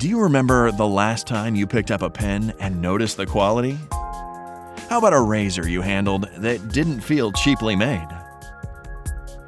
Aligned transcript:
Do 0.00 0.08
you 0.08 0.18
remember 0.22 0.72
the 0.72 0.86
last 0.86 1.26
time 1.26 1.54
you 1.54 1.66
picked 1.66 1.90
up 1.90 2.00
a 2.00 2.08
pen 2.08 2.54
and 2.58 2.80
noticed 2.80 3.18
the 3.18 3.26
quality? 3.26 3.76
How 4.88 4.96
about 4.96 5.12
a 5.12 5.20
razor 5.20 5.68
you 5.68 5.82
handled 5.82 6.26
that 6.38 6.72
didn't 6.72 7.02
feel 7.02 7.32
cheaply 7.32 7.76
made? 7.76 8.08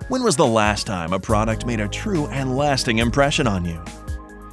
When 0.08 0.22
was 0.22 0.36
the 0.36 0.46
last 0.46 0.86
time 0.86 1.14
a 1.14 1.18
product 1.18 1.64
made 1.64 1.80
a 1.80 1.88
true 1.88 2.26
and 2.26 2.54
lasting 2.54 2.98
impression 2.98 3.46
on 3.46 3.64
you? 3.64 3.82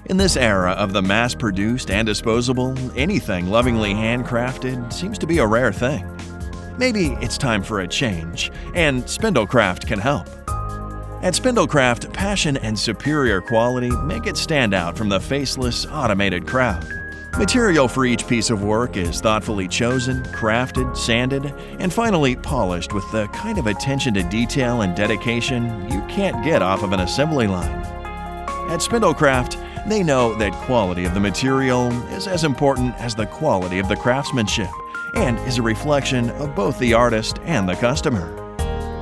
In 0.05 0.16
this 0.16 0.38
era 0.38 0.71
of 0.71 0.93
the 0.93 1.02
mass 1.02 1.35
produced 1.35 1.91
and 1.91 2.05
disposable, 2.05 2.73
anything 2.97 3.47
lovingly 3.47 3.93
handcrafted 3.93 4.93
seems 4.93 5.18
to 5.18 5.27
be 5.27 5.39
a 5.39 5.45
rare 5.45 5.73
thing. 5.73 6.09
Maybe 6.77 7.07
it's 7.20 7.38
time 7.38 7.61
for 7.61 7.81
a 7.81 7.88
change, 7.89 8.54
and 8.73 9.04
Spindlecraft 9.04 9.86
can 9.86 10.00
help. 10.00 10.29
At 11.21 11.33
Spindlecraft, 11.33 12.13
passion 12.13 12.55
and 12.55 12.79
superior 12.79 13.41
quality 13.41 13.89
make 13.89 14.25
it 14.25 14.38
stand 14.38 14.73
out 14.73 14.97
from 14.97 15.09
the 15.09 15.20
faceless, 15.20 15.85
automated 15.85 16.48
crowd. 16.48 16.88
Material 17.38 17.89
for 17.89 18.05
each 18.05 18.25
piece 18.25 18.49
of 18.49 18.63
work 18.63 18.95
is 18.95 19.20
thoughtfully 19.20 19.67
chosen, 19.67 20.23
crafted, 20.27 20.95
sanded, 20.95 21.53
and 21.77 21.91
finally 21.91 22.38
polished 22.38 22.94
with 22.94 23.03
the 23.11 23.27
kind 23.27 23.58
of 23.58 23.67
attention 23.67 24.13
to 24.13 24.23
detail 24.23 24.81
and 24.81 24.95
dedication 24.95 25.91
you 25.91 26.02
can't 26.08 26.41
get 26.41 26.61
off 26.61 26.84
of 26.84 26.94
an 26.94 27.02
assembly 27.02 27.47
line. 27.47 27.86
At 28.70 28.80
Spindlecraft, 28.80 29.89
they 29.89 30.03
know 30.03 30.36
that 30.36 30.53
quality 30.53 31.03
of 31.03 31.13
the 31.13 31.20
material 31.20 31.91
is 32.13 32.27
as 32.27 32.45
important 32.45 32.95
as 32.95 33.13
the 33.13 33.25
quality 33.25 33.80
of 33.80 33.89
the 33.89 33.97
craftsmanship 33.97 34.70
and 35.16 35.38
is 35.39 35.58
a 35.58 35.61
reflection 35.61 36.30
of 36.31 36.55
both 36.55 36.80
the 36.80 36.94
artist 36.94 37.39
and 37.44 37.67
the 37.67 37.75
customer. 37.75 38.48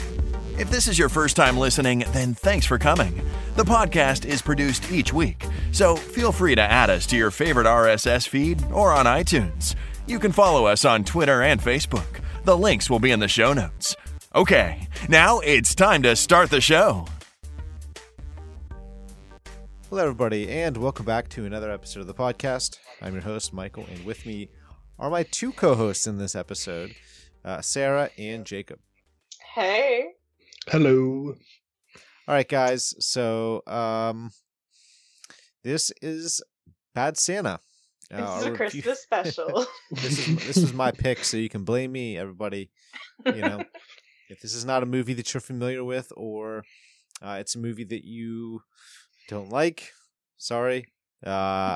If 0.59 0.69
this 0.69 0.87
is 0.87 0.99
your 0.99 1.09
first 1.09 1.35
time 1.35 1.57
listening, 1.57 2.03
then 2.13 2.35
thanks 2.35 2.67
for 2.67 2.77
coming. 2.77 3.19
The 3.55 3.63
podcast 3.63 4.25
is 4.25 4.43
produced 4.43 4.91
each 4.91 5.11
week, 5.11 5.43
so 5.71 5.95
feel 5.95 6.31
free 6.31 6.53
to 6.53 6.61
add 6.61 6.91
us 6.91 7.07
to 7.07 7.17
your 7.17 7.31
favorite 7.31 7.65
RSS 7.65 8.27
feed 8.27 8.63
or 8.71 8.93
on 8.93 9.07
iTunes. 9.07 9.73
You 10.05 10.19
can 10.19 10.31
follow 10.31 10.67
us 10.67 10.85
on 10.85 11.03
Twitter 11.03 11.41
and 11.41 11.59
Facebook. 11.59 12.21
The 12.45 12.55
links 12.55 12.91
will 12.91 12.99
be 12.99 13.09
in 13.09 13.19
the 13.19 13.27
show 13.27 13.53
notes. 13.53 13.95
Okay, 14.35 14.87
now 15.09 15.39
it's 15.39 15.73
time 15.73 16.03
to 16.03 16.15
start 16.15 16.51
the 16.51 16.61
show. 16.61 17.07
Hello, 19.89 20.03
everybody, 20.03 20.47
and 20.51 20.77
welcome 20.77 21.07
back 21.07 21.27
to 21.29 21.45
another 21.45 21.71
episode 21.71 22.01
of 22.01 22.07
the 22.07 22.13
podcast. 22.13 22.77
I'm 23.01 23.13
your 23.13 23.23
host, 23.23 23.51
Michael, 23.51 23.87
and 23.91 24.05
with 24.05 24.27
me 24.27 24.49
are 24.99 25.09
my 25.09 25.23
two 25.23 25.53
co 25.53 25.73
hosts 25.73 26.05
in 26.05 26.19
this 26.19 26.35
episode, 26.35 26.93
uh, 27.43 27.61
Sarah 27.61 28.11
and 28.15 28.45
Jacob. 28.45 28.77
Hey. 29.55 30.09
Hello. 30.67 31.33
All 32.27 32.35
right, 32.35 32.47
guys, 32.47 32.93
so 32.99 33.63
um, 33.65 34.29
this 35.63 35.91
is 35.99 36.43
Bad 36.93 37.17
Santa. 37.17 37.59
This 38.09 38.19
Uh, 38.19 38.37
is 38.39 38.45
a 38.45 38.51
review- 38.51 38.81
Christmas 38.83 39.01
special. 39.01 39.65
this 39.91 40.27
is 40.27 40.47
this 40.47 40.57
was 40.57 40.73
my 40.73 40.91
pick, 40.91 41.23
so 41.23 41.37
you 41.37 41.49
can 41.49 41.63
blame 41.63 41.91
me, 41.91 42.17
everybody. 42.17 42.69
You 43.25 43.41
know, 43.41 43.63
if 44.29 44.41
this 44.41 44.53
is 44.53 44.65
not 44.65 44.83
a 44.83 44.85
movie 44.85 45.13
that 45.15 45.33
you're 45.33 45.41
familiar 45.41 45.83
with, 45.83 46.11
or 46.15 46.63
uh, 47.21 47.37
it's 47.39 47.55
a 47.55 47.59
movie 47.59 47.85
that 47.85 48.05
you 48.05 48.61
don't 49.27 49.49
like, 49.49 49.91
sorry. 50.37 50.87
Uh, 51.25 51.29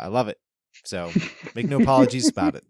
I 0.03 0.07
love 0.07 0.27
it, 0.27 0.37
so 0.85 1.11
make 1.55 1.67
no 1.67 1.79
apologies 1.81 2.29
about 2.29 2.55
it. 2.55 2.63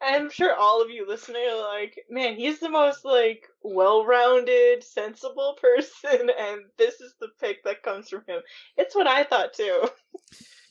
I'm 0.00 0.30
sure 0.30 0.54
all 0.54 0.80
of 0.80 0.90
you 0.90 1.08
listening 1.08 1.42
are 1.50 1.74
like, 1.74 1.98
man, 2.08 2.36
he's 2.36 2.60
the 2.60 2.70
most 2.70 3.04
like 3.04 3.48
well-rounded, 3.62 4.84
sensible 4.84 5.56
person, 5.60 6.30
and 6.38 6.60
this 6.76 7.00
is 7.00 7.14
the 7.20 7.28
pick 7.40 7.64
that 7.64 7.82
comes 7.82 8.08
from 8.10 8.22
him. 8.28 8.40
It's 8.76 8.94
what 8.94 9.06
I 9.06 9.24
thought 9.24 9.54
too. 9.54 9.88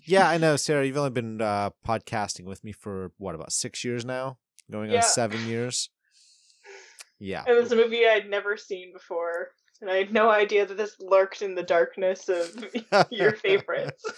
Yeah, 0.07 0.28
I 0.29 0.38
know, 0.38 0.56
Sarah. 0.56 0.85
You've 0.85 0.97
only 0.97 1.09
been 1.09 1.41
uh, 1.41 1.72
podcasting 1.85 2.45
with 2.45 2.63
me 2.63 2.72
for 2.72 3.12
what 3.18 3.35
about 3.35 3.51
six 3.51 3.84
years 3.84 4.06
now, 4.06 4.38
going 4.72 4.90
Yeah. 4.90 4.97
on 4.97 5.03
seven 5.03 5.45
years. 5.45 5.90
Yeah, 7.19 7.44
And 7.47 7.57
was 7.57 7.72
a 7.72 7.75
movie 7.75 8.07
I'd 8.07 8.29
never 8.29 8.56
seen 8.57 8.94
before, 8.94 9.50
and 9.81 9.90
I 9.90 9.95
had 9.95 10.13
no 10.13 10.29
idea 10.29 10.66
that 10.68 10.78
this 10.78 10.95
lurked 11.00 11.41
in 11.41 11.56
the 11.56 11.63
darkness 11.63 12.29
of 12.29 12.66
your 13.12 13.34
favorites. 13.34 14.03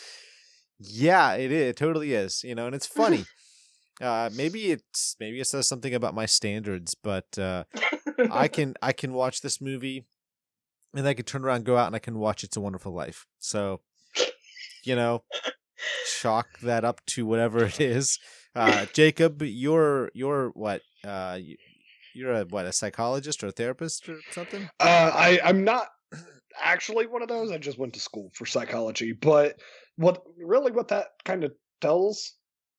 Yeah, 0.81 1.33
it 1.33 1.51
is. 1.51 1.71
It 1.71 1.75
totally 1.75 2.13
is. 2.13 2.41
You 2.41 2.55
know, 2.55 2.65
and 2.65 2.73
it's 2.73 2.87
funny. 2.87 3.25
uh, 4.01 4.29
maybe 4.33 4.71
it's 4.71 5.17
maybe 5.19 5.41
it 5.41 5.45
says 5.45 5.67
something 5.67 5.93
about 5.93 6.13
my 6.15 6.25
standards, 6.25 6.95
but 6.95 7.37
uh, 7.37 7.65
I 8.31 8.47
can 8.53 8.75
I 8.81 8.93
can 8.93 9.11
watch 9.11 9.41
this 9.41 9.59
movie, 9.59 10.05
and 10.95 11.05
I 11.05 11.13
can 11.13 11.25
turn 11.25 11.43
around, 11.43 11.65
go 11.65 11.75
out, 11.75 11.87
and 11.87 11.97
I 11.97 11.99
can 11.99 12.17
watch 12.17 12.45
It's 12.45 12.55
a 12.55 12.61
Wonderful 12.61 12.93
Life. 12.93 13.25
So, 13.39 13.81
you 14.85 14.95
know, 14.95 15.23
chalk 16.19 16.47
that 16.61 16.83
up 16.83 17.05
to 17.07 17.25
whatever 17.25 17.63
it 17.65 17.79
is. 17.79 18.19
Uh, 18.55 18.85
Jacob, 18.93 19.41
you're 19.41 20.09
you're 20.13 20.49
what? 20.49 20.81
Uh, 21.03 21.37
you- 21.41 21.57
you're 22.15 22.33
a 22.33 22.43
what? 22.45 22.65
A 22.65 22.73
psychologist 22.73 23.43
or 23.43 23.47
a 23.47 23.51
therapist 23.51 24.09
or 24.09 24.17
something? 24.31 24.67
Uh, 24.79 25.11
I 25.13 25.39
I'm 25.43 25.63
not 25.63 25.87
actually 26.59 27.05
one 27.05 27.21
of 27.21 27.27
those. 27.29 27.51
I 27.51 27.57
just 27.59 27.77
went 27.77 27.93
to 27.93 27.99
school 27.99 28.31
for 28.33 28.45
psychology, 28.47 29.13
but 29.13 29.59
what 29.95 30.23
really 30.37 30.71
what 30.71 30.87
that 30.89 31.05
kind 31.23 31.43
of 31.43 31.53
tells 31.81 32.33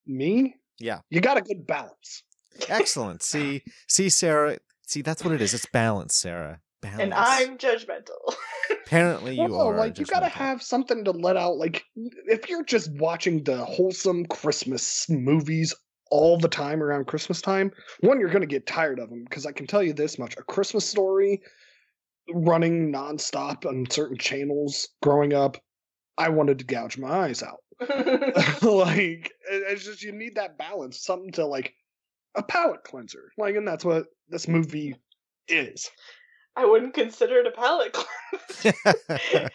me, 0.07 0.57
Yeah. 0.81 0.99
you 1.11 1.21
got 1.21 1.37
a 1.39 1.43
good 1.43 1.67
balance. 1.67 2.25
Excellent. 2.69 3.23
see, 3.23 3.63
see, 3.89 4.09
Sarah. 4.09 4.59
See, 4.87 5.01
that's 5.03 5.25
what 5.25 5.33
it 5.33 5.41
is. 5.41 5.55
It's 5.55 5.67
balance, 5.67 6.17
Sarah. 6.17 6.61
Balance. 6.81 7.01
and 7.01 7.15
I'm 7.15 7.59
judgmental. 7.59 8.35
apparently 8.87 9.35
you 9.35 9.43
Well, 9.43 9.69
are. 9.69 9.77
like 9.77 9.99
you 9.99 10.07
gotta 10.07 10.29
have 10.29 10.63
something 10.63 11.05
to 11.05 11.11
let 11.11 11.37
out. 11.37 11.57
Like 11.57 11.85
if 12.27 12.49
you're 12.49 12.65
just 12.65 12.91
watching 12.95 13.45
the 13.45 13.65
wholesome 13.65 14.25
Christmas 14.27 15.09
movies 15.09 15.75
all 16.11 16.39
the 16.39 16.49
time 16.49 16.83
around 16.83 17.07
Christmas 17.07 17.43
time, 17.43 17.71
one 18.01 18.19
you're 18.19 18.31
gonna 18.31 18.47
get 18.47 18.67
tired 18.67 18.99
of 18.99 19.11
them 19.11 19.25
because 19.25 19.45
I 19.47 19.53
can 19.53 19.67
tell 19.67 19.83
you 19.83 19.93
this 19.93 20.19
much: 20.19 20.37
a 20.37 20.43
Christmas 20.43 20.87
story 20.89 21.43
running 22.33 22.93
nonstop 22.93 23.67
on 23.67 23.87
certain 23.91 24.17
channels 24.17 24.89
growing 25.03 25.33
up, 25.35 25.57
I 26.17 26.29
wanted 26.29 26.59
to 26.61 26.65
gouge 26.65 26.97
my 26.99 27.11
eyes 27.11 27.43
out. 27.43 27.61
like 28.63 29.33
it's 29.51 29.85
just 29.85 30.03
you 30.03 30.13
need 30.13 30.37
that 30.37 30.59
balance, 30.59 31.05
something 31.05 31.33
to 31.33 31.47
like 31.47 31.75
a 32.35 32.43
palate 32.43 32.85
cleanser. 32.85 33.33
Like, 33.37 33.57
and 33.57 33.67
that's 33.67 33.85
what 33.85 34.07
this 34.29 34.49
movie 34.49 34.97
is. 35.49 35.91
I 36.57 36.67
wouldn't 36.67 36.95
consider 36.95 37.39
it 37.39 37.47
a 37.47 37.51
palate 37.53 37.93
cleanse. 37.93 38.75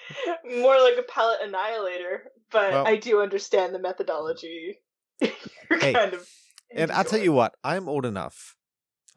More 0.45 0.79
like 0.81 0.97
a 0.97 1.03
palate 1.08 1.40
annihilator, 1.43 2.31
but 2.52 2.72
Well- 2.72 2.87
I 2.87 2.96
do 2.96 3.22
understand 3.22 3.73
the 3.75 3.79
methodology. 3.79 4.79
You're 5.22 5.79
Hey, 5.79 5.93
kind 5.93 6.14
of 6.14 6.28
and 6.75 6.91
I'll 6.91 7.03
tell 7.03 7.19
you 7.19 7.31
what, 7.31 7.53
I'm 7.64 7.87
old 7.87 8.05
enough 8.05 8.55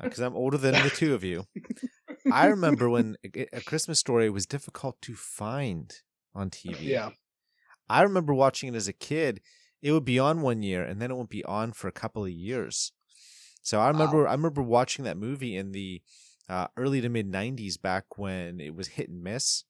uh, 0.01 0.05
because 0.05 0.21
I'm 0.21 0.37
older 0.37 0.57
than 0.59 0.75
the 0.75 0.91
two 0.91 1.15
of 1.15 1.25
you. 1.25 1.45
I 2.31 2.47
remember 2.47 2.89
when 2.91 3.17
A 3.25 3.47
A 3.57 3.61
Christmas 3.61 3.99
Story 3.99 4.31
was 4.31 4.47
difficult 4.47 5.01
to 5.03 5.15
find 5.15 5.93
on 6.35 6.51
TV. 6.51 6.77
Yeah. 6.81 7.11
I 7.89 8.03
remember 8.03 8.35
watching 8.35 8.73
it 8.73 8.77
as 8.77 8.87
a 8.87 8.93
kid. 8.93 9.41
It 9.81 9.93
would 9.93 10.05
be 10.05 10.19
on 10.19 10.43
one 10.43 10.63
year, 10.63 10.83
and 10.83 11.01
then 11.01 11.11
it 11.11 11.17
would 11.17 11.29
be 11.29 11.45
on 11.45 11.73
for 11.73 11.89
a 11.89 11.93
couple 11.93 12.25
of 12.25 12.31
years. 12.31 12.93
So 13.63 13.81
I 13.81 13.89
remember, 13.89 14.27
I 14.27 14.33
remember 14.33 14.63
watching 14.63 15.05
that 15.05 15.17
movie 15.17 15.57
in 15.57 15.73
the 15.73 16.03
uh, 16.49 16.69
early 16.77 17.01
to 17.01 17.09
mid 17.09 17.31
'90s, 17.31 17.81
back 17.81 18.19
when 18.19 18.61
it 18.61 18.75
was 18.75 18.89
hit 18.89 19.09
and 19.09 19.23
miss. 19.23 19.65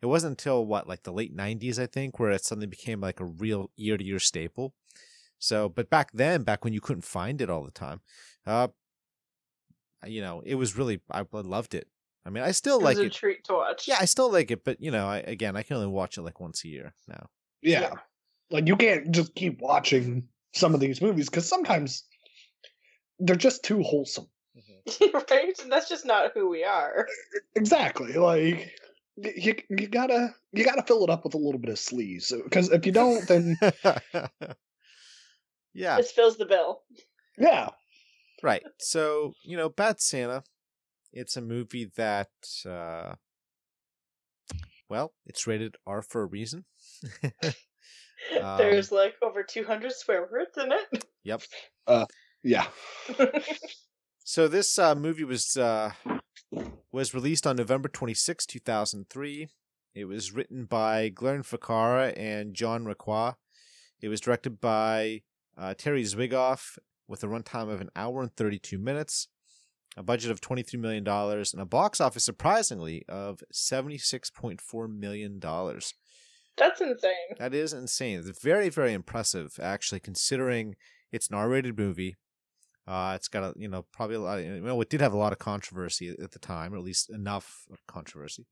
It 0.00 0.06
wasn't 0.06 0.32
until 0.32 0.64
what, 0.64 0.88
like 0.88 1.02
the 1.02 1.12
late 1.12 1.36
'90s, 1.36 1.78
I 1.78 1.86
think, 1.86 2.18
where 2.18 2.30
it 2.30 2.44
suddenly 2.44 2.66
became 2.66 3.00
like 3.00 3.20
a 3.20 3.24
real 3.24 3.70
year-to-year 3.76 4.20
staple. 4.20 4.74
So, 5.38 5.68
but 5.68 5.90
back 5.90 6.10
then, 6.12 6.42
back 6.42 6.64
when 6.64 6.72
you 6.72 6.80
couldn't 6.80 7.02
find 7.04 7.40
it 7.40 7.50
all 7.50 7.64
the 7.64 7.70
time, 7.70 8.00
uh, 8.46 8.68
you 10.06 10.20
know, 10.20 10.42
it 10.44 10.56
was 10.56 10.76
really 10.76 11.00
I 11.10 11.24
loved 11.32 11.74
it. 11.74 11.88
I 12.24 12.30
mean, 12.30 12.44
I 12.44 12.50
still 12.50 12.80
it 12.80 12.84
like 12.84 12.96
was 12.96 13.04
a 13.04 13.06
it. 13.06 13.12
treat 13.12 13.44
to 13.44 13.54
watch. 13.54 13.88
Yeah, 13.88 13.96
I 14.00 14.04
still 14.04 14.30
like 14.30 14.50
it, 14.50 14.64
but 14.64 14.80
you 14.80 14.90
know, 14.90 15.06
I, 15.06 15.18
again, 15.18 15.56
I 15.56 15.62
can 15.62 15.76
only 15.76 15.88
watch 15.88 16.18
it 16.18 16.22
like 16.22 16.40
once 16.40 16.64
a 16.64 16.68
year 16.68 16.94
now. 17.06 17.28
Yeah. 17.62 17.80
Yeah. 17.80 17.94
Like 18.50 18.66
you 18.66 18.76
can't 18.76 19.10
just 19.10 19.34
keep 19.34 19.60
watching 19.60 20.28
some 20.54 20.74
of 20.74 20.80
these 20.80 21.00
movies 21.02 21.28
because 21.28 21.48
sometimes 21.48 22.04
they're 23.18 23.36
just 23.36 23.64
too 23.64 23.82
wholesome. 23.82 24.26
right? 25.30 25.58
And 25.62 25.70
that's 25.72 25.88
just 25.88 26.06
not 26.06 26.32
who 26.34 26.48
we 26.48 26.64
are. 26.64 27.06
Exactly. 27.54 28.14
Like 28.14 28.72
you, 29.16 29.56
you 29.68 29.88
gotta 29.88 30.34
you 30.52 30.64
gotta 30.64 30.82
fill 30.82 31.04
it 31.04 31.10
up 31.10 31.24
with 31.24 31.34
a 31.34 31.38
little 31.38 31.60
bit 31.60 31.70
of 31.70 31.76
sleaze 31.76 32.32
because 32.44 32.70
if 32.70 32.86
you 32.86 32.92
don't, 32.92 33.26
then 33.26 33.56
yeah, 35.74 35.96
This 35.96 36.12
fills 36.12 36.36
the 36.36 36.46
bill. 36.46 36.82
yeah, 37.36 37.70
right. 38.42 38.62
So 38.78 39.32
you 39.42 39.56
know, 39.56 39.68
Bad 39.68 40.00
Santa. 40.00 40.42
It's 41.10 41.38
a 41.38 41.40
movie 41.40 41.90
that, 41.96 42.28
uh, 42.68 43.14
well, 44.90 45.14
it's 45.24 45.46
rated 45.46 45.76
R 45.86 46.02
for 46.02 46.22
a 46.22 46.26
reason. 46.26 46.66
Um, 48.42 48.58
There's 48.58 48.92
like 48.92 49.14
over 49.22 49.42
200 49.42 49.92
swear 49.92 50.28
words 50.30 50.56
in 50.58 50.70
it. 50.72 51.04
Yep. 51.24 51.42
Uh, 51.86 52.06
yeah. 52.42 52.66
So 54.28 54.46
this 54.46 54.78
uh, 54.78 54.94
movie 54.94 55.24
was 55.24 55.56
uh, 55.56 55.92
was 56.92 57.14
released 57.14 57.46
on 57.46 57.56
November 57.56 57.88
26, 57.88 58.44
2003. 58.44 59.48
It 59.94 60.04
was 60.04 60.32
written 60.32 60.66
by 60.66 61.08
Glenn 61.08 61.42
Ficarra 61.42 62.12
and 62.14 62.52
John 62.52 62.84
Requa. 62.84 63.36
It 64.02 64.08
was 64.08 64.20
directed 64.20 64.60
by 64.60 65.22
uh, 65.56 65.72
Terry 65.78 66.02
Zwigoff 66.02 66.76
with 67.08 67.24
a 67.24 67.26
runtime 67.26 67.70
of 67.70 67.80
an 67.80 67.88
hour 67.96 68.20
and 68.20 68.30
32 68.36 68.76
minutes, 68.76 69.28
a 69.96 70.02
budget 70.02 70.30
of 70.30 70.42
$23 70.42 70.78
million, 70.78 71.08
and 71.08 71.62
a 71.62 71.64
box 71.64 71.98
office, 71.98 72.24
surprisingly, 72.24 73.06
of 73.08 73.42
$76.4 73.50 74.94
million. 74.94 75.40
That's 75.40 76.80
insane. 76.82 77.14
That 77.38 77.54
is 77.54 77.72
insane. 77.72 78.18
It's 78.18 78.42
very, 78.42 78.68
very 78.68 78.92
impressive, 78.92 79.58
actually, 79.58 80.00
considering 80.00 80.76
it's 81.10 81.30
an 81.30 81.36
R-rated 81.36 81.78
movie. 81.78 82.16
Uh, 82.88 83.12
it's 83.14 83.28
got 83.28 83.44
a, 83.44 83.52
you 83.54 83.68
know, 83.68 83.84
probably 83.92 84.16
a 84.16 84.20
lot. 84.20 84.38
Of, 84.38 84.46
you 84.46 84.60
know, 84.60 84.80
it 84.80 84.88
did 84.88 85.02
have 85.02 85.12
a 85.12 85.18
lot 85.18 85.34
of 85.34 85.38
controversy 85.38 86.08
at 86.08 86.30
the 86.30 86.38
time, 86.38 86.72
or 86.72 86.78
at 86.78 86.82
least 86.82 87.10
enough 87.10 87.66
controversy. 87.86 88.46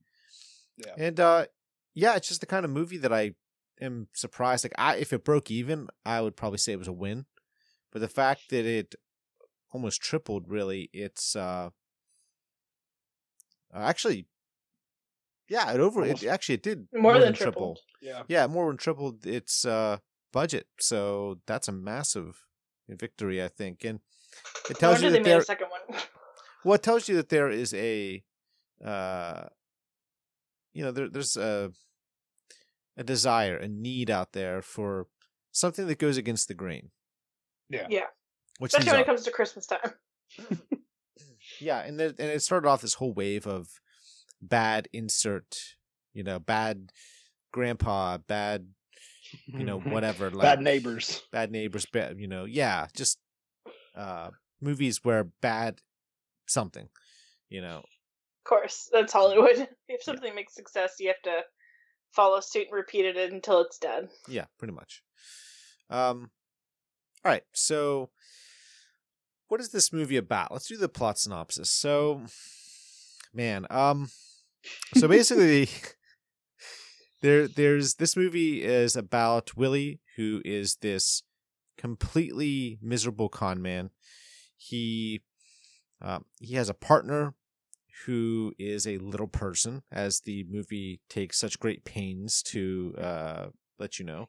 Yeah. 0.77 0.93
And 0.99 1.19
uh, 1.19 1.47
yeah, 1.95 2.17
it's 2.17 2.29
just 2.29 2.41
the 2.41 2.47
kind 2.47 2.67
of 2.67 2.71
movie 2.71 2.99
that 2.99 3.15
I 3.15 3.33
am 3.81 4.09
surprised. 4.13 4.63
Like, 4.63 4.75
I 4.77 4.97
if 4.97 5.15
it 5.15 5.25
broke 5.25 5.51
even, 5.51 5.89
I 6.05 6.21
would 6.21 6.37
probably 6.37 6.59
say 6.59 6.73
it 6.73 6.79
was 6.79 6.87
a 6.87 6.93
win. 6.93 7.25
But 7.93 8.01
the 8.01 8.09
fact 8.09 8.51
that 8.51 8.67
it 8.67 8.95
almost 9.73 10.03
tripled, 10.03 10.49
really, 10.49 10.91
it's 10.93 11.35
uh, 11.35 11.71
actually, 13.75 14.27
yeah, 15.49 15.73
it 15.73 15.81
over. 15.81 16.05
It, 16.05 16.25
actually, 16.27 16.57
it 16.57 16.63
did 16.63 16.89
More, 16.93 17.19
than, 17.19 17.33
triple. 17.33 17.77
tripled. 17.77 17.79
Yeah. 18.03 18.23
Yeah, 18.29 18.47
more 18.49 18.69
than 18.69 18.77
tripled 18.77 19.25
its 19.27 19.65
uh, 19.65 19.97
budget. 20.31 20.67
So 20.79 21.39
that's 21.47 21.69
a 21.69 21.73
massive 21.73 22.45
victory, 22.87 23.43
I 23.43 23.49
think. 23.49 23.83
And 23.83 24.01
it 24.71 24.79
tells 24.79 24.95
wonder 25.03 25.07
you 25.07 25.13
they 25.13 25.19
that 25.19 25.25
made 25.25 25.31
there, 25.33 25.39
a 25.39 25.43
second 25.45 25.69
one. 25.71 26.01
well, 26.65 26.75
it 26.75 26.83
tells 26.83 27.09
you 27.09 27.17
that 27.17 27.29
there 27.29 27.51
is 27.51 27.73
a, 27.75 28.23
uh, 28.85 29.45
you 30.73 30.85
know, 30.85 30.93
there, 30.93 31.09
there's 31.09 31.37
a, 31.37 31.71
a 32.97 33.05
desire, 33.05 33.57
a 33.57 33.69
need 33.69 34.11
out 34.11 34.33
there 34.33 34.63
for 34.63 35.07
something 35.53 35.87
that 35.87 35.99
goes 35.99 36.17
against 36.17 36.49
the 36.49 36.55
grain. 36.55 36.91
Yeah. 37.71 37.87
Yeah. 37.91 38.07
Which 38.59 38.73
Especially 38.73 38.91
when 38.93 39.01
are. 39.01 39.03
it 39.03 39.07
comes 39.07 39.23
to 39.25 39.31
Christmas 39.31 39.67
time. 39.67 39.93
Yeah, 41.61 41.79
and 41.81 41.99
there, 41.99 42.09
and 42.09 42.19
it 42.31 42.43
started 42.43 42.69
off 42.69 42.83
this 42.83 42.95
whole 42.95 43.13
wave 43.15 43.47
of 43.47 43.69
bad 44.43 44.89
insert, 44.93 45.57
you 46.13 46.23
know, 46.23 46.39
bad 46.39 46.91
grandpa, 47.53 48.19
bad, 48.19 48.67
you 49.47 49.65
know, 49.65 49.79
whatever, 49.85 50.31
like 50.31 50.43
Bad 50.43 50.61
neighbors. 50.61 51.23
bad 51.33 51.51
neighbors 51.53 51.87
bad 51.87 52.19
you 52.19 52.27
know 52.29 52.45
yeah 52.45 52.89
just 52.95 53.19
uh 53.97 54.31
movies 54.61 55.01
where 55.03 55.25
bad 55.41 55.81
something 56.47 56.89
you 57.49 57.61
know? 57.61 57.79
Of 57.79 58.49
course, 58.49 58.89
that's 58.93 59.13
Hollywood. 59.13 59.69
If 59.89 60.03
something 60.03 60.35
makes 60.35 60.55
success, 60.55 60.95
you 60.99 61.09
have 61.09 61.23
to 61.25 61.43
follow 62.13 62.41
suit 62.41 62.67
and 62.69 62.77
repeat 62.77 63.05
it 63.05 63.33
until 63.33 63.61
it's 63.61 63.79
dead. 63.79 64.09
yeah 64.29 64.47
pretty 64.59 64.75
much. 64.75 65.03
Um 65.91 66.31
all 67.25 67.33
right 67.33 67.45
so 67.53 68.11
what 69.49 69.61
is 69.61 69.71
this 69.71 69.93
movie 69.93 70.17
about? 70.17 70.51
Let's 70.51 70.69
do 70.69 70.77
the 70.77 70.89
plot 70.89 71.19
synopsis. 71.19 71.71
So 71.71 72.23
man 73.33 73.67
um 73.71 74.09
so 74.97 75.07
basically 75.17 75.69
there 77.23 77.47
there's 77.47 77.95
this 77.95 78.17
movie 78.17 78.63
is 78.65 78.97
about 78.97 79.57
Willie 79.57 80.01
who 80.17 80.43
is 80.45 80.77
this 80.77 81.23
completely 81.87 82.79
miserable 82.83 83.29
con 83.29 83.63
man. 83.63 83.91
He 84.57 85.23
um, 86.03 86.25
he 86.41 86.55
has 86.57 86.69
a 86.69 86.75
partner 86.75 87.35
who 88.05 88.53
is 88.59 88.87
a 88.87 88.99
little 88.99 89.29
person, 89.29 89.83
as 89.91 90.21
the 90.21 90.45
movie 90.51 91.01
takes 91.09 91.39
such 91.39 91.61
great 91.61 91.85
pains 91.85 92.43
to 92.43 92.95
uh, 92.99 93.47
let 93.79 93.99
you 93.99 94.05
know. 94.05 94.29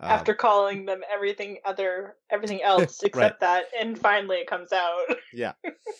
Um, 0.00 0.10
After 0.10 0.34
calling 0.34 0.86
them 0.86 1.02
everything 1.12 1.58
other 1.66 2.16
everything 2.30 2.62
else 2.72 3.02
except 3.02 3.40
that, 3.40 3.66
and 3.78 3.98
finally 3.98 4.38
it 4.38 4.46
comes 4.46 4.72
out. 4.72 5.16
Yeah. 5.34 5.52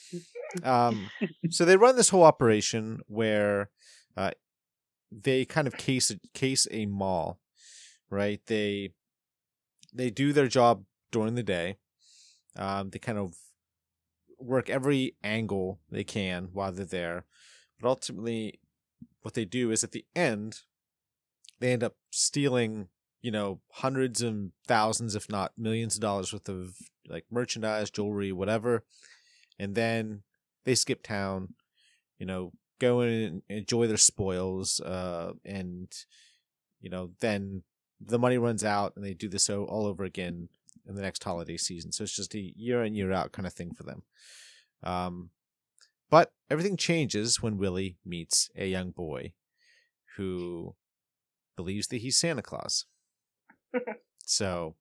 um, 0.65 1.11
so 1.51 1.65
they 1.65 1.77
run 1.77 1.97
this 1.97 2.09
whole 2.09 2.25
operation 2.25 3.01
where 3.07 3.69
uh, 4.17 4.31
they 5.13 5.45
kind 5.45 5.67
of 5.67 5.77
case 5.77 6.11
case 6.33 6.67
a 6.71 6.87
mall, 6.87 7.39
right? 8.09 8.41
They 8.47 8.95
they 9.93 10.11
do 10.11 10.33
their 10.33 10.49
job 10.49 10.85
during 11.11 11.35
the 11.35 11.43
day. 11.43 11.77
Um, 12.57 12.91
they 12.91 12.99
kind 12.99 13.19
of 13.19 13.35
work 14.39 14.71
every 14.71 15.17
angle 15.23 15.81
they 15.91 16.05
can 16.05 16.49
while 16.53 16.73
they're 16.73 16.85
there, 16.85 17.25
but 17.81 17.89
ultimately, 17.89 18.61
what 19.23 19.35
they 19.35 19.45
do 19.45 19.71
is 19.71 19.85
at 19.85 19.93
the 19.93 20.05
end, 20.17 20.61
they 21.61 21.73
end 21.73 21.85
up 21.85 21.97
stealing, 22.11 22.89
you 23.21 23.31
know, 23.31 23.61
hundreds 23.73 24.23
and 24.23 24.53
thousands, 24.67 25.15
if 25.15 25.29
not 25.29 25.53
millions 25.59 25.97
of 25.97 26.01
dollars 26.01 26.33
worth 26.33 26.49
of 26.49 26.77
like 27.09 27.27
merchandise, 27.31 27.91
jewelry, 27.91 28.33
whatever 28.33 28.85
and 29.61 29.75
then 29.75 30.23
they 30.65 30.75
skip 30.75 31.03
town, 31.03 31.53
you 32.19 32.25
know, 32.25 32.53
go 32.81 33.01
and 33.01 33.43
enjoy 33.51 33.87
their 33.87 33.99
spoils, 33.99 34.81
uh, 34.81 35.33
and 35.45 35.93
you 36.81 36.89
know, 36.89 37.11
then 37.21 37.63
the 38.01 38.19
money 38.19 38.39
runs 38.39 38.65
out, 38.65 38.95
and 38.97 39.05
they 39.05 39.15
do 39.15 39.29
this 39.29 39.51
all 39.51 39.87
over 39.87 40.05
again 40.05 40.49
in 40.89 40.95
the 40.95 41.03
next 41.03 41.23
holiday 41.23 41.57
season. 41.57 41.93
So 41.93 42.05
it's 42.05 42.17
just 42.17 42.35
a 42.35 42.53
year 42.57 42.83
in 42.83 42.95
year 42.95 43.13
out 43.13 43.33
kind 43.33 43.47
of 43.47 43.53
thing 43.53 43.73
for 43.75 43.83
them. 43.85 44.03
Um, 44.83 45.31
but 46.11 46.33
everything 46.51 46.77
changes 46.77 47.41
when 47.41 47.59
Willie 47.59 47.97
meets 48.05 48.51
a 48.57 48.67
young 48.67 48.91
boy 48.91 49.33
who 50.17 50.75
believes 51.57 51.89
that 51.89 51.99
he's 51.99 52.17
Santa 52.17 52.43
Claus. 52.43 52.87
so, 54.25 54.75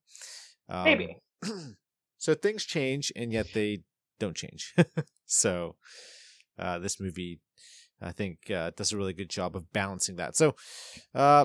um, 0.68 0.84
Maybe. 0.84 1.16
so 2.18 2.34
things 2.34 2.64
change, 2.64 3.12
and 3.14 3.32
yet 3.32 3.48
they 3.54 3.82
don't 4.18 4.36
change. 4.36 4.74
so 5.26 5.76
uh, 6.58 6.78
this 6.78 7.00
movie, 7.00 7.40
I 8.02 8.12
think, 8.12 8.50
uh, 8.50 8.72
does 8.76 8.92
a 8.92 8.96
really 8.96 9.12
good 9.12 9.30
job 9.30 9.54
of 9.54 9.72
balancing 9.72 10.16
that. 10.16 10.36
So 10.36 10.56
uh, 11.14 11.44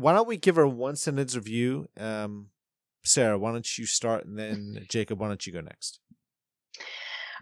why 0.00 0.12
don't 0.12 0.28
we 0.28 0.36
give 0.36 0.56
her 0.56 0.66
one 0.66 0.96
sentence 0.96 1.36
review? 1.36 1.88
Um, 1.98 2.48
Sarah, 3.04 3.38
why 3.38 3.52
don't 3.52 3.78
you 3.78 3.86
start, 3.86 4.24
and 4.24 4.38
then 4.38 4.86
Jacob, 4.90 5.20
why 5.20 5.28
don't 5.28 5.46
you 5.46 5.52
go 5.52 5.60
next? 5.60 6.00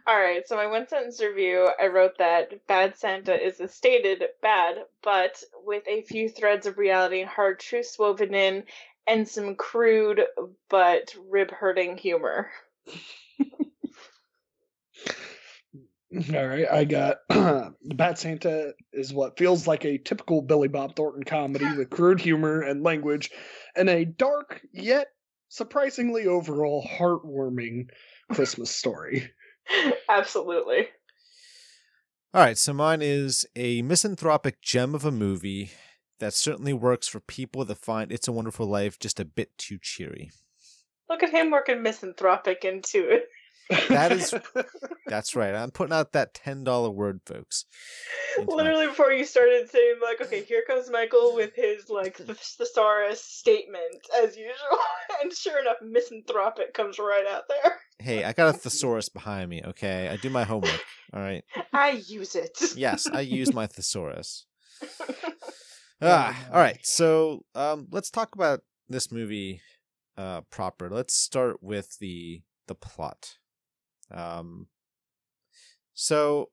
All 0.07 0.19
right, 0.19 0.47
so 0.47 0.57
my 0.57 0.67
one 0.67 0.89
sentence 0.89 1.21
review, 1.23 1.69
I 1.81 1.89
wrote 1.89 2.19
that 2.19 2.67
Bad 2.67 2.97
Santa 2.97 3.35
is 3.35 3.61
a 3.61 3.69
stated 3.69 4.23
bad, 4.41 4.77
but 5.03 5.43
with 5.65 5.83
a 5.87 6.03
few 6.03 6.29
threads 6.29 6.67
of 6.67 6.79
reality 6.79 7.21
and 7.21 7.29
hard 7.29 7.61
truths 7.61 7.99
woven 7.99 8.35
in, 8.35 8.65
and 9.07 9.29
some 9.29 9.55
crude 9.55 10.23
but 10.71 11.15
rib 11.29 11.51
hurting 11.51 11.97
humor. 11.99 12.51
All 16.35 16.47
right, 16.47 16.67
I 16.71 16.85
got 16.85 17.19
Bad 17.83 18.19
Santa 18.19 18.73
is 18.93 19.13
what 19.13 19.37
feels 19.37 19.67
like 19.67 19.85
a 19.85 19.99
typical 19.99 20.41
Billy 20.41 20.69
Bob 20.69 20.97
Thornton 20.97 21.25
comedy 21.25 21.67
with 21.77 21.91
crude 21.91 22.21
humor 22.21 22.63
and 22.63 22.83
language, 22.83 23.31
and 23.77 23.91
a 23.91 24.05
dark 24.05 24.63
yet 24.73 25.09
surprisingly 25.51 26.27
overall 26.27 26.87
heartwarming 26.99 27.89
Christmas 28.33 28.71
story. 28.71 29.31
Absolutely. 30.09 30.89
All 32.33 32.43
right, 32.43 32.59
so 32.59 32.73
mine 32.73 33.01
is 33.03 33.47
a 33.57 33.83
misanthropic 33.83 34.63
gem 34.63 34.95
of 34.95 35.05
a 35.05 35.11
movie 35.11 35.71
that 36.21 36.35
certainly 36.35 36.73
works 36.73 37.07
for 37.07 37.21
people 37.21 37.65
that 37.65 37.77
find 37.77 38.13
It's 38.13 38.29
a 38.29 38.33
Wonderful 38.33 38.67
Life 38.67 38.99
just 38.99 39.21
a 39.21 39.25
bit 39.25 39.57
too 39.59 39.79
cheery. 39.81 40.31
Look 41.09 41.23
at 41.23 41.31
him 41.31 41.51
working 41.51 41.83
misanthropic 41.83 42.65
into 42.65 43.09
it. 43.09 43.29
That 43.89 44.13
is- 44.13 44.35
That's 45.07 45.35
right. 45.35 45.55
I'm 45.55 45.71
putting 45.71 45.93
out 45.95 46.13
that 46.13 46.35
ten 46.35 46.65
dollar 46.65 46.91
word, 46.91 47.21
folks. 47.27 47.65
into 48.37 48.51
my- 48.51 48.57
Literally 48.57 48.87
before 48.89 49.11
you 49.13 49.25
started 49.25 49.71
saying 49.71 49.97
like, 50.03 50.21
okay, 50.21 50.43
here 50.45 50.63
comes 50.67 50.91
Michael 50.91 51.35
with 51.35 51.55
his 51.55 51.89
like 51.89 52.17
th- 52.19 52.29
thesaurus 52.39 53.23
statement 53.23 54.07
as 54.23 54.37
usual, 54.37 54.55
and 55.23 55.33
sure 55.33 55.61
enough, 55.61 55.77
misanthropic 55.83 56.75
comes 56.75 56.99
right 56.99 57.25
out 57.29 57.45
there. 57.49 57.77
Hey, 58.01 58.23
I 58.25 58.33
got 58.33 58.55
a 58.55 58.59
thesaurus 58.59 59.09
behind 59.09 59.51
me. 59.51 59.63
Okay, 59.65 60.09
I 60.09 60.17
do 60.17 60.31
my 60.31 60.45
homework. 60.45 60.81
All 61.13 61.21
right. 61.21 61.43
I 61.73 62.03
use 62.07 62.35
it. 62.37 62.59
Yes, 62.77 63.07
I 63.11 63.21
use 63.23 63.53
my 63.53 63.67
thesaurus. 63.67 64.47
Ah, 66.01 66.47
all 66.53 66.61
right. 66.61 66.79
So, 66.83 67.45
um, 67.57 67.89
let's 67.91 68.11
talk 68.11 68.35
about 68.37 68.61
this 68.89 69.11
movie 69.11 69.61
uh, 70.17 70.43
proper. 70.43 70.89
Let's 70.91 71.15
start 71.15 71.63
with 71.63 71.99
the 71.99 72.43
the 72.69 72.75
plot. 72.77 73.38
Um, 74.11 74.69
so 75.95 76.51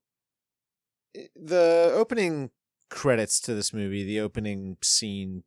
the 1.36 1.92
opening 1.94 2.52
credits 2.90 3.40
to 3.42 3.54
this 3.54 3.74
movie, 3.74 4.04
the 4.04 4.20
opening 4.20 4.78
scene, 4.84 5.44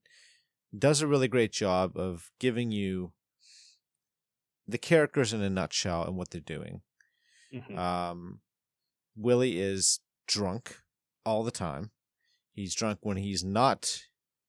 does 0.76 1.00
a 1.00 1.06
really 1.06 1.28
great 1.28 1.52
job 1.52 1.96
of 1.96 2.30
giving 2.38 2.70
you 2.70 3.12
the 4.66 4.78
characters 4.78 5.32
in 5.32 5.42
a 5.42 5.48
nutshell 5.50 6.04
and 6.04 6.16
what 6.16 6.30
they're 6.30 6.40
doing. 6.40 6.82
Mhm. 7.52 7.78
Um, 7.78 8.40
Willie 9.16 9.58
is 9.58 10.00
drunk 10.26 10.82
all 11.24 11.42
the 11.42 11.50
time. 11.50 11.90
He's 12.52 12.74
drunk 12.74 12.98
when 13.02 13.16
he's 13.16 13.42
not 13.42 14.02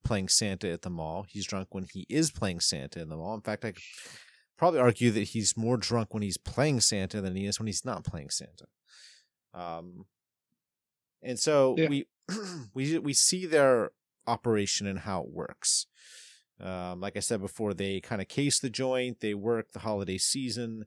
playing 0.04 0.28
Santa 0.30 0.70
at 0.70 0.82
the 0.82 0.90
mall. 0.90 1.26
He's 1.30 1.46
drunk 1.48 1.70
when 1.72 1.86
he 1.92 2.06
is 2.10 2.32
playing 2.32 2.60
Santa 2.60 3.00
in 3.02 3.10
the 3.10 3.16
mall. 3.16 3.36
In 3.36 3.42
fact, 3.42 3.64
I 3.64 3.74
probably 4.60 4.80
argue 4.82 5.10
that 5.12 5.30
he's 5.30 5.56
more 5.56 5.78
drunk 5.78 6.14
when 6.14 6.22
he's 6.22 6.38
playing 6.38 6.82
Santa 6.82 7.22
than 7.22 7.36
he 7.36 7.46
is 7.46 7.60
when 7.60 7.68
he's 7.68 7.86
not 7.86 8.04
playing 8.04 8.30
Santa. 8.30 8.66
Um, 9.54 10.06
and 11.24 11.40
so 11.40 11.76
Yeah. 11.78 11.88
we 11.90 12.08
we 12.74 13.00
we 13.00 13.14
see 13.14 13.46
their 13.46 13.92
operation 14.28 14.86
and 14.86 15.00
how 15.00 15.24
it 15.24 15.30
works. 15.32 15.88
Um, 16.60 17.00
like 17.00 17.16
I 17.16 17.22
said 17.22 17.40
before, 17.40 17.74
they 17.74 18.02
kind 18.02 18.22
of 18.22 18.28
case 18.28 18.60
the 18.60 18.70
joint, 18.70 19.22
they 19.22 19.34
work 19.34 19.72
the 19.72 19.80
holiday 19.80 20.18
season, 20.18 20.86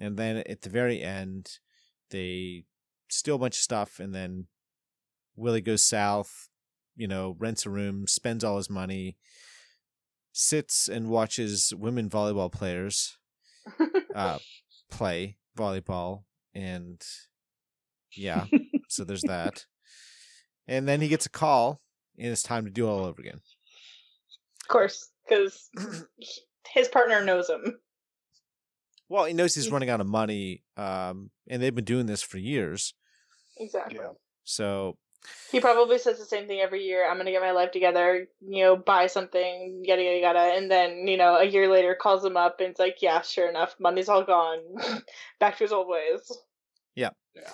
and 0.00 0.16
then 0.16 0.38
at 0.38 0.62
the 0.62 0.70
very 0.70 1.02
end, 1.02 1.58
they 2.10 2.64
steal 3.10 3.36
a 3.36 3.38
bunch 3.38 3.56
of 3.58 3.62
stuff, 3.62 4.00
and 4.00 4.14
then 4.14 4.46
Willie 5.36 5.60
goes 5.60 5.84
south, 5.84 6.48
you 6.96 7.06
know, 7.06 7.36
rents 7.38 7.66
a 7.66 7.70
room, 7.70 8.06
spends 8.06 8.42
all 8.42 8.56
his 8.56 8.70
money, 8.70 9.18
sits 10.36 10.88
and 10.88 11.08
watches 11.08 11.72
women 11.76 12.10
volleyball 12.10 12.50
players 12.52 13.16
uh, 14.14 14.38
play 14.90 15.36
volleyball, 15.56 16.24
and 16.52 17.00
yeah, 18.16 18.46
so 18.88 19.04
there's 19.04 19.22
that. 19.22 19.64
And 20.66 20.88
then 20.88 21.02
he 21.02 21.08
gets 21.08 21.26
a 21.26 21.30
call, 21.30 21.82
and 22.18 22.28
it's 22.28 22.42
time 22.42 22.64
to 22.64 22.70
do 22.70 22.86
it 22.86 22.88
all 22.90 23.04
over 23.04 23.20
again. 23.20 23.42
Of 24.62 24.68
course, 24.68 25.10
because 25.28 25.68
his 26.72 26.88
partner 26.88 27.22
knows 27.22 27.50
him. 27.50 27.80
Well, 29.10 29.26
he 29.26 29.34
knows 29.34 29.54
he's 29.54 29.64
He's- 29.64 29.72
running 29.74 29.90
out 29.90 30.00
of 30.00 30.06
money, 30.06 30.62
um, 30.78 31.30
and 31.50 31.60
they've 31.62 31.74
been 31.74 31.84
doing 31.84 32.06
this 32.06 32.22
for 32.22 32.38
years. 32.38 32.94
Exactly. 33.58 33.98
Yeah. 34.00 34.12
So 34.44 34.96
He 35.50 35.60
probably 35.60 35.98
says 35.98 36.18
the 36.18 36.24
same 36.24 36.46
thing 36.46 36.60
every 36.60 36.84
year. 36.84 37.08
I'm 37.08 37.16
gonna 37.16 37.30
get 37.30 37.40
my 37.40 37.52
life 37.52 37.70
together, 37.70 38.26
you 38.40 38.64
know, 38.64 38.76
buy 38.76 39.06
something, 39.06 39.82
yada 39.84 40.02
yada 40.02 40.18
yada, 40.18 40.56
and 40.56 40.70
then 40.70 41.06
you 41.06 41.16
know 41.16 41.36
a 41.36 41.44
year 41.44 41.68
later 41.68 41.94
calls 41.94 42.24
him 42.24 42.36
up 42.36 42.60
and 42.60 42.70
it's 42.70 42.80
like, 42.80 42.96
yeah, 43.00 43.22
sure 43.22 43.48
enough, 43.48 43.74
money's 43.78 44.08
all 44.08 44.24
gone, 44.24 44.58
back 45.40 45.56
to 45.58 45.64
his 45.64 45.72
old 45.72 45.88
ways. 45.88 46.30
Yeah. 46.94 47.10
Yeah. 47.34 47.50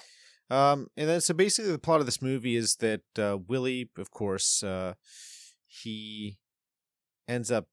Um, 0.51 0.89
and 0.97 1.09
then 1.09 1.21
so 1.21 1.33
basically 1.33 1.71
the 1.71 1.79
plot 1.79 2.01
of 2.01 2.07
this 2.07 2.21
movie 2.21 2.57
is 2.57 2.77
that 2.77 3.03
uh, 3.17 3.39
Willie, 3.47 3.89
of 3.97 4.11
course, 4.11 4.63
uh, 4.65 4.95
he 5.67 6.39
ends 7.29 7.53
up 7.53 7.69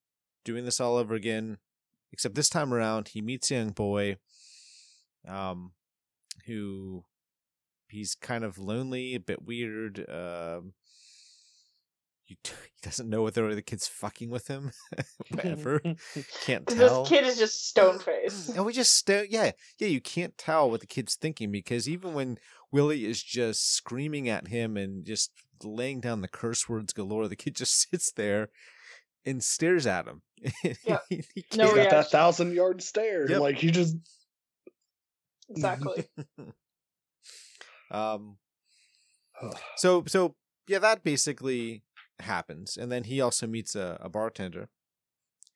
doing 0.45 0.63
this 0.63 0.79
all 0.79 0.95
over 0.95 1.15
again, 1.15 1.57
except 2.11 2.35
this 2.35 2.49
time 2.49 2.73
around 2.73 3.09
he 3.09 3.21
meets 3.21 3.49
a 3.49 3.55
young 3.55 3.71
boy, 3.71 4.17
um, 5.27 5.71
who 6.45 7.03
he's 7.89 8.15
kind 8.15 8.43
of 8.43 8.57
lonely, 8.57 9.15
a 9.15 9.19
bit 9.19 9.43
weird. 9.43 9.99
Um, 10.09 10.73
you, 12.27 12.35
he 12.43 12.81
doesn't 12.81 13.09
know 13.09 13.23
whether 13.23 13.53
the 13.53 13.61
kid's 13.61 13.87
fucking 13.87 14.29
with 14.29 14.47
him, 14.47 14.71
whatever. 15.29 15.81
Can't 16.43 16.67
tell. 16.67 17.03
This 17.03 17.09
kid 17.09 17.25
is 17.25 17.37
just 17.37 17.67
stone 17.67 17.99
faced. 17.99 18.49
And 18.49 18.65
we 18.65 18.73
just 18.73 18.93
stare. 18.93 19.25
Yeah, 19.25 19.51
yeah. 19.79 19.87
You 19.87 20.01
can't 20.01 20.37
tell 20.37 20.69
what 20.69 20.81
the 20.81 20.87
kid's 20.87 21.15
thinking 21.15 21.51
because 21.51 21.87
even 21.87 22.13
when 22.13 22.37
Willie 22.71 23.05
is 23.05 23.21
just 23.23 23.73
screaming 23.73 24.29
at 24.29 24.47
him 24.47 24.77
and 24.77 25.05
just 25.05 25.31
laying 25.63 26.01
down 26.01 26.21
the 26.21 26.27
curse 26.27 26.67
words 26.69 26.93
galore, 26.93 27.27
the 27.27 27.35
kid 27.35 27.55
just 27.55 27.89
sits 27.89 28.11
there 28.11 28.49
and 29.25 29.43
stares 29.43 29.87
at 29.87 30.07
him. 30.07 30.21
Yep. 30.63 31.03
He 31.09 31.15
No 31.17 31.23
He's 31.33 31.57
got 31.57 31.73
reaction. 31.73 31.89
that 31.89 32.11
thousand 32.11 32.53
yard 32.53 32.83
stare. 32.83 33.29
Yep. 33.29 33.41
Like 33.41 33.57
he 33.57 33.71
just 33.71 33.95
exactly. 35.49 36.05
Um. 37.91 38.37
So 39.75 40.03
so 40.07 40.35
yeah, 40.67 40.79
that 40.79 41.03
basically 41.03 41.83
happens, 42.19 42.77
and 42.77 42.91
then 42.91 43.03
he 43.03 43.21
also 43.21 43.45
meets 43.47 43.75
a, 43.75 43.97
a 44.01 44.09
bartender 44.09 44.69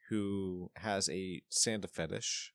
who 0.09 0.69
has 0.75 1.09
a 1.09 1.41
Santa 1.50 1.88
fetish. 1.88 2.53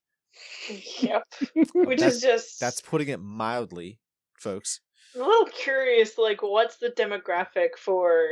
yep. 1.01 1.25
Which 1.75 1.99
That's- 2.01 2.17
is 2.17 2.21
just 2.23 2.61
That's 2.61 2.81
putting 2.81 3.09
it 3.09 3.21
mildly, 3.21 3.99
folks. 4.39 4.81
I'm 5.15 5.23
a 5.23 5.25
little 5.25 5.47
curious, 5.47 6.19
like, 6.19 6.43
what's 6.43 6.77
the 6.77 6.91
demographic 6.91 7.77
for 7.79 8.27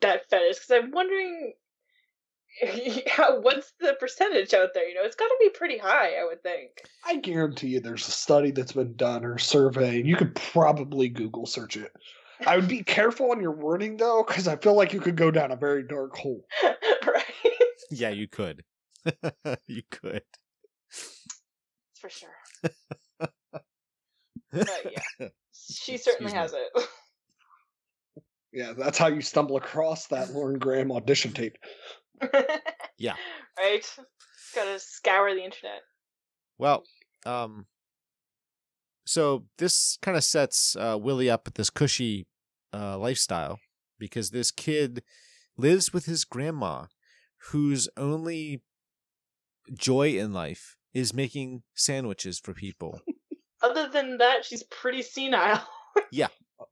that 0.00 0.30
fetish? 0.30 0.60
Because 0.60 0.70
I'm 0.84 0.90
wondering, 0.92 1.54
how, 1.54 1.61
what's 3.40 3.72
the 3.80 3.96
percentage 3.98 4.54
out 4.54 4.74
there? 4.74 4.88
You 4.88 4.94
know, 4.94 5.04
it's 5.04 5.16
got 5.16 5.28
to 5.28 5.36
be 5.40 5.50
pretty 5.50 5.78
high, 5.78 6.14
I 6.14 6.24
would 6.24 6.42
think. 6.42 6.70
I 7.04 7.16
guarantee 7.16 7.68
you 7.68 7.80
there's 7.80 8.06
a 8.06 8.12
study 8.12 8.50
that's 8.50 8.72
been 8.72 8.94
done 8.96 9.24
or 9.24 9.34
a 9.34 9.40
survey, 9.40 10.00
and 10.00 10.08
you 10.08 10.16
could 10.16 10.34
probably 10.34 11.08
Google 11.08 11.46
search 11.46 11.76
it. 11.76 11.92
I 12.46 12.56
would 12.56 12.68
be 12.68 12.82
careful 12.84 13.30
on 13.30 13.40
your 13.40 13.52
wording 13.52 13.96
though, 13.96 14.24
because 14.26 14.48
I 14.48 14.56
feel 14.56 14.74
like 14.74 14.92
you 14.92 15.00
could 15.00 15.16
go 15.16 15.30
down 15.30 15.52
a 15.52 15.56
very 15.56 15.82
dark 15.82 16.16
hole. 16.16 16.44
right? 17.06 17.24
Yeah, 17.90 18.10
you 18.10 18.28
could. 18.28 18.64
you 19.66 19.82
could. 19.90 20.22
For 21.98 22.10
sure. 22.10 22.28
But 24.52 24.68
yeah, 24.90 25.28
she 25.52 25.96
certainly 25.96 26.32
Excuse 26.32 26.32
has 26.32 26.52
it. 26.52 26.88
Yeah, 28.52 28.74
that's 28.76 28.98
how 28.98 29.06
you 29.06 29.22
stumble 29.22 29.56
across 29.56 30.08
that 30.08 30.32
Lauren 30.32 30.58
Graham 30.58 30.92
audition 30.92 31.32
tape. 31.32 31.56
Yeah. 32.98 33.14
Right? 33.58 33.84
Gotta 34.54 34.78
scour 34.78 35.34
the 35.34 35.42
internet. 35.42 35.80
Well, 36.58 36.84
um, 37.26 37.66
so 39.04 39.46
this 39.58 39.98
kind 40.02 40.16
of 40.16 40.22
sets 40.22 40.76
uh, 40.76 40.96
Willie 41.00 41.30
up 41.30 41.46
with 41.46 41.54
this 41.54 41.70
cushy 41.70 42.26
uh, 42.72 42.96
lifestyle 42.98 43.58
because 43.98 44.30
this 44.30 44.50
kid 44.50 45.02
lives 45.56 45.92
with 45.92 46.06
his 46.06 46.24
grandma, 46.24 46.86
whose 47.50 47.88
only 47.96 48.62
joy 49.74 50.10
in 50.10 50.32
life 50.32 50.76
is 50.94 51.14
making 51.14 51.62
sandwiches 51.74 52.38
for 52.38 52.54
people. 52.54 53.00
Other 53.62 53.88
than 53.88 54.18
that, 54.18 54.44
she's 54.44 54.62
pretty 54.64 55.02
senile. 55.02 55.66
yeah, 56.12 56.28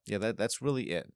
yeah, 0.07 0.19
that 0.19 0.37
that's 0.37 0.63
really 0.63 0.91
it. 0.91 1.13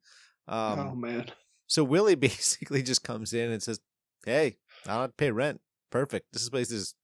Um, 0.47 0.79
oh 0.79 0.95
man. 0.95 1.31
So 1.67 1.83
Willie 1.83 2.15
basically 2.15 2.83
just 2.83 3.03
comes 3.03 3.33
in 3.33 3.51
and 3.51 3.61
says, 3.61 3.79
"Hey, 4.25 4.57
I 4.85 4.89
don't 4.93 5.01
have 5.01 5.09
to 5.11 5.15
pay 5.15 5.31
rent. 5.31 5.61
Perfect. 5.91 6.33
This 6.33 6.49
place 6.49 6.71
is 6.71 6.95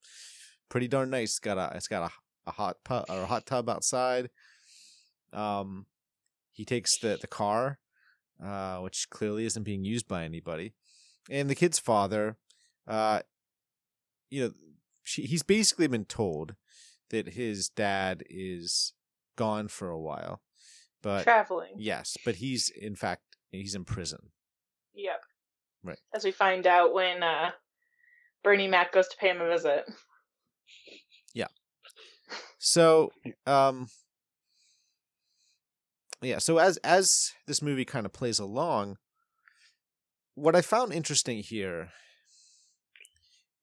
pretty 0.70 0.88
darn 0.88 1.10
nice. 1.10 1.32
It's 1.32 1.40
got 1.40 1.58
a 1.58 1.75
it's 1.75 1.88
got 1.88 2.12
a, 2.12 2.50
a 2.50 2.51
hot 2.51 2.78
pu- 2.84 3.06
or 3.13 3.22
a 3.22 3.25
hot 3.28 3.46
tub 3.46 3.70
outside. 3.70 4.30
Um, 5.34 5.86
he 6.51 6.66
takes 6.66 6.98
the 7.00 7.18
the 7.20 7.28
car, 7.28 7.80
uh, 8.44 8.80
which 8.80 9.08
clearly 9.10 9.46
isn't 9.46 9.63
being 9.63 9.86
used 9.86 10.08
by 10.08 10.24
anybody, 10.25 10.74
and 11.30 11.50
the 11.50 11.56
kid's 11.56 11.80
father, 11.80 12.38
uh, 12.88 13.22
you 14.30 14.44
know, 14.44 14.51
she, 15.04 15.24
he's 15.24 15.44
basically 15.44 15.88
been 15.88 16.06
told 16.06 16.56
that 17.12 17.30
his 17.30 17.70
dad 17.70 18.24
is 18.30 18.94
gone 19.38 19.68
for 19.68 19.90
a 19.90 20.00
while, 20.00 20.42
but 21.01 21.24
Traveling. 21.24 21.74
yes, 21.78 22.18
but 22.25 22.36
he's 22.36 22.70
in 22.70 22.96
fact 22.96 23.24
he's 23.51 23.75
in 23.75 23.86
prison. 23.86 24.32
Right. 25.84 25.98
As 26.14 26.24
we 26.24 26.32
find 26.32 26.68
out 26.68 26.94
when 26.94 27.24
uh, 27.24 27.52
Bernie 28.44 28.68
Mac 28.68 28.94
goes 28.94 29.08
to 29.08 29.18
pay 29.18 29.30
him 29.30 29.42
a 29.42 29.48
visit. 29.48 29.86
Yeah. 31.34 31.48
So, 32.60 33.12
um, 33.48 33.88
yeah. 36.22 36.38
So 36.38 36.58
as 36.60 36.78
as 36.78 37.32
this 37.48 37.62
movie 37.62 37.86
kind 37.86 38.06
of 38.06 38.14
plays 38.14 38.40
along, 38.40 38.98
what 40.36 40.56
I 40.56 40.62
found 40.62 40.94
interesting 40.94 41.40
here 41.40 41.90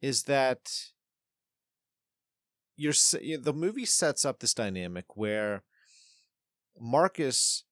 is 0.00 0.24
that 0.24 0.58
you're 2.76 2.92
the 2.92 3.52
movie 3.54 3.84
sets 3.84 4.24
up 4.24 4.38
this 4.38 4.54
dynamic 4.54 5.16
where 5.16 5.62
Marcus 6.80 7.64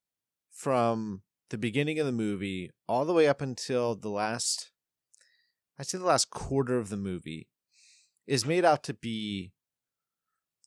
from 0.53 1.23
the 1.50 1.59
beginning 1.59 1.99
of 1.99 2.07
the 2.07 2.12
movie 2.12 2.71
all 2.88 3.05
the 3.05 3.12
way 3.12 3.29
up 3.29 3.41
until 3.41 3.95
the 3.95 4.09
last 4.09 4.71
I'd 5.79 5.87
say 5.87 5.99
the 5.99 6.05
last 6.05 6.31
quarter 6.31 6.79
of 6.79 6.88
the 6.88 6.97
movie 6.97 7.49
is 8.26 8.47
made 8.47 8.65
out 8.65 8.83
to 8.85 8.95
be 8.95 9.53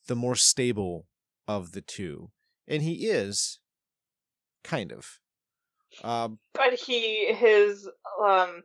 the 0.08 0.16
more 0.16 0.36
stable 0.36 1.08
of 1.48 1.72
the 1.72 1.82
two. 1.82 2.32
And 2.68 2.84
he 2.84 3.08
is 3.08 3.60
kind 4.64 4.92
of. 4.92 5.20
Um 6.04 6.40
But 6.54 6.76
he 6.76 7.34
his 7.34 7.90
um 8.24 8.62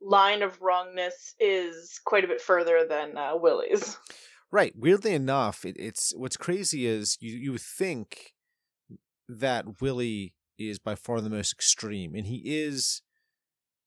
line 0.00 0.42
of 0.42 0.60
wrongness 0.60 1.34
is 1.40 1.98
quite 2.04 2.24
a 2.24 2.28
bit 2.28 2.40
further 2.40 2.86
than 2.88 3.16
uh, 3.16 3.36
Willie's. 3.36 3.96
Right. 4.52 4.74
Weirdly 4.76 5.12
enough, 5.12 5.64
it, 5.64 5.76
it's 5.78 6.14
what's 6.16 6.36
crazy 6.36 6.86
is 6.86 7.18
you 7.20 7.36
you 7.36 7.58
think 7.58 8.32
that 9.28 9.80
Willie 9.80 10.35
is 10.58 10.78
by 10.78 10.94
far 10.94 11.20
the 11.20 11.30
most 11.30 11.52
extreme, 11.52 12.14
and 12.14 12.26
he 12.26 12.42
is 12.44 13.02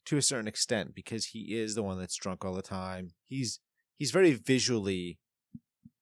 to 0.05 0.17
a 0.17 0.21
certain 0.21 0.47
extent 0.47 0.95
because 0.95 1.27
he 1.27 1.59
is 1.59 1.75
the 1.75 1.83
one 1.83 1.99
that's 1.99 2.15
drunk 2.15 2.43
all 2.43 2.53
the 2.53 2.61
time. 2.61 3.11
He's 3.27 3.59
he's 3.97 4.11
very 4.11 4.33
visually 4.33 5.19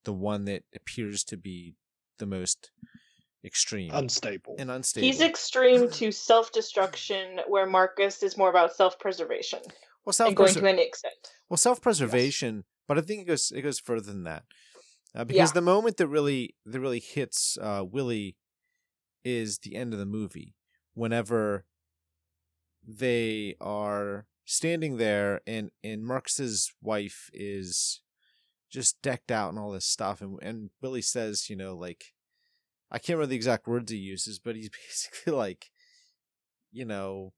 the 0.04 0.14
one 0.14 0.46
that 0.46 0.64
appears 0.76 1.24
to 1.26 1.38
be 1.38 1.76
the 2.20 2.26
most 2.26 2.72
extreme 3.44 3.92
Unstable. 3.94 4.56
and 4.58 4.72
unstable. 4.72 5.06
He's 5.06 5.22
extreme 5.22 5.90
to 5.92 6.12
self 6.12 6.52
destruction, 6.52 7.40
where 7.48 7.66
Marcus 7.66 8.24
is 8.24 8.38
more 8.38 8.50
about 8.50 8.74
self 8.76 8.98
preservation 9.00 9.60
well, 10.06 10.14
self 10.14 10.30
and 10.30 10.38
going 10.38 10.54
to 10.54 10.66
any 10.68 10.84
extent. 10.86 11.14
Well, 11.50 11.58
self 11.58 11.82
preservation, 11.82 12.64
but 12.88 12.98
I 12.98 13.02
think 13.02 13.22
it 13.22 13.26
goes 13.26 13.52
it 13.54 13.62
goes 13.62 13.80
further 13.80 14.12
than 14.12 14.24
that, 14.24 14.44
uh, 15.16 15.26
because 15.26 15.50
Yeah. 15.50 15.54
the 15.54 15.62
moment 15.62 15.98
that 15.98 16.08
really 16.08 16.56
that 16.66 16.80
really 16.80 17.00
hits 17.02 17.58
uh, 17.62 17.84
Willie 17.86 18.38
is 19.24 19.60
the 19.60 19.76
end 19.76 19.92
of 19.94 20.00
the 20.00 20.06
movie. 20.06 20.56
Whenever 20.98 21.66
they 22.88 23.56
are 23.62 24.26
standing 24.46 24.98
there, 24.98 25.42
and 25.46 25.70
and 25.84 26.04
Marcus's 26.04 26.74
wife 26.82 27.30
is 27.34 28.02
just 28.72 29.02
decked 29.02 29.32
out 29.32 29.50
and 29.50 29.60
all 29.60 29.72
this 29.72 29.86
stuff, 29.86 30.22
and 30.22 30.40
and 30.42 30.72
Willie 30.82 31.02
says, 31.04 31.50
you 31.50 31.56
know, 31.56 31.76
like 31.76 32.14
I 32.90 32.98
can't 32.98 33.18
remember 33.18 33.30
the 33.30 33.36
exact 33.36 33.68
words 33.68 33.92
he 33.92 33.98
uses, 33.98 34.40
but 34.40 34.56
he's 34.56 34.70
basically 34.88 35.34
like, 35.34 35.70
you 36.72 36.86
know, 36.86 37.34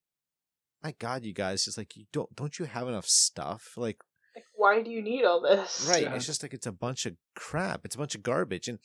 my 0.82 0.94
God, 0.98 1.24
you 1.24 1.34
guys, 1.34 1.66
just 1.66 1.78
like 1.78 1.98
you 1.98 2.06
don't 2.14 2.34
don't 2.36 2.60
you 2.60 2.66
have 2.66 2.88
enough 2.88 3.08
stuff? 3.08 3.74
Like 3.76 4.00
Like, 4.36 4.46
why 4.56 4.82
do 4.82 4.90
you 4.90 5.02
need 5.02 5.26
all 5.26 5.42
this? 5.42 5.86
right 5.90 6.04
Yeah. 6.04 6.16
it's 6.16 6.26
just 6.26 6.44
like 6.44 6.54
it's 6.54 6.68
a 6.68 6.72
bunch 6.72 7.06
of 7.06 7.16
crap 7.36 7.82
it's 7.84 7.96
a 7.96 7.98
bunch 7.98 8.16
of 8.16 8.24
garbage 8.24 8.68
and 8.70 8.80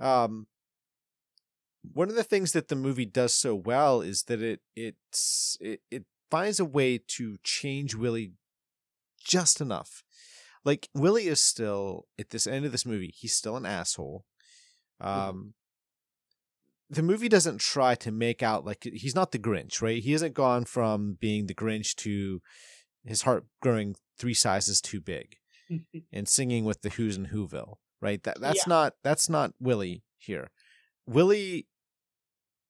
um 0.00 0.46
one 1.92 2.08
of 2.08 2.14
the 2.14 2.24
things 2.24 2.52
that 2.52 2.68
the 2.68 2.76
movie 2.76 3.06
does 3.06 3.32
so 3.34 3.54
well 3.54 4.00
is 4.00 4.24
that 4.24 4.42
it 4.42 4.60
it's 4.76 5.56
it, 5.60 5.80
it 5.90 6.04
finds 6.30 6.60
a 6.60 6.64
way 6.64 6.98
to 6.98 7.36
change 7.42 7.94
willie 7.94 8.32
just 9.22 9.60
enough 9.60 10.02
like 10.64 10.88
willie 10.94 11.26
is 11.26 11.40
still 11.40 12.06
at 12.18 12.30
this 12.30 12.46
end 12.46 12.64
of 12.64 12.72
this 12.72 12.86
movie 12.86 13.12
he's 13.16 13.34
still 13.34 13.56
an 13.56 13.66
asshole 13.66 14.24
um 15.00 15.54
the 16.88 17.02
movie 17.02 17.28
doesn't 17.28 17.60
try 17.60 17.94
to 17.94 18.10
make 18.10 18.42
out 18.42 18.64
like 18.64 18.82
he's 18.82 19.14
not 19.14 19.32
the 19.32 19.38
grinch 19.38 19.80
right 19.80 20.02
he 20.02 20.12
hasn't 20.12 20.34
gone 20.34 20.64
from 20.64 21.16
being 21.20 21.46
the 21.46 21.54
grinch 21.54 21.94
to 21.94 22.40
his 23.04 23.22
heart 23.22 23.46
growing 23.62 23.94
three 24.18 24.34
sizes 24.34 24.80
too 24.80 25.00
big 25.00 25.36
and 26.12 26.28
singing 26.28 26.64
with 26.64 26.82
the 26.82 26.90
Who's 26.90 27.16
in 27.16 27.26
Whoville, 27.26 27.76
right? 28.02 28.20
That 28.24 28.40
that's 28.40 28.66
Yeah. 28.66 28.70
not 28.70 28.94
that's 29.04 29.28
not 29.30 29.52
Willie 29.60 30.02
here. 30.18 30.50
Willie 31.06 31.66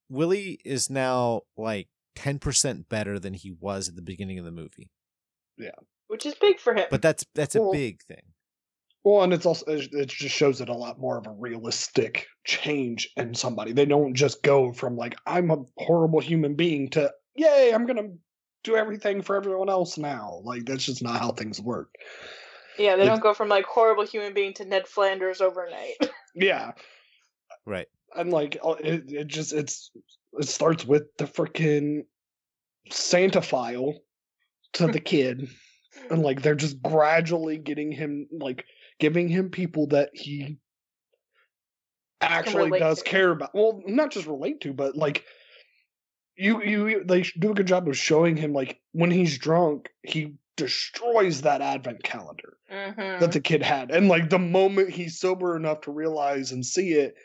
Willie 0.09 0.59
is 0.65 0.89
now 0.89 1.41
like 1.57 1.87
ten 2.15 2.39
percent 2.39 2.89
better 2.89 3.19
than 3.19 3.33
he 3.33 3.51
was 3.51 3.87
at 3.89 3.95
the 3.95 4.01
beginning 4.01 4.39
of 4.39 4.45
the 4.45 4.51
movie, 4.51 4.89
Yeah. 5.57 5.71
Which 6.07 6.25
is 6.25 6.33
big 6.35 6.59
for 6.59 6.73
him. 6.73 6.87
but 6.91 7.01
that's 7.01 7.25
that's 7.35 7.55
a 7.55 7.69
big 7.71 8.01
thing. 8.03 8.23
Well, 9.03 9.23
and 9.23 9.33
it's 9.33 9.45
also 9.45 9.65
it 9.71 9.89
it 9.93 10.09
just 10.09 10.35
shows 10.35 10.61
it 10.61 10.69
a 10.69 10.73
lot 10.75 10.99
more 10.99 11.17
of 11.17 11.25
a 11.25 11.31
realistic 11.31 12.27
change 12.43 13.09
in 13.15 13.33
somebody. 13.33 13.71
They 13.71 13.85
don't 13.85 14.13
just 14.13 14.43
go 14.43 14.73
from 14.73 14.95
like 14.97 15.15
I'm 15.25 15.49
a 15.51 15.63
horrible 15.77 16.19
human 16.19 16.55
being 16.55 16.89
to 16.91 17.11
yay, 17.35 17.71
I'm 17.73 17.85
gonna 17.85 18.09
do 18.63 18.75
everything 18.75 19.21
for 19.21 19.35
everyone 19.37 19.69
else 19.69 19.97
now. 19.97 20.41
Like 20.43 20.65
that's 20.65 20.85
just 20.85 21.01
not 21.01 21.19
how 21.19 21.31
things 21.31 21.59
work. 21.61 21.89
yeah, 22.77 22.95
they 22.95 23.03
it's- 23.03 23.07
don't 23.07 23.23
go 23.23 23.33
from 23.33 23.47
like 23.49 23.65
horrible 23.65 24.05
human 24.05 24.33
being 24.33 24.53
to 24.55 24.65
Ned 24.65 24.87
Flanders 24.87 25.39
overnight. 25.41 25.95
Yeah, 26.35 26.71
Right. 27.65 27.87
And 28.15 28.31
like 28.31 28.57
uh, 28.63 28.75
it, 28.79 29.11
it 29.11 29.27
just 29.27 29.53
it's 29.53 29.91
it 30.33 30.47
starts 30.47 30.85
with 30.85 31.03
the 31.17 31.25
freaking 31.25 32.01
Santa 32.89 33.41
file 33.41 33.93
to 34.73 34.87
the 34.87 34.99
kid, 34.99 35.49
and 36.09 36.21
like 36.21 36.41
they're 36.41 36.55
just 36.55 36.81
gradually 36.81 37.57
getting 37.57 37.91
him 37.91 38.27
like 38.31 38.65
giving 38.99 39.27
him 39.27 39.49
people 39.49 39.87
that 39.87 40.09
he 40.13 40.57
actually 42.21 42.79
does 42.79 42.99
to. 42.99 43.09
care 43.09 43.31
about. 43.31 43.51
Well, 43.53 43.81
not 43.85 44.11
just 44.11 44.27
relate 44.27 44.61
to, 44.61 44.73
but 44.73 44.95
like 44.95 45.25
you 46.35 46.63
you 46.63 47.03
they 47.03 47.23
do 47.39 47.51
a 47.51 47.55
good 47.55 47.67
job 47.67 47.87
of 47.87 47.97
showing 47.97 48.37
him 48.37 48.53
like 48.53 48.79
when 48.93 49.11
he's 49.11 49.37
drunk 49.37 49.89
he 50.03 50.35
destroys 50.57 51.41
that 51.41 51.61
advent 51.61 52.03
calendar 52.03 52.57
hmm 52.69 53.19
that 53.19 53.31
the 53.31 53.41
kid 53.41 53.63
had. 53.63 53.91
And 53.91 54.07
like 54.07 54.29
the 54.29 54.39
moment 54.39 54.89
he's 54.89 55.19
sober 55.19 55.55
enough 55.55 55.81
to 55.81 55.91
realize 55.91 56.51
and 56.51 56.65
see 56.65 56.93
it, 56.93 57.15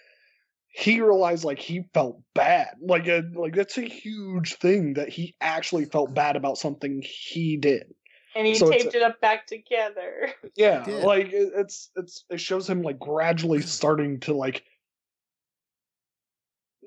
he 0.77 1.01
realized 1.01 1.43
like 1.43 1.59
he 1.59 1.85
felt 1.95 2.21
bad. 2.35 2.69
Like 2.83 3.07
a, 3.07 3.23
like 3.35 3.55
that's 3.55 3.79
a 3.79 3.83
huge 3.83 4.57
thing 4.57 4.93
that 4.95 5.09
he 5.09 5.35
actually 5.41 5.87
felt 5.87 6.15
bad 6.15 6.37
about 6.37 6.59
something 6.59 7.03
he 7.03 7.57
did. 7.57 7.95
And 8.35 8.47
he 8.47 8.57
So 8.57 8.71
taped 8.71 8.95
it 8.95 9.01
up 9.03 9.19
back 9.23 9.47
together. 9.47 10.29
Yeah, 10.55 10.85
like 11.03 11.33
it, 11.33 11.53
it's 11.57 11.91
it's 11.97 12.25
it 12.29 12.41
shows 12.41 12.69
him 12.69 12.83
like 12.83 12.99
gradually 12.99 13.63
starting 13.63 14.21
to 14.21 14.35
like 14.35 14.65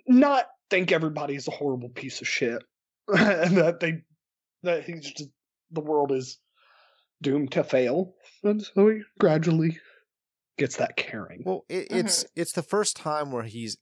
not 0.08 0.46
think 0.70 0.92
everybody's 0.92 1.48
a 1.48 1.52
horrible 1.52 1.90
piece 1.90 2.22
of 2.22 2.28
shit 2.28 2.64
and 3.08 3.58
that 3.58 3.80
they 3.80 4.02
that 4.64 4.84
he's 4.86 5.12
just 5.12 5.30
the 5.72 5.82
world 5.82 6.12
is 6.12 6.38
doomed 7.24 7.52
to 7.54 7.64
fail. 7.64 8.14
And 8.44 8.62
so 8.62 8.88
he 8.88 9.02
gradually 9.20 9.80
gets 10.60 10.76
that 10.78 10.96
caring. 10.96 11.42
Well, 11.46 11.66
it, 11.70 11.88
it's 11.90 12.26
it's 12.36 12.52
the 12.52 12.62
first 12.64 12.96
time 12.96 13.32
where 13.32 13.44
he's 13.44 13.78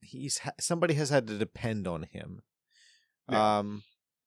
he's 0.00 0.40
somebody 0.60 0.94
has 0.94 1.10
had 1.10 1.26
to 1.26 1.36
depend 1.38 1.86
on 1.88 2.04
him, 2.04 2.42
Yeah. 3.28 3.58
um, 3.58 3.82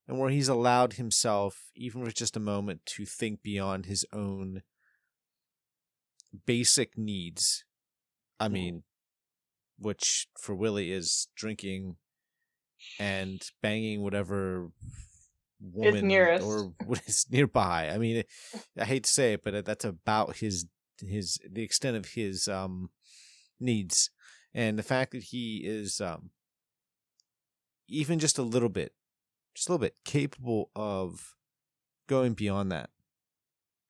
and 0.07 0.19
where 0.19 0.29
he's 0.29 0.49
allowed 0.49 0.93
himself, 0.93 1.71
even 1.75 2.03
for 2.03 2.11
just 2.11 2.35
a 2.35 2.39
moment, 2.41 2.85
to 2.87 3.05
think 3.05 3.41
beyond 3.41 3.85
his 3.85 4.05
own 4.11 4.63
basic 6.45 6.97
needs. 6.97 7.63
I 8.39 8.47
Mhm. 8.47 8.51
mean, 8.51 8.83
which 9.77 10.27
for 10.39 10.55
Willie 10.55 10.91
is 10.91 11.27
drinking 11.35 11.97
and 12.99 13.41
banging 13.61 14.01
whatever 14.01 14.71
woman 15.61 16.07
nearest. 16.07 16.43
or 16.45 16.73
what 16.85 17.01
is 17.07 17.25
nearby. 17.29 17.89
I 17.89 17.97
mean, 17.97 18.23
I 18.77 18.85
hate 18.85 19.05
to 19.05 19.09
say 19.09 19.33
it, 19.33 19.43
but 19.43 19.63
that's 19.65 19.85
about 19.85 20.37
his 20.37 20.65
his 20.99 21.39
the 21.49 21.63
extent 21.63 21.97
of 21.97 22.05
his 22.13 22.47
um 22.47 22.89
needs 23.59 24.09
and 24.53 24.77
the 24.77 24.83
fact 24.83 25.11
that 25.11 25.23
he 25.23 25.61
is 25.65 25.99
um 26.01 26.29
even 27.87 28.19
just 28.19 28.37
a 28.37 28.43
little 28.43 28.69
bit 28.69 28.93
just 29.55 29.69
a 29.69 29.71
little 29.71 29.81
bit 29.85 29.95
capable 30.05 30.69
of 30.75 31.35
going 32.07 32.33
beyond 32.33 32.71
that 32.71 32.89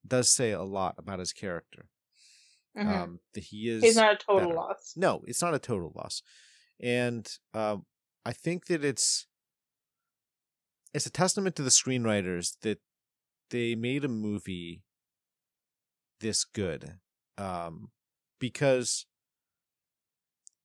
does 0.06 0.30
say 0.30 0.52
a 0.52 0.62
lot 0.64 0.96
about 0.98 1.20
his 1.20 1.34
character 1.34 1.88
Mhm. 2.76 2.88
um 2.88 3.20
that 3.34 3.44
he 3.46 3.70
is 3.70 3.84
He's 3.84 3.96
not 3.96 4.14
a 4.14 4.18
total 4.18 4.48
better. 4.50 4.56
loss. 4.56 4.94
no, 4.96 5.24
it's 5.28 5.42
not 5.42 5.54
a 5.54 5.60
total 5.60 5.92
loss. 5.96 6.24
And 6.82 7.30
um, 7.54 7.86
I 8.26 8.34
think 8.34 8.66
that 8.66 8.84
it's 8.84 9.28
it's 10.94 11.06
a 11.06 11.12
testament 11.12 11.56
to 11.58 11.62
the 11.64 11.70
screenwriters 11.70 12.58
that 12.62 12.80
they 13.52 13.76
made 13.76 14.04
a 14.04 14.08
movie 14.08 14.82
this 16.24 16.44
good. 16.44 16.96
Um, 17.38 17.90
because 18.40 19.06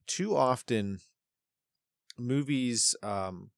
too 0.07 0.35
often 0.35 1.01
movies 2.16 2.97
um, 3.03 3.51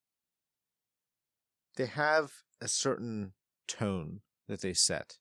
they 1.77 1.87
have 1.87 2.33
a 2.61 2.69
certain 2.69 3.33
tone 3.69 4.21
that 4.49 4.63
they 4.63 4.73
set. 4.73 5.19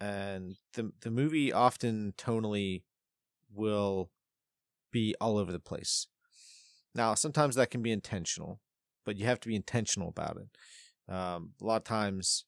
And 0.00 0.56
the 0.74 0.92
the 1.00 1.10
movie 1.10 1.52
often 1.52 2.14
tonally 2.16 2.82
will 3.52 4.10
be 4.92 5.14
all 5.20 5.36
over 5.38 5.52
the 5.52 5.58
place. 5.58 6.06
Now, 6.94 7.14
sometimes 7.14 7.56
that 7.56 7.70
can 7.70 7.82
be 7.82 7.92
intentional, 7.92 8.60
but 9.04 9.16
you 9.16 9.26
have 9.26 9.40
to 9.40 9.48
be 9.48 9.56
intentional 9.56 10.08
about 10.08 10.38
it. 10.38 11.12
Um, 11.12 11.52
a 11.60 11.64
lot 11.64 11.76
of 11.76 11.84
times, 11.84 12.44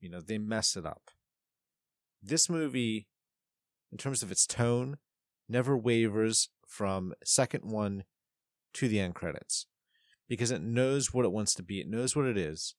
you 0.00 0.08
know, 0.10 0.20
they 0.20 0.38
mess 0.38 0.76
it 0.76 0.84
up. 0.84 1.11
This 2.22 2.48
movie 2.48 3.08
in 3.92 3.98
terms 3.98 4.22
of 4.22 4.32
its 4.32 4.46
tone, 4.46 4.96
never 5.48 5.76
wavers 5.76 6.48
from 6.66 7.12
second 7.22 7.70
one 7.70 8.04
to 8.72 8.88
the 8.88 8.98
end 8.98 9.14
credits 9.14 9.66
because 10.28 10.50
it 10.50 10.62
knows 10.62 11.12
what 11.12 11.26
it 11.26 11.32
wants 11.32 11.54
to 11.54 11.62
be. 11.62 11.78
It 11.78 11.88
knows 11.88 12.16
what 12.16 12.24
it 12.24 12.38
is. 12.38 12.74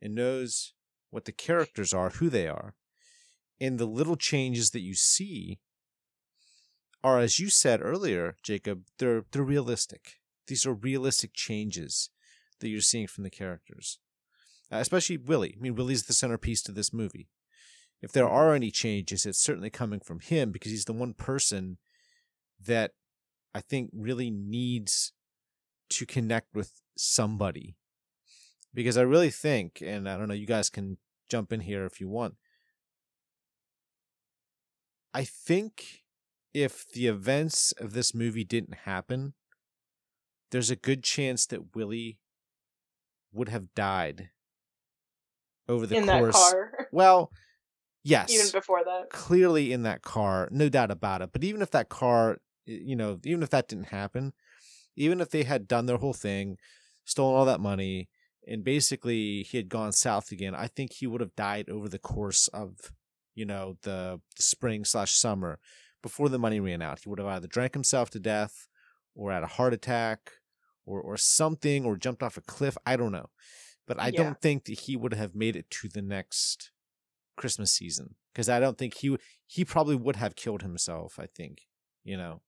It 0.00 0.12
knows 0.12 0.72
what 1.10 1.24
the 1.24 1.32
characters 1.32 1.92
are, 1.92 2.10
who 2.10 2.30
they 2.30 2.46
are. 2.46 2.74
And 3.60 3.78
the 3.78 3.86
little 3.86 4.16
changes 4.16 4.70
that 4.70 4.80
you 4.80 4.94
see 4.94 5.58
are, 7.02 7.18
as 7.18 7.38
you 7.38 7.48
said 7.48 7.80
earlier, 7.82 8.36
Jacob, 8.42 8.84
they're 8.98 9.24
they're 9.32 9.42
realistic. 9.42 10.20
These 10.46 10.66
are 10.66 10.74
realistic 10.74 11.32
changes 11.34 12.10
that 12.60 12.68
you're 12.68 12.80
seeing 12.80 13.06
from 13.06 13.24
the 13.24 13.30
characters. 13.30 13.98
Uh, 14.70 14.76
especially 14.76 15.16
Willie. 15.16 15.54
I 15.58 15.60
mean, 15.60 15.74
Willie's 15.74 16.04
the 16.04 16.12
centerpiece 16.12 16.62
to 16.64 16.72
this 16.72 16.92
movie. 16.92 17.28
If 18.02 18.12
there 18.12 18.28
are 18.28 18.54
any 18.54 18.70
changes, 18.70 19.26
it's 19.26 19.42
certainly 19.42 19.70
coming 19.70 20.00
from 20.00 20.20
him 20.20 20.50
because 20.52 20.70
he's 20.70 20.84
the 20.84 20.92
one 20.92 21.14
person 21.14 21.78
that 22.64 22.92
I 23.54 23.60
think 23.60 23.90
really 23.92 24.30
needs 24.30 25.12
to 25.90 26.06
connect 26.06 26.54
with 26.54 26.80
somebody. 26.96 27.76
Because 28.74 28.98
I 28.98 29.02
really 29.02 29.30
think, 29.30 29.82
and 29.84 30.08
I 30.08 30.16
don't 30.18 30.28
know, 30.28 30.34
you 30.34 30.46
guys 30.46 30.68
can 30.68 30.98
jump 31.30 31.52
in 31.52 31.60
here 31.60 31.86
if 31.86 32.00
you 32.00 32.08
want. 32.08 32.34
I 35.14 35.24
think 35.24 36.02
if 36.52 36.86
the 36.90 37.06
events 37.06 37.72
of 37.72 37.94
this 37.94 38.14
movie 38.14 38.44
didn't 38.44 38.80
happen, 38.84 39.32
there's 40.50 40.70
a 40.70 40.76
good 40.76 41.02
chance 41.02 41.46
that 41.46 41.74
Willie 41.74 42.18
would 43.32 43.48
have 43.48 43.74
died 43.74 44.30
over 45.68 45.86
the 45.86 45.96
in 45.96 46.06
course. 46.06 46.34
that 46.34 46.52
car, 46.52 46.88
Well, 46.92 47.32
yes. 48.10 48.30
even 48.32 48.50
before 48.52 48.82
that. 48.84 49.10
clearly 49.10 49.72
in 49.72 49.82
that 49.82 50.02
car, 50.02 50.48
no 50.50 50.68
doubt 50.68 50.90
about 50.90 51.22
it. 51.22 51.30
But 51.32 51.44
even 51.44 51.62
if 51.62 51.70
that 51.72 51.88
car, 51.88 52.38
you 52.64 52.96
know, 52.96 53.18
even 53.24 53.42
if 53.42 53.50
that 53.50 53.68
didn't 53.68 53.88
happen, 53.88 54.32
even 54.96 55.20
if 55.20 55.30
they 55.30 55.42
had 55.44 55.68
done 55.68 55.86
their 55.86 55.98
whole 55.98 56.14
thing, 56.14 56.56
stolen 57.04 57.36
all 57.36 57.44
that 57.44 57.60
money, 57.60 58.08
and 58.48 58.64
basically 58.64 59.42
he 59.42 59.56
had 59.56 59.68
gone 59.68 59.92
south 59.92 60.32
again, 60.32 60.54
I 60.54 60.68
think 60.68 60.92
he 60.92 61.06
would 61.06 61.20
have 61.20 61.34
died 61.36 61.68
over 61.68 61.88
the 61.88 61.98
course 61.98 62.48
of, 62.48 62.92
you 63.34 63.44
know, 63.44 63.76
the 63.82 64.20
spring 64.38 64.84
slash 64.84 65.12
summer 65.12 65.58
before 66.02 66.28
the 66.28 66.38
money 66.38 66.60
ran 66.60 66.82
out. 66.82 67.00
He 67.02 67.08
would 67.08 67.18
have 67.18 67.28
either 67.28 67.48
drank 67.48 67.74
himself 67.74 68.10
to 68.10 68.20
death 68.20 68.68
or 69.14 69.32
had 69.32 69.42
a 69.42 69.48
heart 69.48 69.74
attack 69.74 70.30
or, 70.84 71.00
or 71.00 71.16
something 71.16 71.84
or 71.84 71.96
jumped 71.96 72.22
off 72.22 72.36
a 72.36 72.40
cliff. 72.42 72.76
I 72.86 72.96
don't 72.96 73.12
know. 73.12 73.30
But 73.86 74.00
I 74.00 74.08
Yeah. 74.08 74.22
don't 74.22 74.40
think 74.40 74.64
that 74.64 74.80
he 74.80 74.96
would 74.96 75.14
have 75.14 75.34
made 75.34 75.56
it 75.56 75.68
to 75.70 75.88
the 75.88 76.02
next 76.02 76.70
Christmas 77.36 77.72
season 77.72 78.14
because 78.32 78.48
I 78.48 78.60
don't 78.60 78.78
think 78.78 78.94
he 78.94 79.16
he 79.46 79.64
probably 79.64 79.96
would 79.96 80.16
have 80.16 80.36
killed 80.36 80.62
himself. 80.62 81.18
I 81.18 81.26
think 81.26 81.62
you 82.04 82.16
know. 82.16 82.42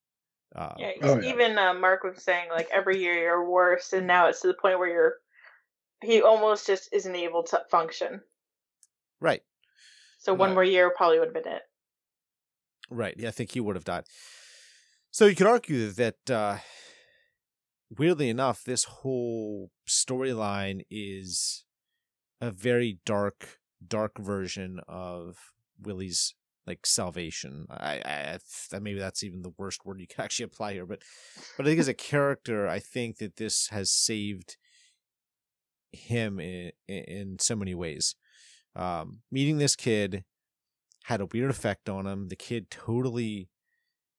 Uh, 0.55 0.75
Yeah, 0.79 0.93
Oh, 1.03 1.21
yeah. 1.21 1.29
even 1.35 1.59
uh, 1.59 1.75
Mark 1.75 2.05
was 2.05 2.23
saying 2.23 2.49
like 2.51 2.69
every 2.73 2.99
year 3.01 3.15
you're 3.15 3.49
worse, 3.49 3.93
and 3.93 4.07
now 4.07 4.29
it's 4.29 4.41
to 4.41 4.49
the 4.49 4.55
point 4.55 4.79
where 4.79 4.89
you're 4.89 5.15
he 6.03 6.23
almost 6.23 6.67
just 6.67 6.89
isn't 6.93 7.15
able 7.17 7.43
to 7.45 7.61
function. 7.71 8.23
Right, 9.21 9.43
So 10.19 10.33
one 10.33 10.51
Right. 10.51 10.55
more 10.55 10.65
year 10.65 10.91
probably 10.97 11.19
would 11.19 11.35
have 11.35 11.45
been 11.45 11.53
it. 11.53 11.63
right. 12.91 13.15
Yeah, 13.19 13.29
I 13.29 13.33
think 13.33 13.53
he 13.53 13.61
would 13.61 13.77
have 13.77 13.85
died. 13.85 14.05
So 15.11 15.27
you 15.27 15.35
could 15.35 15.47
argue 15.47 15.91
that, 15.91 16.31
uh, 16.31 16.59
weirdly 17.91 18.29
enough, 18.29 18.63
this 18.65 18.85
whole 18.85 19.71
storyline 19.89 20.83
is 20.91 21.65
a 22.41 22.51
very 22.51 23.01
dark, 23.05 23.58
dark 23.87 24.19
version 24.19 24.81
of 24.89 25.39
Willie's 25.81 26.35
like 26.67 26.85
salvation. 26.85 27.67
I, 27.71 28.39
I, 28.73 28.79
maybe 28.79 28.99
that's 28.99 29.25
even 29.25 29.43
the 29.43 29.55
worst 29.57 29.85
word 29.85 30.01
you 30.01 30.07
could 30.07 30.21
actually 30.23 30.45
apply 30.45 30.75
here, 30.75 30.87
but, 30.87 31.03
but 31.57 31.67
I 31.67 31.71
think 31.71 31.81
as 31.81 31.89
a 31.89 31.95
character, 31.95 32.69
I 32.69 32.79
think 32.79 33.19
that 33.19 33.37
this 33.37 33.69
has 33.69 33.91
saved 33.91 34.57
him 35.93 36.39
in, 36.39 36.73
in 36.87 37.39
so 37.41 37.57
many 37.57 37.75
ways. 37.75 38.15
Um, 38.77 39.21
meeting 39.31 39.59
this 39.59 39.77
kid 39.77 40.25
had 41.05 41.21
a 41.23 41.27
weird 41.27 41.51
effect 41.51 41.89
on 41.89 42.07
him. 42.07 42.29
The 42.29 42.37
kid 42.37 42.71
totally 42.71 43.49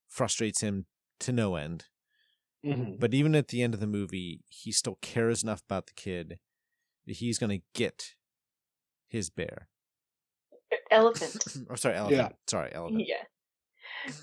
frustrates 0.07 0.61
him 0.61 0.87
to 1.19 1.31
no 1.31 1.55
end. 1.55 1.85
Mhm. 2.65 2.99
But 2.99 3.13
even 3.13 3.35
at 3.35 3.49
the 3.49 3.61
end 3.61 3.73
of 3.73 3.79
the 3.79 3.87
movie, 3.87 4.41
he 4.49 4.71
still 4.71 4.97
cares 5.01 5.43
enough 5.43 5.61
about 5.61 5.85
the 5.85 5.93
kid 5.93 6.39
that 7.05 7.17
he's 7.17 7.37
going 7.37 7.57
to 7.57 7.65
get 7.73 8.15
his 9.09 9.29
bear. 9.29 9.67
Elephant. 10.91 11.45
or 11.69 11.77
sorry, 11.77 11.95
elephant. 11.95 12.21
Yeah. 12.21 12.29
Sorry, 12.47 12.71
elephant. 12.73 13.05
yeah. 13.07 13.23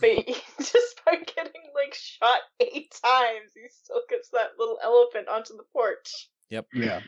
But 0.00 0.26
just 0.58 1.00
by 1.04 1.16
getting 1.16 1.62
like 1.74 1.94
shot 1.94 2.40
eight 2.60 2.94
times, 3.04 3.50
he 3.54 3.62
still 3.68 4.02
gets 4.08 4.30
that 4.30 4.50
little 4.58 4.78
elephant 4.82 5.28
onto 5.28 5.56
the 5.56 5.64
porch. 5.72 6.28
Yep. 6.50 6.66
Yeah. 6.74 7.00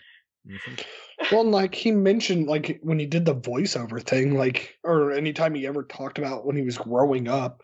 Mhm. 0.46 0.84
Well, 1.30 1.42
and, 1.42 1.52
like 1.52 1.74
he 1.74 1.90
mentioned, 1.90 2.46
like 2.46 2.78
when 2.82 2.98
he 2.98 3.06
did 3.06 3.24
the 3.24 3.34
voiceover 3.34 4.02
thing, 4.02 4.36
like 4.36 4.76
or 4.84 5.12
anytime 5.12 5.54
he 5.54 5.66
ever 5.66 5.82
talked 5.84 6.18
about 6.18 6.46
when 6.46 6.56
he 6.56 6.62
was 6.62 6.78
growing 6.78 7.28
up, 7.28 7.62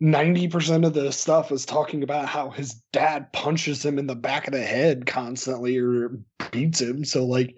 ninety 0.00 0.48
percent 0.48 0.84
of 0.84 0.94
the 0.94 1.12
stuff 1.12 1.50
was 1.50 1.66
talking 1.66 2.02
about 2.02 2.26
how 2.26 2.50
his 2.50 2.74
dad 2.92 3.32
punches 3.32 3.84
him 3.84 3.98
in 3.98 4.06
the 4.06 4.14
back 4.14 4.46
of 4.46 4.52
the 4.52 4.62
head 4.62 5.06
constantly 5.06 5.78
or 5.78 6.18
beats 6.50 6.80
him. 6.80 7.04
So 7.04 7.24
like 7.24 7.56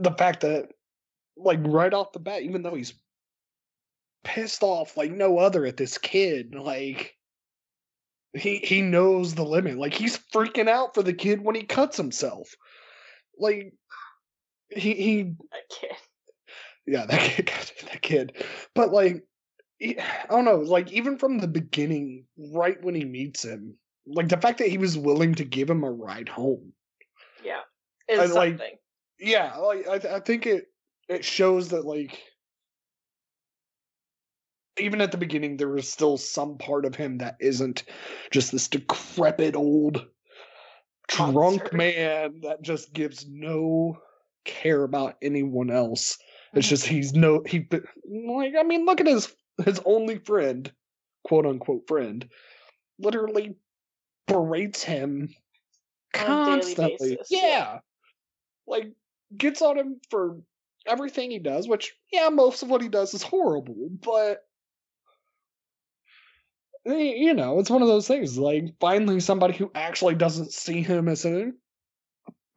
the 0.00 0.12
fact 0.12 0.40
that 0.40 0.68
like 1.36 1.60
right 1.62 1.92
off 1.92 2.12
the 2.12 2.18
bat, 2.20 2.42
even 2.42 2.62
though 2.62 2.74
he's 2.74 2.94
pissed 4.22 4.62
off 4.62 4.96
like 4.96 5.10
no 5.10 5.38
other 5.38 5.66
at 5.66 5.76
this 5.76 5.98
kid, 5.98 6.54
like 6.54 7.14
he 8.32 8.58
he 8.58 8.82
knows 8.82 9.34
the 9.34 9.44
limit. 9.44 9.78
Like 9.78 9.94
he's 9.94 10.18
freaking 10.34 10.68
out 10.68 10.94
for 10.94 11.02
the 11.02 11.12
kid 11.14 11.42
when 11.42 11.54
he 11.54 11.62
cuts 11.62 11.96
himself. 11.96 12.54
Like 13.38 13.72
he 14.70 14.94
he 14.94 15.22
That 15.22 15.68
kid. 15.70 15.90
yeah 16.86 17.06
that 17.06 17.20
kid 17.20 17.46
that 17.90 18.02
kid. 18.02 18.44
But 18.74 18.92
like 18.92 19.24
he- 19.78 19.98
I 19.98 20.26
don't 20.30 20.44
know, 20.44 20.58
like 20.60 20.92
even 20.92 21.18
from 21.18 21.38
the 21.38 21.48
beginning, 21.48 22.24
right 22.38 22.82
when 22.82 22.94
he 22.94 23.04
meets 23.04 23.44
him, 23.44 23.74
like 24.06 24.28
the 24.28 24.36
fact 24.40 24.58
that 24.58 24.68
he 24.68 24.78
was 24.78 24.96
willing 24.96 25.34
to 25.36 25.44
give 25.44 25.68
him 25.68 25.82
a 25.84 25.90
ride 25.90 26.28
home. 26.28 26.72
Yeah. 27.44 27.60
Is 28.08 28.18
I 28.18 28.34
like- 28.34 28.50
something. 28.58 28.76
Yeah, 29.24 29.56
like 29.56 29.88
I, 29.88 29.98
th- 29.98 30.12
I 30.12 30.20
think 30.20 30.46
it 30.46 30.66
it 31.08 31.24
shows 31.24 31.68
that 31.68 31.84
like 31.86 32.18
even 34.78 35.00
at 35.00 35.12
the 35.12 35.18
beginning 35.18 35.56
there 35.56 35.68
was 35.68 35.90
still 35.90 36.16
some 36.16 36.58
part 36.58 36.84
of 36.84 36.94
him 36.94 37.18
that 37.18 37.36
isn't 37.40 37.84
just 38.30 38.52
this 38.52 38.68
decrepit 38.68 39.54
old 39.56 40.06
drunk 41.08 41.34
Monster. 41.34 41.76
man 41.76 42.40
that 42.42 42.60
just 42.62 42.92
gives 42.92 43.26
no 43.28 43.98
care 44.44 44.82
about 44.82 45.16
anyone 45.22 45.70
else. 45.70 46.18
It's 46.52 46.66
Mhm. 46.66 46.70
just 46.70 46.86
he's 46.86 47.14
no 47.14 47.42
he 47.46 47.66
like 48.04 48.54
I 48.58 48.62
mean 48.62 48.84
look 48.84 49.00
at 49.00 49.06
his 49.06 49.34
his 49.64 49.80
only 49.86 50.18
friend, 50.18 50.70
quote 51.24 51.46
unquote 51.46 51.86
friend, 51.88 52.28
literally 52.98 53.54
berates 54.26 54.82
him 54.82 55.28
On 56.14 56.20
a 56.20 56.44
daily 56.44 56.74
constantly. 56.74 57.16
basis, 57.16 57.28
yeah. 57.30 57.40
yeah. 57.46 57.78
Like 58.66 58.92
gets 59.36 59.62
on 59.62 59.78
him 59.78 60.00
for 60.10 60.38
everything 60.86 61.30
he 61.30 61.38
does, 61.38 61.68
which 61.68 61.94
yeah, 62.12 62.28
most 62.28 62.62
of 62.62 62.70
what 62.70 62.82
he 62.82 62.88
does 62.88 63.14
is 63.14 63.22
horrible, 63.22 63.88
but 64.02 64.44
you 66.86 67.32
know, 67.32 67.58
it's 67.60 67.70
one 67.70 67.82
of 67.82 67.88
those 67.88 68.06
things. 68.06 68.36
Like 68.38 68.74
finally 68.78 69.20
somebody 69.20 69.54
who 69.54 69.70
actually 69.74 70.14
doesn't 70.14 70.52
see 70.52 70.82
him 70.82 71.08
as 71.08 71.24
a 71.24 71.52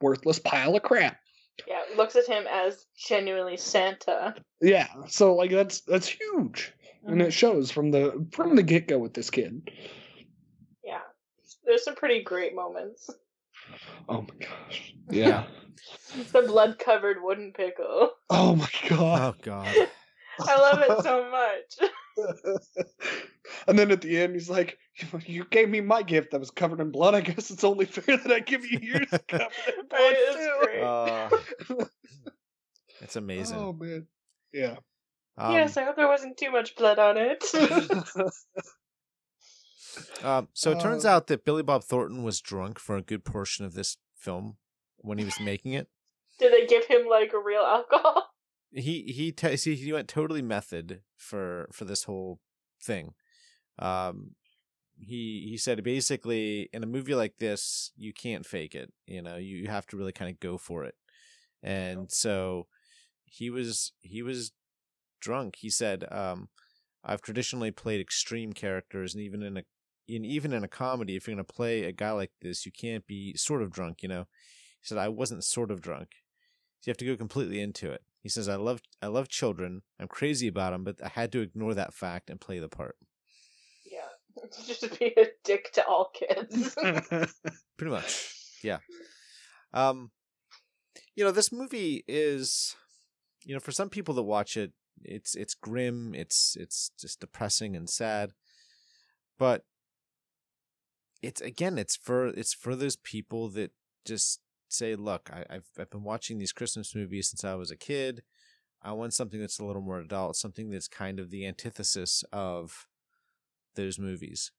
worthless 0.00 0.38
pile 0.38 0.76
of 0.76 0.82
crap. 0.82 1.18
Yeah, 1.66 1.80
looks 1.96 2.14
at 2.14 2.26
him 2.26 2.44
as 2.48 2.86
genuinely 2.96 3.56
Santa. 3.56 4.34
Yeah, 4.60 4.88
so 5.08 5.34
like 5.34 5.50
that's 5.50 5.80
that's 5.80 6.06
huge, 6.06 6.72
and 7.04 7.20
Mhm. 7.20 7.26
it 7.26 7.30
shows 7.32 7.70
from 7.70 7.90
the 7.90 8.26
from 8.32 8.54
the 8.54 8.62
get 8.62 8.86
go 8.86 8.98
with 8.98 9.14
this 9.14 9.30
kid. 9.30 9.70
Yeah. 10.84 11.00
There's 11.64 11.84
some 11.84 11.96
pretty 11.96 12.22
great 12.22 12.54
moments. 12.54 13.10
Oh 14.08 14.22
my 14.22 14.46
gosh, 14.46 14.94
yeah. 15.10 15.44
The 16.32 16.42
blood 16.42 16.78
covered 16.78 17.22
wooden 17.22 17.52
pickle. 17.52 18.10
oh 18.30 18.56
my 18.56 18.68
god. 18.88 19.34
Oh 19.34 19.38
God. 19.42 19.76
I 20.40 20.56
love 20.58 20.80
it 20.80 21.02
so 21.02 21.30
much. 21.30 21.90
and 23.68 23.78
then 23.78 23.90
at 23.90 24.00
the 24.00 24.18
end, 24.18 24.34
he's 24.34 24.50
like, 24.50 24.78
"You 25.26 25.44
gave 25.44 25.68
me 25.68 25.80
my 25.80 26.02
gift 26.02 26.30
that 26.32 26.40
was 26.40 26.50
covered 26.50 26.80
in 26.80 26.90
blood. 26.90 27.14
I 27.14 27.20
guess 27.20 27.50
it's 27.50 27.64
only 27.64 27.84
fair 27.84 28.16
that 28.16 28.32
I 28.32 28.40
give 28.40 28.64
you 28.64 28.78
yours 28.82 29.08
covered 29.28 29.50
in 29.78 29.86
blood 29.88 30.14
it's 30.16 30.36
too." 30.36 30.52
great. 30.60 30.82
Uh, 30.82 31.86
it's 33.00 33.16
amazing. 33.16 33.58
Oh 33.58 33.72
man, 33.72 34.06
yeah. 34.52 34.76
Um, 35.36 35.52
yes, 35.52 35.76
I 35.76 35.84
hope 35.84 35.96
there 35.96 36.08
wasn't 36.08 36.36
too 36.36 36.50
much 36.50 36.74
blood 36.76 36.98
on 36.98 37.16
it. 37.16 37.44
Um, 40.22 40.48
so 40.52 40.72
it 40.72 40.80
turns 40.80 41.04
Uh, 41.04 41.10
out 41.10 41.26
that 41.28 41.44
Billy 41.44 41.62
Bob 41.62 41.84
Thornton 41.84 42.22
was 42.22 42.40
drunk 42.40 42.78
for 42.78 42.96
a 42.96 43.02
good 43.02 43.24
portion 43.24 43.64
of 43.64 43.74
this 43.74 43.96
film 44.14 44.56
when 44.98 45.18
he 45.18 45.24
was 45.24 45.38
making 45.40 45.72
it. 45.72 45.88
Did 46.38 46.52
they 46.52 46.66
give 46.66 46.86
him 46.86 47.06
like 47.08 47.32
a 47.32 47.38
real 47.38 47.62
alcohol? 47.62 48.30
he 48.72 49.02
he 49.12 49.32
te- 49.32 49.56
see 49.56 49.74
he 49.74 49.92
went 49.92 50.08
totally 50.08 50.42
method 50.42 51.02
for 51.16 51.68
for 51.72 51.84
this 51.84 52.04
whole 52.04 52.40
thing. 52.82 53.14
Um, 53.78 54.32
he 54.96 55.46
he 55.48 55.56
said 55.56 55.84
basically 55.84 56.68
in 56.72 56.82
a 56.82 56.86
movie 56.86 57.14
like 57.14 57.38
this 57.38 57.92
you 57.96 58.12
can't 58.12 58.44
fake 58.46 58.74
it. 58.74 58.92
You 59.06 59.22
know, 59.22 59.36
you, 59.36 59.56
you 59.56 59.68
have 59.68 59.86
to 59.88 59.96
really 59.96 60.12
kind 60.12 60.30
of 60.30 60.40
go 60.40 60.58
for 60.58 60.84
it. 60.84 60.94
And 61.62 62.10
so 62.10 62.66
he 63.24 63.50
was 63.50 63.92
he 64.00 64.22
was 64.22 64.52
drunk. 65.20 65.56
He 65.56 65.70
said, 65.70 66.04
um, 66.12 66.48
"I've 67.04 67.22
traditionally 67.22 67.70
played 67.70 68.00
extreme 68.00 68.52
characters, 68.52 69.14
and 69.14 69.22
even 69.22 69.42
in 69.42 69.56
a 69.56 69.64
in 70.08 70.24
even 70.24 70.52
in 70.52 70.64
a 70.64 70.68
comedy, 70.68 71.16
if 71.16 71.26
you're 71.26 71.36
gonna 71.36 71.44
play 71.44 71.84
a 71.84 71.92
guy 71.92 72.10
like 72.12 72.32
this, 72.40 72.66
you 72.66 72.72
can't 72.72 73.06
be 73.06 73.36
sort 73.36 73.62
of 73.62 73.70
drunk. 73.70 74.02
You 74.02 74.08
know." 74.08 74.26
He 74.80 74.86
said, 74.86 74.98
"I 74.98 75.08
wasn't 75.08 75.44
sort 75.44 75.70
of 75.70 75.80
drunk. 75.80 76.08
So 76.80 76.88
you 76.88 76.90
have 76.90 76.98
to 76.98 77.04
go 77.04 77.16
completely 77.16 77.60
into 77.60 77.90
it." 77.90 78.02
He 78.22 78.28
says, 78.28 78.48
"I 78.48 78.56
love 78.56 78.82
I 79.02 79.06
love 79.08 79.28
children. 79.28 79.82
I'm 80.00 80.08
crazy 80.08 80.48
about 80.48 80.72
them, 80.72 80.84
but 80.84 80.96
I 81.04 81.08
had 81.08 81.32
to 81.32 81.40
ignore 81.40 81.74
that 81.74 81.94
fact 81.94 82.30
and 82.30 82.40
play 82.40 82.58
the 82.58 82.68
part." 82.68 82.96
Yeah, 83.84 84.08
just 84.66 84.98
be 84.98 85.14
a 85.16 85.26
dick 85.44 85.72
to 85.74 85.86
all 85.86 86.10
kids. 86.14 86.74
Pretty 87.76 87.90
much, 87.90 88.34
yeah. 88.62 88.78
Um, 89.72 90.10
you 91.14 91.24
know, 91.24 91.30
this 91.30 91.52
movie 91.52 92.04
is, 92.08 92.76
you 93.44 93.54
know, 93.54 93.60
for 93.60 93.72
some 93.72 93.90
people 93.90 94.14
that 94.14 94.22
watch 94.22 94.56
it, 94.56 94.72
it's 95.02 95.34
it's 95.34 95.54
grim, 95.54 96.14
it's 96.14 96.56
it's 96.58 96.90
just 96.98 97.20
depressing 97.20 97.76
and 97.76 97.88
sad, 97.88 98.32
but 99.38 99.64
it's 101.22 101.40
again, 101.40 101.78
it's 101.78 101.96
for 101.96 102.28
it's 102.28 102.54
for 102.54 102.76
those 102.76 102.96
people 102.96 103.48
that 103.50 103.72
just 104.04 104.40
say, 104.68 104.94
look, 104.94 105.30
I, 105.32 105.44
I've 105.50 105.68
I've 105.78 105.90
been 105.90 106.04
watching 106.04 106.38
these 106.38 106.52
Christmas 106.52 106.94
movies 106.94 107.30
since 107.30 107.44
I 107.44 107.54
was 107.54 107.70
a 107.70 107.76
kid. 107.76 108.22
I 108.82 108.92
want 108.92 109.14
something 109.14 109.40
that's 109.40 109.58
a 109.58 109.64
little 109.64 109.82
more 109.82 109.98
adult, 109.98 110.36
something 110.36 110.70
that's 110.70 110.86
kind 110.88 111.18
of 111.18 111.30
the 111.30 111.46
antithesis 111.46 112.22
of 112.32 112.86
those 113.74 113.98
movies. 113.98 114.52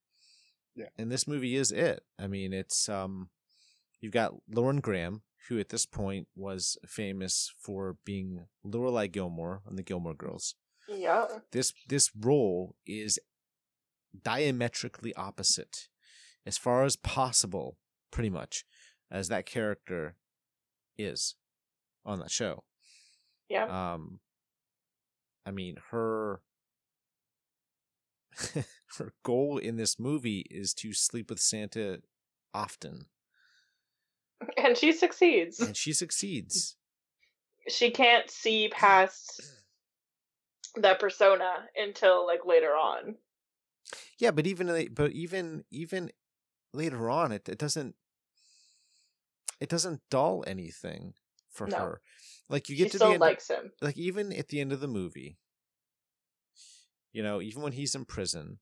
Yeah. 0.75 0.87
And 0.97 1.11
this 1.11 1.27
movie 1.27 1.55
is 1.55 1.71
it. 1.71 2.03
I 2.17 2.27
mean, 2.27 2.53
it's 2.53 2.89
um 2.89 3.29
you've 4.01 4.13
got 4.13 4.33
Lauren 4.49 4.81
Graham, 4.81 5.21
who 5.47 5.59
at 5.59 5.69
this 5.69 5.85
point 5.85 6.27
was 6.35 6.77
famous 6.85 7.53
for 7.57 7.97
being 8.05 8.45
Lorelai 8.65 9.11
Gilmore 9.11 9.61
on 9.67 9.75
the 9.75 9.83
Gilmore 9.83 10.13
Girls. 10.13 10.55
yeah. 10.87 11.25
This 11.51 11.73
this 11.87 12.11
role 12.19 12.75
is 12.85 13.19
diametrically 14.23 15.13
opposite 15.13 15.88
as 16.49 16.57
far 16.57 16.83
as 16.83 16.95
possible, 16.95 17.77
pretty 18.09 18.31
much, 18.31 18.65
as 19.11 19.27
that 19.27 19.45
character 19.45 20.15
is 20.97 21.35
on 22.03 22.17
that 22.17 22.31
show. 22.31 22.63
Yeah. 23.49 23.65
Um, 23.93 24.19
I 25.45 25.51
mean, 25.51 25.75
her 25.91 26.41
her 28.97 29.13
goal 29.21 29.59
in 29.59 29.75
this 29.77 29.99
movie 29.99 30.43
is 30.49 30.73
to 30.73 30.91
sleep 30.91 31.29
with 31.29 31.39
Santa 31.39 31.99
often, 32.51 33.05
And 34.57 34.75
she 34.75 34.91
succeeds. 34.91 35.59
and 35.59 35.77
she 35.77 35.93
succeeds. 35.93 36.77
She 37.67 37.91
can't 37.91 38.27
see 38.31 38.69
past 38.69 39.39
that 40.77 40.99
persona 40.99 41.65
until 41.75 42.25
like 42.25 42.43
later 42.43 42.71
on. 42.71 43.17
Yeah, 44.17 44.31
but 44.31 44.47
even 44.47 44.87
but 44.95 45.11
even 45.11 45.63
even 45.69 46.09
later 46.73 47.09
on, 47.09 47.31
it 47.31 47.47
it 47.49 47.57
doesn't 47.57 47.95
it 49.59 49.69
doesn't 49.69 50.01
dull 50.09 50.43
anything 50.47 51.13
for 51.49 51.67
No. 51.67 51.77
her. 51.77 52.01
Like 52.49 52.69
you 52.69 52.75
She 52.75 52.83
get 52.83 52.91
to 52.91 52.97
still 52.97 53.09
the 53.09 53.13
end, 53.15 53.21
likes 53.21 53.47
him. 53.49 53.71
like 53.81 53.97
even 53.97 54.33
at 54.33 54.47
the 54.49 54.59
end 54.61 54.71
of 54.73 54.79
the 54.79 54.87
movie, 54.87 55.37
you 57.11 57.23
know, 57.23 57.41
even 57.41 57.61
when 57.63 57.73
he's 57.73 57.95
in 57.95 58.05
prison, 58.05 58.59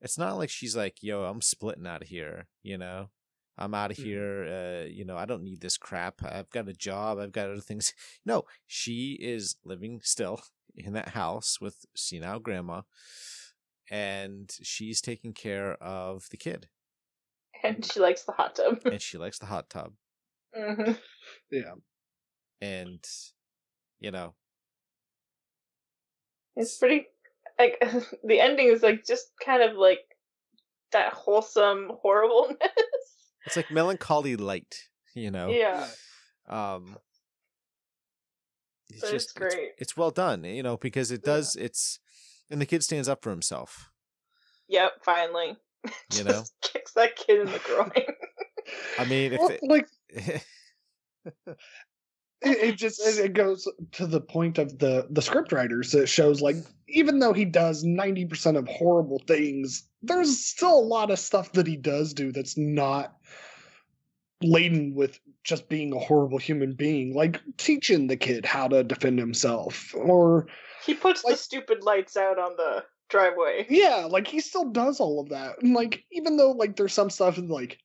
it's 0.00 0.16
not 0.18 0.36
like 0.38 0.50
she's 0.50 0.76
like, 0.76 1.02
"Yo, 1.02 1.24
I'm 1.24 1.42
splitting 1.42 1.86
out 1.86 2.02
of 2.02 2.08
here," 2.08 2.48
you 2.62 2.78
know. 2.78 3.10
I'm 3.58 3.74
out 3.74 3.90
of 3.90 3.98
Mhm. 3.98 4.04
here. 4.04 4.44
Uh, 4.46 4.86
you 4.86 5.04
know, 5.04 5.18
I 5.18 5.26
don't 5.26 5.42
need 5.42 5.60
this 5.60 5.76
crap. 5.76 6.22
I've 6.24 6.48
got 6.48 6.68
a 6.68 6.72
job. 6.72 7.18
I've 7.18 7.32
got 7.32 7.50
other 7.50 7.60
things. 7.60 7.92
No, 8.24 8.46
she 8.66 9.18
is 9.20 9.56
living 9.64 10.00
still 10.02 10.40
in 10.74 10.94
that 10.94 11.10
house 11.10 11.60
with 11.60 11.84
senile 11.94 12.40
grandma, 12.40 12.82
and 13.90 14.50
she's 14.62 15.00
taking 15.00 15.32
care 15.32 15.74
of 15.82 16.28
the 16.30 16.36
kid, 16.36 16.68
And 17.62 17.84
she 17.84 18.00
likes 18.00 18.22
the 18.24 18.32
hot 18.32 18.54
tub. 18.56 18.80
and 18.84 19.00
she 19.02 19.18
likes 19.18 19.38
the 19.38 19.46
hot 19.46 19.68
tub, 19.70 19.92
hmm 20.54 20.92
yeah. 21.50 21.74
and 22.60 23.06
you 23.98 24.10
know, 24.10 24.34
It's 26.56 26.76
pretty 26.78 27.06
like 27.58 27.78
the 28.24 28.40
ending 28.40 28.68
is 28.68 28.82
like 28.82 29.04
just 29.04 29.32
kind 29.44 29.62
of 29.62 29.76
like 29.76 30.00
that 30.92 31.12
wholesome 31.12 31.92
horribleness. 32.02 32.58
it's 33.46 33.56
like 33.56 33.70
melancholy 33.70 34.36
light. 34.36 34.88
You 35.14 35.30
know, 35.30 35.52
Yeah. 35.52 35.86
um 36.48 36.96
it's 38.88 39.00
But 39.02 39.14
it's 39.14 39.24
just 39.26 39.36
great. 39.36 39.70
It's, 39.78 39.96
well 39.96 40.10
done 40.10 40.44
you 40.44 40.62
know 40.62 40.76
because 40.76 41.10
it 41.10 41.22
Yeah. 41.24 41.32
does 41.34 41.56
it's 41.56 42.00
and 42.50 42.60
the 42.60 42.66
kid 42.66 42.82
stands 42.82 43.08
up 43.08 43.22
for 43.22 43.30
himself 43.30 43.90
Yep, 44.68 45.02
finally. 45.04 45.56
You 46.14 46.24
know? 46.24 46.44
kicks 46.60 46.92
that 46.92 47.16
kid 47.16 47.40
in 47.40 47.46
the 47.46 47.60
groin. 47.64 47.90
i 48.98 49.04
mean 49.04 49.32
if 49.32 49.40
Well, 49.40 49.50
it, 49.50 49.60
like 49.62 49.88
it, 52.42 52.58
it 52.58 52.76
just 52.76 53.00
it, 53.00 53.24
it 53.24 53.32
goes 53.32 53.68
to 53.92 54.06
the 54.06 54.20
point 54.20 54.58
of 54.58 54.78
the 54.78 55.06
the 55.10 55.22
script 55.22 55.52
writers 55.52 55.92
that 55.92 56.08
shows 56.08 56.40
like 56.40 56.56
even 56.88 57.18
though 57.18 57.32
he 57.32 57.44
does 57.44 57.84
90% 57.84 58.58
of 58.58 58.66
horrible 58.66 59.22
things 59.26 59.84
there's 60.02 60.44
still 60.44 60.78
a 60.78 60.80
lot 60.80 61.10
of 61.10 61.18
stuff 61.18 61.52
that 61.52 61.66
he 61.66 61.76
does 61.76 62.12
do 62.14 62.32
that's 62.32 62.56
not 62.56 63.16
laden 64.42 64.94
with 64.94 65.20
just 65.44 65.68
being 65.68 65.92
a 65.92 65.98
horrible 65.98 66.38
human 66.38 66.72
being 66.72 67.14
like 67.14 67.40
teaching 67.58 68.06
the 68.06 68.16
kid 68.16 68.44
how 68.46 68.66
to 68.66 68.82
defend 68.82 69.18
himself 69.18 69.94
or 69.94 70.46
he 70.84 70.94
puts 70.94 71.22
the 71.22 71.36
stupid 71.36 71.82
lights 71.84 72.16
out 72.16 72.38
on 72.38 72.56
the 72.56 72.82
driveway. 73.10 73.66
yeah 73.68 74.06
like 74.08 74.26
he 74.26 74.40
still 74.40 74.70
does 74.70 75.00
all 75.00 75.20
of 75.20 75.28
that 75.28 75.60
and 75.62 75.74
like 75.74 76.04
even 76.12 76.36
though 76.36 76.52
like 76.52 76.76
there's 76.76 76.92
some 76.92 77.10
stuff 77.10 77.38
in 77.38 77.48
like 77.48 77.78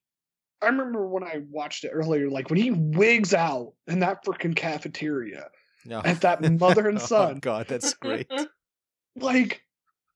i 0.62 0.68
remember 0.68 1.08
when 1.08 1.24
i 1.24 1.42
watched 1.50 1.84
it 1.84 1.90
earlier 1.90 2.30
like 2.30 2.50
when 2.50 2.60
he 2.60 2.72
wigs 2.72 3.34
out 3.34 3.74
in 3.88 4.00
that 4.00 4.24
freaking 4.26 4.56
cafeteria 4.56 5.48
no. 5.86 6.02
at 6.04 6.22
that 6.22 6.42
mother 6.60 6.88
and 6.88 7.00
oh, 7.02 7.06
son. 7.06 7.36
oh 7.36 7.40
god 7.40 7.68
that's 7.68 7.94
great 7.96 8.32
like 9.16 9.62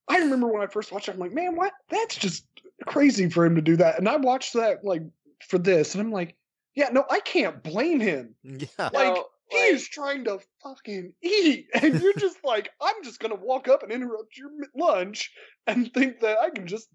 i 0.07 0.17
remember 0.17 0.47
when 0.47 0.61
i 0.61 0.67
first 0.67 0.91
watched 0.91 1.09
it 1.09 1.13
i'm 1.13 1.19
like 1.19 1.33
man 1.33 1.55
what 1.55 1.73
that's 1.89 2.15
just 2.15 2.45
crazy 2.85 3.29
for 3.29 3.45
him 3.45 3.55
to 3.55 3.61
do 3.61 3.75
that 3.75 3.97
and 3.97 4.07
i 4.07 4.15
watched 4.15 4.53
that 4.53 4.83
like 4.83 5.03
for 5.45 5.57
this 5.57 5.95
and 5.95 6.01
i'm 6.01 6.11
like 6.11 6.35
yeah 6.75 6.89
no 6.91 7.03
i 7.09 7.19
can't 7.19 7.63
blame 7.63 7.99
him 7.99 8.35
yeah 8.43 8.67
like, 8.77 8.93
No, 8.93 9.15
he 9.15 9.23
like- 9.51 9.71
is 9.71 9.87
trying 9.87 10.23
to 10.25 10.39
fucking 10.63 11.13
eat 11.23 11.67
and 11.81 12.01
you're 12.01 12.13
just 12.13 12.37
like 12.43 12.69
i'm 12.81 13.03
just 13.03 13.19
gonna 13.19 13.35
walk 13.35 13.67
up 13.67 13.83
and 13.83 13.91
interrupt 13.91 14.37
your 14.37 14.49
lunch 14.75 15.31
and 15.67 15.93
think 15.93 16.19
that 16.19 16.37
i 16.39 16.49
can 16.49 16.67
just 16.67 16.87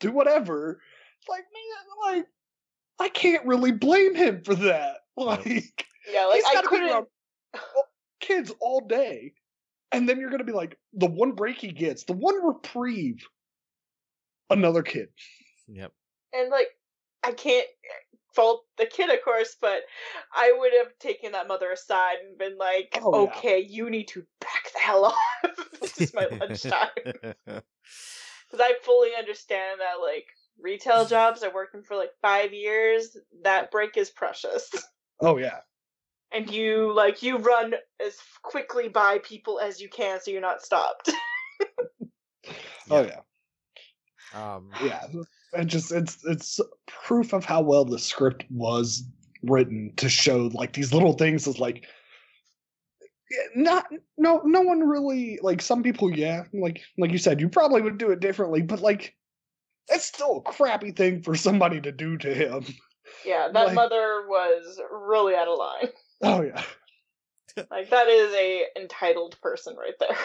do 0.00 0.12
whatever. 0.12 0.80
Like 1.28 1.44
man 1.52 2.14
like 2.16 2.26
i 3.00 3.08
can't 3.08 3.46
really 3.46 3.72
blame 3.72 4.14
him 4.14 4.42
for 4.44 4.54
that. 4.54 4.96
Like 5.18 5.86
yeah, 6.12 6.26
like 6.26 6.36
he's 6.36 6.44
I 6.44 6.52
gotta 6.54 6.68
be 6.68 6.76
couldn't. 6.76 6.90
around 6.90 7.06
kids 8.20 8.52
all 8.60 8.82
day 8.82 9.32
and 9.92 10.06
then 10.06 10.20
you're 10.20 10.28
gonna 10.28 10.44
be 10.44 10.52
like 10.52 10.78
the 10.92 11.06
one 11.06 11.32
break 11.32 11.56
he 11.56 11.72
gets 11.72 12.04
the 12.04 12.12
one 12.12 12.44
reprieve 12.44 13.26
another 14.50 14.82
kid. 14.82 15.08
Yep. 15.68 15.90
And 16.34 16.50
like 16.50 16.68
I 17.24 17.32
can't 17.32 17.66
fault 18.36 18.64
the 18.78 18.86
kid, 18.86 19.10
of 19.10 19.24
course, 19.24 19.56
but 19.60 19.80
I 20.32 20.54
would 20.56 20.72
have 20.78 20.96
taken 21.00 21.32
that 21.32 21.48
mother 21.48 21.72
aside 21.72 22.18
and 22.24 22.38
been 22.38 22.56
like, 22.58 22.98
Oh, 23.02 23.24
yeah. 23.24 23.30
"Okay, 23.30 23.58
you 23.60 23.90
need 23.90 24.08
to 24.08 24.24
back 24.40 24.72
the 24.72 24.78
hell 24.78 25.04
off. 25.44 25.56
this 25.80 26.00
is 26.00 26.14
my 26.14 26.26
lunchtime." 26.26 26.88
Because 28.48 28.64
I 28.64 28.74
fully 28.84 29.10
understand 29.18 29.80
that, 29.80 30.00
like, 30.00 30.26
retail 30.60 31.04
jobs 31.16 31.42
are 31.42 31.52
working 31.52 31.82
for 31.82 31.96
like 31.96 32.12
five 32.22 32.52
years. 32.52 33.16
That 33.42 33.72
break 33.72 33.96
is 33.96 34.08
precious, 34.10 34.70
oh 35.20 35.36
yeah 35.36 35.58
and 36.32 36.50
you 36.50 36.92
like 36.92 37.22
you 37.22 37.38
run 37.38 37.74
as 38.04 38.16
quickly 38.42 38.88
by 38.88 39.18
people 39.18 39.58
as 39.58 39.80
you 39.80 39.88
can, 39.88 40.20
so 40.20 40.30
you're 40.30 40.40
not 40.40 40.62
stopped. 40.62 41.10
oh 42.90 43.02
yeah 43.04 43.20
um 44.34 44.70
yeah 44.84 45.06
it 45.56 45.66
just 45.66 45.92
it's 45.92 46.18
it's 46.24 46.60
proof 46.86 47.32
of 47.32 47.44
how 47.44 47.60
well 47.60 47.84
the 47.84 47.98
script 47.98 48.44
was 48.50 49.04
written 49.42 49.92
to 49.96 50.08
show 50.08 50.50
like 50.54 50.72
these 50.72 50.92
little 50.92 51.12
things 51.12 51.46
is 51.46 51.58
like 51.58 51.84
not 53.54 53.86
no 54.16 54.40
no 54.44 54.60
one 54.60 54.80
really 54.86 55.38
like 55.42 55.60
some 55.60 55.82
people 55.82 56.10
yeah 56.16 56.44
like 56.52 56.80
like 56.98 57.10
you 57.10 57.18
said 57.18 57.40
you 57.40 57.48
probably 57.48 57.82
would 57.82 57.98
do 57.98 58.10
it 58.10 58.20
differently 58.20 58.62
but 58.62 58.80
like 58.80 59.14
it's 59.88 60.04
still 60.04 60.38
a 60.38 60.50
crappy 60.52 60.90
thing 60.92 61.22
for 61.22 61.34
somebody 61.34 61.80
to 61.80 61.92
do 61.92 62.16
to 62.18 62.32
him 62.34 62.64
yeah, 63.24 63.48
that 63.52 63.66
Like- 63.66 63.74
mother 63.74 64.24
was 64.28 64.80
really 64.90 65.34
out 65.36 65.46
of 65.48 65.58
line. 65.58 65.92
oh 66.22 66.42
yeah 66.42 66.62
Like 67.70 67.88
that 67.90 68.08
is 68.08 68.34
a 68.34 68.64
entitled 68.76 69.40
person 69.40 69.76
right 69.76 69.94
there. 70.00 70.16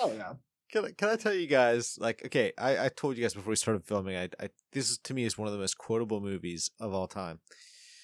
Oh 0.00 0.12
yeah. 0.12 0.32
Can 0.74 0.86
I, 0.86 0.90
can 0.90 1.08
I 1.08 1.16
tell 1.16 1.32
you 1.32 1.46
guys 1.46 1.96
like 2.00 2.22
okay 2.26 2.52
I, 2.58 2.86
I 2.86 2.88
told 2.88 3.16
you 3.16 3.22
guys 3.22 3.34
before 3.34 3.50
we 3.50 3.56
started 3.56 3.84
filming 3.84 4.16
I, 4.16 4.24
I 4.40 4.48
this 4.72 4.90
is 4.90 4.98
to 5.04 5.14
me 5.14 5.24
is 5.24 5.38
one 5.38 5.46
of 5.46 5.52
the 5.52 5.60
most 5.60 5.78
quotable 5.78 6.20
movies 6.20 6.72
of 6.80 6.92
all 6.92 7.06
time 7.06 7.38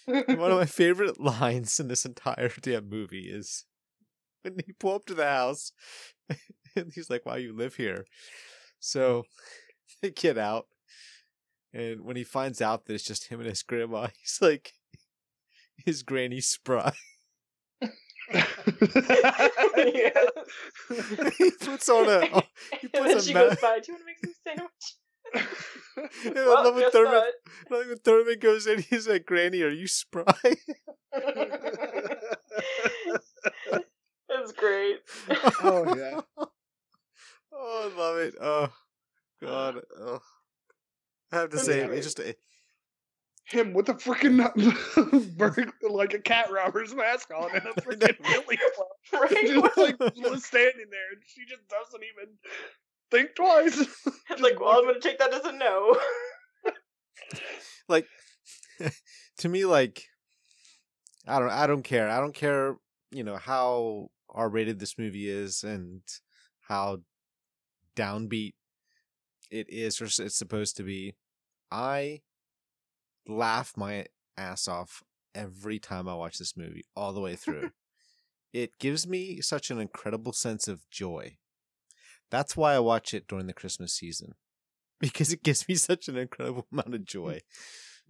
And 0.07 0.39
one 0.39 0.51
of 0.51 0.59
my 0.59 0.67
favorite 0.83 1.21
lines 1.21 1.81
in 1.81 1.89
this 1.89 2.05
entire 2.05 2.53
damn 2.61 2.89
movie 2.89 3.29
is 3.31 3.65
when 4.43 4.55
he 4.65 4.73
pull 4.73 4.95
up 4.95 5.07
to 5.07 5.15
the 5.15 5.27
house 5.27 5.73
and 6.77 6.93
he's 6.95 7.11
like, 7.11 7.27
Wow, 7.27 7.37
you 7.37 7.53
live 7.53 7.77
here. 7.77 8.07
So 8.79 9.23
mm. 9.23 9.25
they 10.03 10.11
get 10.11 10.39
out. 10.39 10.67
And 11.73 12.03
when 12.03 12.17
he 12.17 12.25
finds 12.25 12.61
out 12.61 12.87
that 12.87 12.95
it's 12.95 13.05
just 13.05 13.29
him 13.29 13.41
and 13.41 13.49
his 13.49 13.63
grandma, 13.63 14.09
he's 14.21 14.39
like, 14.41 14.73
his 15.77 16.03
granny 16.03 16.41
spry. 16.41 16.93
He 21.39 21.51
puts 21.51 21.89
on 21.89 22.09
a. 22.09 22.29
oh, 22.33 22.43
He 22.81 22.89
and 22.95 23.07
then 23.07 23.17
a 23.17 23.23
she 23.23 23.35
ma- 23.35 23.41
goes 23.41 23.61
by, 23.61 23.81
Do 23.81 23.93
you 23.93 23.95
want 23.95 24.03
to 24.03 24.07
make 24.07 24.19
some 24.25 24.35
sandwich? 24.45 24.95
and 26.25 26.39
I 26.39 26.45
Well, 26.47 26.65
love 26.65 26.75
when 26.75 26.91
Thurman, 26.91 27.13
love 27.71 27.87
when 27.89 27.99
Thurman 27.99 28.39
goes 28.41 28.67
in, 28.67 28.81
he's 28.83 29.07
like, 29.09 29.27
Granny, 29.27 29.63
are 29.63 29.71
you 29.71 29.87
spry? 29.87 30.25
That's 34.29 34.53
great. 34.53 34.99
Oh, 35.63 35.95
yeah. 35.97 36.21
oh, 37.53 37.91
I 37.93 37.99
love 37.99 38.17
it. 38.19 38.35
Oh, 38.41 38.69
God. 39.43 39.81
Oh. 39.99 40.21
I 41.33 41.37
have 41.37 41.51
to 41.51 41.59
say, 41.59 41.81
it's 41.81 42.07
just 42.07 42.19
a, 42.21 42.35
Him 43.51 43.73
with 43.73 43.89
a 43.89 43.95
freaking 43.95 44.39
like 45.91 46.15
a 46.15 46.19
cat 46.21 46.53
robber's 46.53 46.95
mask 46.95 47.31
on 47.37 47.51
and 47.51 47.67
a 47.67 47.73
freaking 47.81 48.23
billy 48.23 48.59
club. 48.75 48.89
Right? 49.13 49.47
just 49.47 49.77
like 49.77 49.99
was 49.99 50.45
standing 50.45 50.87
there 50.91 51.11
and 51.13 51.23
she 51.27 51.45
just 51.47 51.67
doesn't 51.69 52.03
even 52.03 52.35
think 53.11 53.35
twice. 53.35 53.81
It's 54.31 54.41
like, 54.41 54.61
well, 54.61 54.79
I'm 54.79 54.85
gonna 54.85 55.01
take 55.01 55.19
that 55.19 55.35
as 55.35 55.45
a 55.45 55.53
no. 55.53 55.97
like 57.89 58.07
to 59.39 59.49
me 59.49 59.65
like 59.65 60.05
I 61.27 61.39
don't 61.39 61.51
I 61.51 61.67
don't 61.67 61.83
care. 61.83 62.09
I 62.09 62.21
don't 62.21 62.35
care, 62.35 62.77
you 63.11 63.25
know, 63.25 63.37
how 63.37 64.11
R 64.29 64.49
rated 64.49 64.79
this 64.79 64.97
movie 64.97 65.29
is 65.29 65.65
and 65.65 66.03
how 66.69 66.99
downbeat 67.97 68.55
it 69.51 69.67
is 69.69 70.01
or 70.01 70.05
it's 70.05 70.37
supposed 70.37 70.77
to 70.77 70.83
be. 70.83 71.17
I 71.71 72.21
laugh 73.31 73.73
my 73.77 74.07
ass 74.37 74.69
off 74.69 75.03
every 75.35 75.79
time 75.79 76.09
I 76.09 76.15
watch 76.15 76.39
this 76.39 76.57
movie 76.57 76.85
all 76.97 77.13
the 77.13 77.21
way 77.21 77.37
through. 77.37 77.71
it 78.53 78.79
gives 78.79 79.07
me 79.07 79.41
such 79.41 79.71
an 79.71 79.79
incredible 79.79 80.33
sense 80.33 80.69
of 80.69 80.89
joy. 80.91 81.37
That's 82.31 82.57
why 82.57 82.75
I 82.75 82.81
watch 82.81 83.15
it 83.15 83.27
during 83.29 83.47
the 83.47 83.53
Christmas 83.53 83.93
season. 83.95 84.35
Because 85.01 85.33
it 85.33 85.43
gives 85.43 85.67
me 85.67 85.77
such 85.77 86.09
an 86.09 86.19
incredible 86.19 86.67
amount 86.71 86.95
of 86.95 87.07
joy. 87.07 87.41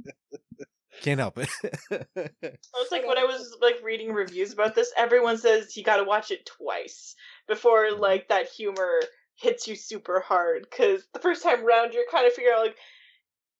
Can't 1.02 1.20
help 1.20 1.38
it. 1.38 1.48
It's 1.92 2.90
like 2.90 3.06
when 3.06 3.16
I 3.16 3.22
was 3.22 3.56
like 3.62 3.76
reading 3.80 4.12
reviews 4.12 4.52
about 4.52 4.74
this, 4.74 4.92
everyone 4.98 5.38
says 5.38 5.76
you 5.76 5.84
gotta 5.84 6.02
watch 6.02 6.32
it 6.32 6.44
twice 6.46 7.14
before 7.46 7.84
mm-hmm. 7.84 8.00
like 8.00 8.28
that 8.28 8.48
humor 8.48 9.02
hits 9.36 9.68
you 9.68 9.76
super 9.76 10.18
hard. 10.18 10.66
Cause 10.76 11.06
the 11.14 11.20
first 11.20 11.44
time 11.44 11.64
round 11.64 11.94
you're 11.94 12.02
kind 12.10 12.26
of 12.26 12.32
figuring 12.32 12.56
out 12.58 12.66
like 12.66 12.76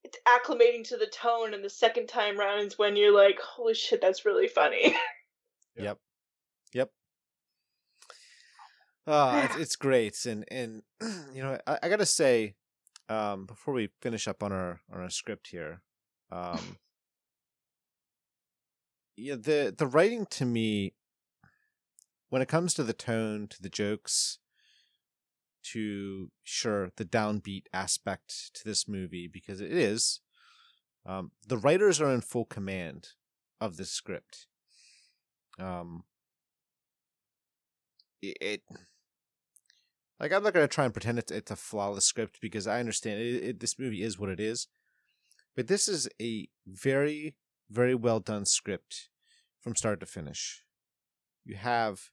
it's 0.05 0.19
acclimating 0.27 0.87
to 0.89 0.97
the 0.97 1.07
tone, 1.07 1.55
and 1.55 1.65
the 1.65 1.71
second 1.71 2.09
time 2.09 2.39
round 2.39 2.67
is 2.67 2.79
when 2.79 2.97
you're 2.97 3.15
like, 3.15 3.39
holy 3.41 3.75
shit, 3.75 4.01
that's 4.01 4.25
really 4.25 4.49
funny. 4.49 4.95
Yep. 5.77 5.99
Yep. 6.75 6.91
Uh, 9.07 9.43
it's, 9.45 9.57
it's 9.57 9.77
great, 9.77 10.27
and 10.27 10.45
and 10.51 10.83
you 11.33 11.43
know 11.43 11.59
I, 11.67 11.79
I 11.85 11.89
gotta 11.89 12.05
say, 12.05 12.55
um, 13.09 13.47
before 13.47 13.73
we 13.73 13.89
finish 14.03 14.29
up 14.29 14.43
on 14.43 14.53
our 14.53 14.81
on 14.93 15.01
our 15.01 15.09
script 15.09 15.49
here, 15.49 15.81
um, 16.31 16.59
yeah, 19.17 19.37
the 19.37 19.75
the 19.77 19.87
writing 19.87 20.27
to 20.33 20.45
me, 20.45 20.93
when 22.29 22.43
it 22.43 22.49
comes 22.49 22.75
to 22.75 22.85
the 22.85 22.93
tone, 22.93 23.47
to 23.49 23.63
the 23.63 23.71
jokes, 23.71 24.40
to 25.63 26.31
sure 26.43 26.91
the 26.97 27.05
downbeat 27.05 27.65
aspect 27.73 28.55
to 28.55 28.65
this 28.65 28.89
movie 28.89 29.29
because 29.29 29.61
it 29.61 29.73
is, 29.73 30.21
um, 31.07 31.31
the 31.47 31.59
writers 31.59 32.01
are 32.01 32.13
in 32.13 32.21
full 32.21 32.45
command 32.45 33.09
of 33.61 33.77
the 33.77 33.85
script. 33.85 34.47
Um, 35.59 36.05
it, 38.23 38.37
it 38.41 38.63
like 40.19 40.33
I'm 40.33 40.43
not 40.43 40.53
gonna 40.53 40.69
try 40.69 40.85
and 40.85 40.95
pretend 40.95 41.19
it's, 41.19 41.33
it's 41.33 41.51
a 41.51 41.57
flawless 41.57 42.05
script 42.05 42.39
because 42.41 42.67
I 42.67 42.81
understand 42.81 43.21
it, 43.21 43.45
it, 43.45 43.61
this 43.61 43.79
movie 43.79 44.03
is 44.03 44.19
what 44.19 44.31
it 44.31 44.41
is, 44.41 44.69
but 45.57 45.67
this 45.67 45.89
is 45.89 46.09
a 46.21 46.49
very 46.67 47.35
very 47.71 47.95
well 47.95 48.21
done 48.21 48.45
script 48.45 49.09
from 49.61 49.77
start 49.77 50.01
to 50.01 50.07
finish. 50.07 50.65
You 51.45 51.57
have 51.57 52.11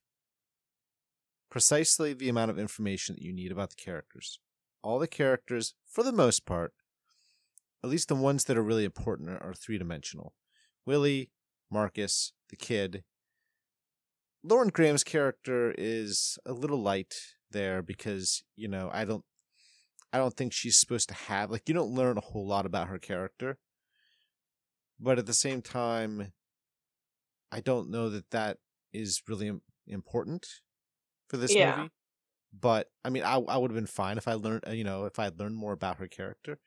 precisely 1.49 2.13
the 2.13 2.29
amount 2.29 2.51
of 2.51 2.59
information 2.59 3.15
that 3.15 3.21
you 3.21 3.33
need 3.33 3.51
about 3.51 3.69
the 3.69 3.75
characters. 3.75 4.39
All 4.83 4.99
the 4.99 5.07
characters, 5.07 5.73
for 5.85 6.03
the 6.03 6.11
most 6.11 6.45
part, 6.45 6.73
at 7.83 7.89
least 7.89 8.07
the 8.07 8.15
ones 8.15 8.45
that 8.45 8.57
are 8.57 8.63
really 8.63 8.85
important, 8.85 9.29
are, 9.29 9.53
three 9.53 9.77
dimensional. 9.77 10.33
Willie, 10.85 11.31
Marcus, 11.71 12.33
the 12.49 12.55
kid. 12.55 13.03
Lauren 14.43 14.69
Graham's 14.69 15.03
character 15.03 15.73
is 15.77 16.37
a 16.45 16.53
little 16.53 16.81
light 16.81 17.15
there 17.51 17.81
because, 17.81 18.43
you 18.55 18.67
know, 18.67 18.89
I 18.93 19.05
don't 19.05 19.23
I 20.13 20.19
don't 20.19 20.35
think 20.35 20.53
she's 20.53 20.79
supposed 20.79 21.09
to 21.09 21.15
have 21.15 21.51
like 21.51 21.67
you 21.67 21.73
don't 21.73 21.93
learn 21.93 22.17
a 22.17 22.21
whole 22.21 22.47
lot 22.47 22.65
about 22.65 22.87
her 22.87 22.97
character. 22.97 23.57
But 24.99 25.19
at 25.19 25.25
the 25.25 25.33
same 25.33 25.61
time 25.61 26.31
I 27.51 27.59
don't 27.59 27.89
know 27.89 28.09
that 28.09 28.29
that 28.31 28.57
is 28.93 29.21
really 29.27 29.51
important 29.85 30.47
for 31.27 31.37
this 31.37 31.53
Yeah. 31.53 31.75
movie. 31.75 31.91
But 32.53 32.89
I 33.03 33.09
mean, 33.09 33.23
I 33.23 33.35
I 33.35 33.57
would 33.57 33.71
have 33.71 33.75
been 33.75 33.85
fine 33.87 34.17
if 34.17 34.27
I 34.27 34.33
learned, 34.33 34.63
uh, 34.67 34.71
you 34.71 34.83
know, 34.83 35.05
if 35.05 35.19
I 35.19 35.25
had 35.25 35.39
learned 35.39 35.55
more 35.55 35.73
about 35.73 35.97
her 35.97 36.07
character. 36.07 36.59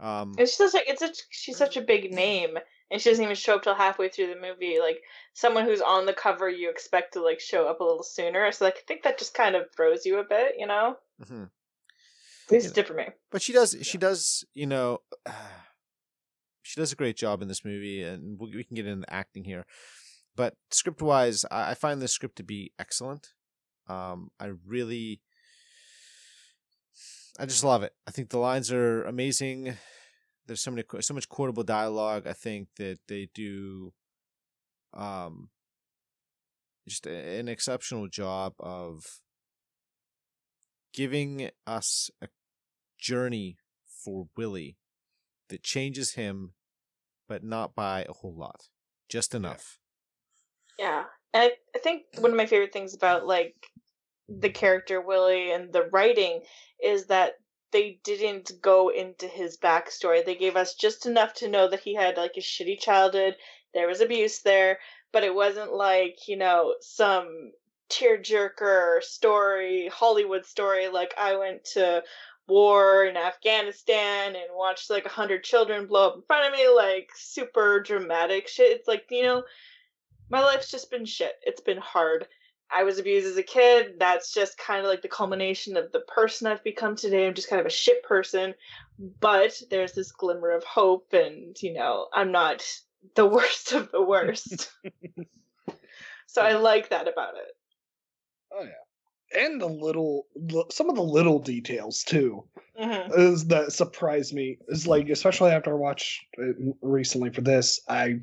Um, 0.00 0.34
It's 0.38 0.56
just 0.56 0.74
like 0.74 0.88
it's 0.88 1.00
such 1.00 1.18
she's 1.30 1.56
such 1.56 1.76
a 1.76 1.80
big 1.82 2.12
name, 2.12 2.56
and 2.90 3.00
she 3.00 3.10
doesn't 3.10 3.22
even 3.24 3.34
show 3.36 3.56
up 3.56 3.62
till 3.62 3.74
halfway 3.74 4.08
through 4.08 4.28
the 4.28 4.40
movie. 4.40 4.78
Like 4.80 5.00
someone 5.34 5.64
who's 5.64 5.80
on 5.80 6.06
the 6.06 6.12
cover, 6.14 6.48
you 6.48 6.70
expect 6.70 7.14
to 7.14 7.20
like 7.22 7.40
show 7.40 7.66
up 7.68 7.80
a 7.80 7.84
little 7.84 8.02
sooner. 8.02 8.50
So 8.52 8.64
like 8.64 8.76
I 8.76 8.82
think 8.86 9.02
that 9.02 9.18
just 9.18 9.34
kind 9.34 9.56
of 9.56 9.64
throws 9.76 10.06
you 10.06 10.18
a 10.18 10.24
bit, 10.24 10.54
you 10.58 10.66
know. 10.66 10.96
Mm-hmm. 11.22 11.44
At 11.44 12.52
least 12.52 12.64
Yeah. 12.66 12.70
it 12.70 12.74
did 12.74 12.86
for 12.86 12.94
me. 12.94 13.06
But 13.30 13.42
she 13.42 13.52
does. 13.52 13.76
She 13.82 13.98
does. 13.98 14.44
You 14.54 14.66
know, 14.66 15.00
she 16.62 16.80
does 16.80 16.92
a 16.92 16.96
great 16.96 17.16
job 17.16 17.42
in 17.42 17.48
this 17.48 17.64
movie, 17.64 18.02
and 18.02 18.38
we, 18.40 18.56
we 18.56 18.64
can 18.64 18.76
get 18.76 18.86
into 18.86 19.12
acting 19.12 19.44
here. 19.44 19.66
But 20.36 20.54
script 20.70 21.02
wise, 21.02 21.44
I, 21.50 21.72
I 21.72 21.74
find 21.74 22.00
this 22.00 22.12
script 22.12 22.36
to 22.36 22.44
be 22.44 22.72
excellent. 22.78 23.32
Um, 23.88 24.30
I 24.38 24.52
really, 24.66 25.20
I 27.38 27.46
just 27.46 27.64
love 27.64 27.82
it. 27.82 27.92
I 28.06 28.10
think 28.10 28.30
the 28.30 28.38
lines 28.38 28.70
are 28.72 29.04
amazing. 29.04 29.76
There's 30.46 30.60
so 30.60 30.70
many, 30.70 30.84
so 31.00 31.14
much 31.14 31.28
quotable 31.28 31.62
dialogue. 31.62 32.26
I 32.26 32.32
think 32.32 32.68
that 32.76 32.98
they 33.06 33.28
do, 33.34 33.92
um, 34.94 35.50
just 36.88 37.06
an 37.06 37.48
exceptional 37.48 38.08
job 38.08 38.54
of 38.58 39.20
giving 40.92 41.50
us 41.66 42.10
a 42.22 42.28
journey 42.98 43.58
for 43.86 44.28
Willie 44.36 44.76
that 45.48 45.62
changes 45.62 46.14
him, 46.14 46.54
but 47.28 47.44
not 47.44 47.74
by 47.74 48.06
a 48.08 48.12
whole 48.12 48.34
lot, 48.34 48.68
just 49.08 49.34
enough. 49.34 49.78
Yeah, 50.78 51.04
and 51.34 51.42
I, 51.42 51.50
I 51.76 51.78
think 51.78 52.04
one 52.18 52.30
of 52.30 52.36
my 52.36 52.46
favorite 52.46 52.72
things 52.72 52.94
about 52.94 53.26
like 53.26 53.54
the 54.28 54.50
character 54.50 55.00
Willie 55.00 55.52
and 55.52 55.72
the 55.72 55.88
writing 55.90 56.42
is 56.82 57.06
that 57.06 57.34
they 57.70 58.00
didn't 58.02 58.52
go 58.62 58.88
into 58.88 59.26
his 59.26 59.58
backstory. 59.58 60.24
They 60.24 60.34
gave 60.34 60.56
us 60.56 60.74
just 60.74 61.06
enough 61.06 61.34
to 61.34 61.48
know 61.48 61.68
that 61.68 61.80
he 61.80 61.94
had 61.94 62.16
like 62.16 62.36
a 62.36 62.40
shitty 62.40 62.80
childhood. 62.80 63.36
There 63.74 63.86
was 63.86 64.00
abuse 64.00 64.40
there, 64.40 64.78
but 65.12 65.24
it 65.24 65.34
wasn't 65.34 65.74
like 65.74 66.28
you 66.28 66.36
know 66.36 66.74
some 66.80 67.52
tearjerker 67.90 69.02
story, 69.02 69.88
Hollywood 69.88 70.46
story. 70.46 70.88
Like 70.88 71.14
I 71.18 71.36
went 71.36 71.64
to 71.74 72.02
war 72.46 73.04
in 73.04 73.16
Afghanistan 73.16 74.34
and 74.34 74.46
watched 74.52 74.88
like 74.88 75.04
a 75.04 75.10
hundred 75.10 75.44
children 75.44 75.86
blow 75.86 76.08
up 76.08 76.16
in 76.16 76.22
front 76.22 76.46
of 76.46 76.58
me, 76.58 76.68
like 76.68 77.10
super 77.14 77.80
dramatic 77.80 78.48
shit. 78.48 78.76
It's 78.76 78.88
like 78.88 79.04
you 79.10 79.22
know 79.22 79.42
my 80.30 80.40
life's 80.40 80.70
just 80.70 80.90
been 80.90 81.04
shit. 81.04 81.34
It's 81.42 81.60
been 81.60 81.78
hard. 81.78 82.26
I 82.74 82.84
was 82.84 82.98
abused 82.98 83.26
as 83.26 83.36
a 83.36 83.42
kid. 83.42 83.94
That's 83.98 84.32
just 84.32 84.58
kind 84.58 84.80
of 84.80 84.86
like 84.86 85.02
the 85.02 85.08
culmination 85.08 85.76
of 85.76 85.90
the 85.92 86.00
person 86.00 86.46
I've 86.46 86.64
become 86.64 86.96
today. 86.96 87.26
I'm 87.26 87.34
just 87.34 87.48
kind 87.48 87.60
of 87.60 87.66
a 87.66 87.70
shit 87.70 88.02
person. 88.02 88.54
But 89.20 89.60
there's 89.70 89.92
this 89.92 90.12
glimmer 90.12 90.50
of 90.50 90.64
hope, 90.64 91.12
and, 91.12 91.56
you 91.62 91.72
know, 91.72 92.08
I'm 92.12 92.32
not 92.32 92.66
the 93.14 93.26
worst 93.26 93.72
of 93.72 93.90
the 93.92 94.02
worst. 94.02 94.70
So 96.30 96.42
I 96.42 96.52
like 96.52 96.90
that 96.90 97.08
about 97.08 97.34
it. 97.36 97.56
Oh 98.52 98.62
yeah, 98.62 99.42
and 99.42 99.58
the 99.58 99.66
little, 99.66 100.26
some 100.70 100.90
of 100.90 100.94
the 100.94 101.02
little 101.02 101.38
details 101.38 102.04
too 102.04 102.44
hmm 102.78 103.10
is 103.12 103.46
that 103.46 103.72
surprised 103.72 104.34
me 104.34 104.58
is 104.68 104.86
like 104.86 105.08
especially 105.08 105.50
after 105.50 105.70
I 105.70 105.74
watched 105.74 106.26
it 106.34 106.56
recently 106.82 107.30
for 107.30 107.40
this 107.40 107.80
I 107.88 108.20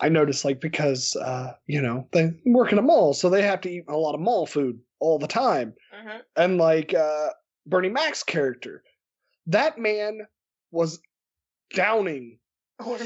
I 0.00 0.08
noticed 0.08 0.44
like 0.44 0.60
because 0.60 1.16
uh 1.16 1.54
you 1.66 1.80
know 1.80 2.06
they 2.12 2.32
work 2.44 2.72
in 2.72 2.78
a 2.78 2.82
mall 2.82 3.14
so 3.14 3.30
they 3.30 3.42
have 3.42 3.60
to 3.62 3.70
eat 3.70 3.84
a 3.88 3.96
lot 3.96 4.14
of 4.14 4.20
mall 4.20 4.46
food 4.46 4.78
all 5.00 5.18
the 5.18 5.26
time. 5.26 5.74
Hmm 5.92 6.18
and 6.36 6.58
like 6.58 6.94
uh 6.94 7.28
Bernie 7.66 7.88
Mac's 7.88 8.22
character 8.22 8.82
that 9.46 9.78
man 9.78 10.20
was 10.70 11.00
downing 11.74 12.38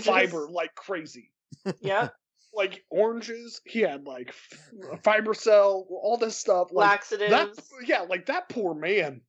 fiber 0.02 0.48
like 0.50 0.74
crazy. 0.74 1.30
Yeah. 1.80 2.08
like 2.52 2.84
oranges 2.90 3.60
he 3.64 3.80
had 3.80 4.04
like 4.06 4.28
f- 4.30 5.02
fiber 5.04 5.34
cell 5.34 5.86
all 6.02 6.16
this 6.16 6.36
stuff 6.36 6.72
like 6.72 6.88
Laxatives. 6.90 7.30
that 7.30 7.48
yeah 7.86 8.00
like 8.00 8.26
that 8.26 8.48
poor 8.48 8.74
man. 8.74 9.20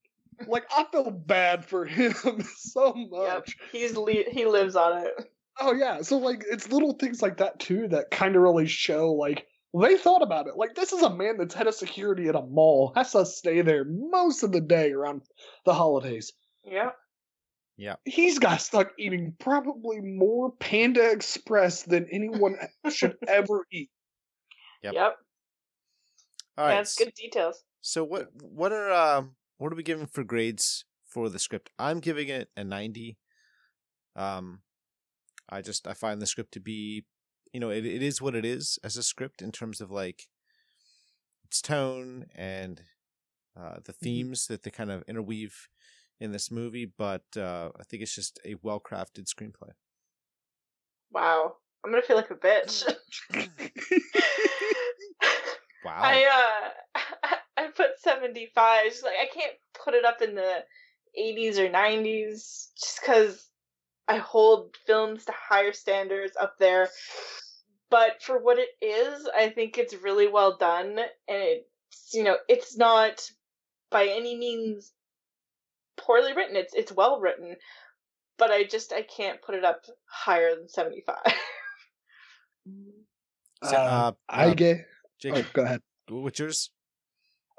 Like 0.47 0.64
i 0.76 0.84
feel 0.91 1.12
bad 1.12 1.64
for 1.64 1.86
him 1.97 2.14
so 2.57 2.93
much. 3.12 3.57
He's 3.72 3.95
le- 3.95 4.30
he 4.32 4.45
lives 4.45 4.76
on 4.76 5.05
it. 5.05 5.32
Oh 5.60 5.74
yeah 5.74 6.02
so 6.02 6.18
like 6.18 6.43
it's 6.49 6.72
little 6.72 6.93
things 6.93 7.22
like 7.22 7.38
that 7.38 7.60
too 7.60 7.88
that 7.88 8.12
kind 8.12 8.36
of 8.36 8.41
really 8.41 8.68
show 8.68 9.12
like 9.12 9.47
they 9.80 9.95
thought 9.97 10.22
about 10.22 10.47
it 10.47 10.58
like 10.58 10.76
this 10.76 10.91
is 10.91 11.02
a 11.02 11.10
man 11.10 11.38
that's 11.38 11.54
head 11.54 11.68
of 11.68 11.76
security 11.76 12.28
at 12.28 12.36
a 12.36 12.41
mall 12.41 12.91
has 12.95 13.12
to 13.12 13.26
stay 13.26 13.62
there 13.62 13.86
most 13.86 14.43
of 14.43 14.52
the 14.52 14.62
day 14.62 14.91
around 14.91 15.22
the 15.66 15.74
holidays 15.74 16.32
Yeah. 16.64 16.91
Yeah. 17.78 17.95
He's 18.06 18.38
got 18.38 18.62
stuck 18.62 18.91
eating 18.99 19.34
probably 19.39 20.02
more 20.02 20.52
panda 20.52 21.10
express 21.10 21.84
than 21.84 22.08
anyone 22.12 22.58
should 22.91 23.16
ever 23.28 23.66
eat 23.72 23.89
Yep. 24.84 24.93
Yep. 24.93 25.16
All 26.58 26.66
right. 26.66 26.76
That's 26.76 26.95
good 26.95 27.14
details. 27.14 27.64
So 27.82 28.04
what 28.04 28.30
what 28.41 28.72
are 28.72 28.91
um 28.91 29.36
what 29.58 29.72
are 29.72 29.76
we 29.76 29.84
giving 29.84 30.08
for 30.08 30.24
grades 30.24 30.86
for 31.06 31.30
the 31.30 31.39
script? 31.39 31.70
I'm 31.78 31.99
giving 31.99 32.30
it 32.30 32.49
a 32.58 32.64
90. 32.64 33.18
Um 34.16 34.62
I 35.52 35.62
just 35.62 35.88
I 35.88 35.93
find 35.93 36.22
the 36.22 36.28
script 36.28 36.54
to 36.54 36.60
be 36.60 37.06
you 37.54 37.60
know, 37.60 37.70
it, 37.70 37.86
it 37.86 38.02
is 38.02 38.22
what 38.22 38.36
it 38.36 38.45
is 38.45 38.80
as 38.84 38.95
a 38.95 39.04
script 39.04 39.41
in 39.41 39.52
terms 39.52 39.82
of 39.82 39.91
like 39.91 40.30
its 41.43 41.62
tone 41.62 42.28
and 42.36 42.82
uh 43.60 43.76
the 43.84 43.93
themes 43.93 44.47
that 44.47 44.64
they 44.64 44.72
kind 44.72 44.89
of 44.91 45.04
interweave 45.08 45.68
in 46.20 46.32
this 46.32 46.49
movie, 46.49 46.86
but 46.86 47.26
uh 47.36 47.70
I 47.80 47.84
think 47.84 48.04
it's 48.04 48.16
just 48.16 48.39
a 48.45 48.56
well-crafted 48.62 49.26
screenplay. 49.28 49.72
Wow. 51.12 51.56
I'm 51.84 51.91
gonna 51.91 52.04
feel 52.04 52.16
like 52.16 52.32
a 52.32 52.36
bitch. 52.36 52.88
Wow. 55.84 55.99
I 55.99 56.72
uh 56.95 57.30
I 57.58 57.68
put 57.76 57.99
75. 57.99 58.86
Just 58.86 59.04
like 59.04 59.16
I 59.22 59.28
can't 59.34 59.54
put 59.84 59.93
it 59.93 60.06
up 60.06 60.22
in 60.22 60.36
the 60.36 60.64
80s 61.20 61.58
or 61.58 61.70
90s 61.70 62.70
just 62.80 63.02
cuz 63.04 63.51
I 64.12 64.18
hold 64.18 64.76
films 64.86 65.24
to 65.26 65.32
higher 65.32 65.72
standards 65.72 66.36
up 66.39 66.57
there. 66.59 66.89
But 67.89 68.22
for 68.22 68.38
what 68.39 68.57
it 68.59 68.70
is, 68.86 69.28
I 69.36 69.49
think 69.49 69.78
it's 69.78 69.93
really 69.93 70.28
well 70.28 70.57
done 70.57 70.99
and 70.99 71.07
it's 71.30 72.14
you 72.14 72.24
know, 72.24 72.36
it's 72.49 72.78
not 72.78 73.22
by 73.89 74.07
any 74.07 74.38
means 74.38 74.91
poorly 75.97 76.34
written. 76.34 76.57
It's 76.57 76.74
it's 76.74 76.91
well 76.91 77.22
written. 77.22 77.55
But 78.38 78.51
I 78.51 78.66
just 78.66 78.91
I 78.91 79.03
can't 79.03 79.41
put 79.41 79.55
it 79.55 79.64
up 79.64 79.86
higher 80.05 80.55
than 80.55 80.68
75. 80.68 81.16
So, 83.64 83.76
Uh, 83.76 83.80
uh, 83.80 84.12
I 84.28 84.47
uh, 84.47 84.53
get. 84.55 84.86
Jake, 85.20 85.36
Oh, 85.36 85.45
go 85.53 85.62
ahead. 85.64 85.82
what's 86.09 86.39
yours? 86.39 86.72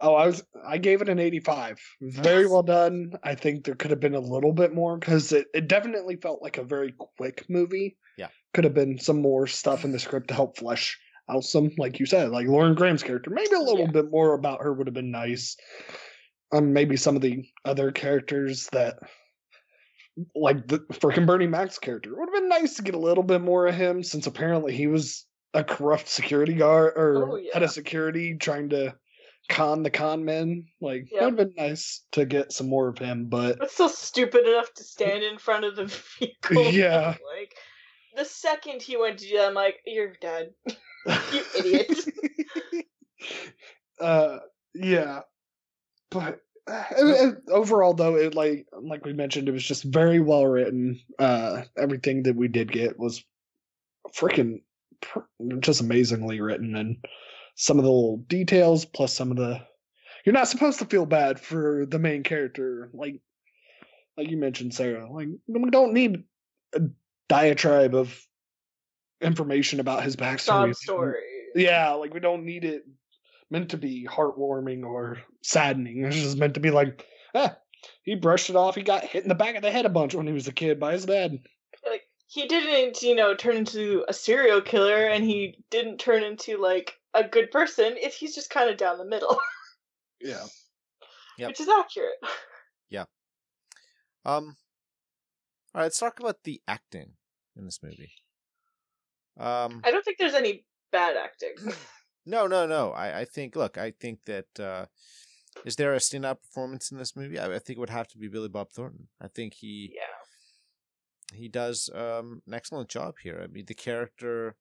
Oh, 0.03 0.15
I 0.15 0.27
was. 0.27 0.43
I 0.67 0.79
gave 0.79 1.01
it 1.01 1.09
an 1.09 1.21
eighty-five. 1.21 1.79
Very 2.01 2.47
well 2.47 2.65
done. 2.65 3.13
I 3.23 3.37
think 3.37 3.65
there 3.65 3.77
could 3.77 3.93
have 3.93 4.01
been 4.01 4.17
a 4.17 4.21
little 4.21 4.53
bit 4.53 4.75
more 4.75 4.99
because 4.99 5.31
it, 5.33 5.47
it 5.55 5.69
definitely 5.69 6.17
felt 6.17 6.43
like 6.43 6.59
a 6.59 6.65
very 6.65 6.93
quick 7.17 7.45
movie. 7.49 7.97
Yeah. 8.19 8.29
Could 8.53 8.65
have 8.65 8.75
been 8.75 8.99
some 8.99 9.23
more 9.23 9.47
stuff 9.47 9.85
in 9.85 9.93
the 9.93 10.01
script 10.01 10.29
to 10.29 10.35
help 10.35 10.59
flesh 10.59 10.99
out 11.31 11.45
some, 11.45 11.71
like 11.79 12.01
you 12.01 12.07
said, 12.07 12.31
like 12.31 12.49
Lauren 12.49 12.75
Graham's 12.75 13.05
character. 13.05 13.31
Maybe 13.31 13.55
a 13.55 13.61
little 13.61 13.87
Yeah. 13.87 13.93
bit 13.93 14.11
more 14.11 14.35
about 14.35 14.61
her 14.63 14.73
would 14.73 14.89
have 14.89 14.95
been 14.95 15.13
nice. 15.13 15.57
Um, 16.53 16.73
maybe 16.73 16.97
some 16.97 17.15
of 17.15 17.23
the 17.23 17.45
other 17.65 17.93
characters 17.93 18.69
that, 18.73 18.99
like 20.35 20.67
the 20.67 20.81
freaking 20.95 21.27
Bernie 21.27 21.47
Mac's 21.47 21.79
character, 21.79 22.11
would 22.11 22.29
have 22.29 22.35
been 22.43 22.49
nice 22.49 22.75
to 22.75 22.83
get 22.83 22.95
a 22.95 22.99
little 22.99 23.23
bit 23.23 23.41
more 23.41 23.69
of 23.69 23.75
him 23.75 24.03
since 24.03 24.27
apparently 24.27 24.77
he 24.77 24.89
was 24.89 25.25
a 25.55 25.63
corrupt 25.65 26.09
security 26.09 26.55
guard 26.55 26.95
or 26.97 27.39
Oh, 27.39 27.43
head 27.53 27.63
of 27.63 27.71
security 27.71 28.37
trying 28.37 28.71
to 28.71 28.95
con 29.49 29.83
the 29.83 29.91
con 29.91 30.25
men. 30.25 30.67
Like, 30.81 31.09
Yeah. 31.11 31.23
it 31.23 31.25
would 31.25 31.39
have 31.39 31.55
been 31.55 31.67
nice 31.69 32.05
to 32.13 32.25
get 32.25 32.53
some 32.53 32.69
more 32.69 32.89
of 32.89 32.99
him, 32.99 33.27
but 33.27 33.59
But 33.59 33.71
still 33.71 33.89
stupid 33.89 34.47
enough 34.47 34.73
to 34.75 34.85
stand 34.85 35.23
in 35.23 35.39
front 35.39 35.65
of 35.65 35.77
the 35.77 35.87
vehicle. 36.19 36.71
Yeah. 36.73 37.17
Like 37.39 37.55
the 38.17 38.25
second 38.25 38.83
he 38.83 38.97
went 38.97 39.19
to 39.19 39.27
jail, 39.27 39.45
I'm 39.49 39.55
like, 39.55 39.81
you're 39.87 40.13
dead. 40.21 40.53
You 41.07 41.43
idiot. 41.59 41.99
uh, 44.01 44.39
yeah, 44.75 45.21
but 46.11 46.41
uh, 46.71 47.33
overall, 47.49 47.95
though, 47.95 48.17
it 48.17 48.35
like 48.35 48.67
like 48.81 49.05
we 49.05 49.13
mentioned, 49.13 49.49
it 49.49 49.53
was 49.53 49.65
just 49.65 49.83
very 49.83 50.21
well 50.21 50.47
written. 50.47 51.01
Uh, 51.19 51.63
everything 51.77 52.23
that 52.25 52.37
we 52.37 52.49
did 52.49 52.71
get 52.71 52.99
was 52.99 53.25
freaking 54.15 54.63
pr- 55.01 55.21
just 55.59 55.81
amazingly 55.81 56.41
written, 56.41 56.77
and 56.77 57.05
some 57.55 57.79
of 57.79 57.85
the 57.85 57.91
little 57.91 58.19
details, 58.29 58.85
plus 58.85 59.15
some 59.15 59.31
of 59.31 59.37
the 59.37 59.61
you're 60.25 60.33
not 60.33 60.49
supposed 60.49 60.79
to 60.79 60.85
feel 60.85 61.07
bad 61.07 61.41
for 61.41 61.87
the 61.87 61.99
main 61.99 62.23
character, 62.23 62.91
like 62.93 63.21
like 64.17 64.31
you 64.31 64.37
mentioned, 64.37 64.75
Sarah. 64.75 65.11
Like 65.11 65.29
we 65.47 65.71
don't 65.71 65.95
need 65.95 66.25
a 66.75 66.81
diatribe 67.29 67.95
of 67.95 68.15
information 69.21 69.81
about 69.81 70.03
his 70.03 70.17
backstory. 70.17 70.75
Story. 70.75 71.23
Yeah, 71.55 71.93
like 71.93 72.15
we 72.15 72.21
don't 72.21 72.45
need 72.45 72.65
it 72.65 72.85
meant 73.51 73.71
to 73.71 73.77
be 73.77 74.07
heartwarming 74.11 74.85
or 74.85 75.19
saddening. 75.43 76.05
It's 76.05 76.17
just 76.17 76.39
meant 76.39 76.55
to 76.55 76.61
be 76.61 76.71
like, 76.71 77.07
ah, 77.35 77.57
he 78.03 78.15
brushed 78.15 78.51
it 78.51 78.57
off. 78.57 78.75
He 78.75 78.83
got 78.83 79.05
hit 79.05 79.23
in 79.23 79.29
the 79.29 79.35
back 79.35 79.57
of 79.57 79.63
the 79.63 79.71
head 79.71 79.87
a 79.87 79.91
bunch 79.91 80.15
when 80.15 80.27
he 80.27 80.33
was 80.33 80.49
a 80.49 80.53
kid 80.53 80.81
by 80.81 80.93
his 80.93 81.05
dad. 81.05 81.39
Like 81.89 82.03
he 82.27 82.47
didn't, 82.47 83.03
you 83.03 83.15
know, 83.15 83.35
turn 83.35 83.57
into 83.57 84.05
a 84.09 84.13
serial 84.13 84.61
killer, 84.61 85.07
and 85.07 85.25
he 85.25 85.59
didn't 85.71 85.99
turn 85.99 86.23
into 86.23 86.59
like 86.59 86.95
a 87.15 87.25
good 87.25 87.51
person. 87.51 87.95
If 87.97 88.15
he's 88.15 88.35
just 88.35 88.51
kind 88.51 88.71
of 88.71 88.77
down 88.77 88.99
the 88.99 89.05
middle, 89.05 89.39
Yeah. 90.21 90.45
Yep. 91.39 91.49
which 91.49 91.61
is 91.61 91.69
accurate. 91.69 92.19
Yeah. 92.91 93.05
Um, 94.25 94.57
all 95.75 95.81
right, 95.81 95.85
let's 95.85 95.99
talk 95.99 96.21
about 96.21 96.45
the 96.45 96.61
acting 96.69 97.13
in 97.57 97.65
this 97.65 97.81
movie. 97.83 98.13
Um, 99.39 99.81
I 99.85 99.91
don't 99.91 100.05
think 100.05 100.19
there's 100.19 100.35
any 100.35 100.65
bad 100.93 101.17
acting. 101.17 101.55
no, 102.27 102.47
no, 102.47 102.67
no. 102.67 102.91
I, 102.93 103.21
I 103.21 103.25
think. 103.25 103.57
Look, 103.57 103.79
I 103.79 103.93
think 103.99 104.25
that 104.27 104.61
uh, 104.61 104.87
is 105.65 105.77
there 105.77 105.95
a 105.95 105.99
standout 105.99 106.43
performance 106.43 106.91
in 106.93 106.99
this 106.99 107.17
movie? 107.17 107.39
I, 107.39 107.47
I 107.47 107.59
think 107.59 107.79
it 107.79 107.81
would 107.81 107.91
have 107.91 108.09
to 108.09 108.19
be 108.19 108.29
Billy 108.29 108.49
Bob 108.49 108.71
Thornton. 108.71 109.09
I 109.21 109.29
think 109.29 109.55
he 109.55 109.95
yeah. 109.95 111.39
he 111.39 111.49
does 111.49 111.89
um, 111.95 112.43
an 112.47 112.55
excellent 112.55 112.89
job 112.91 113.15
here. 113.23 113.41
I 113.43 113.47
mean, 113.47 113.65
the 113.67 113.75
character. 113.75 114.57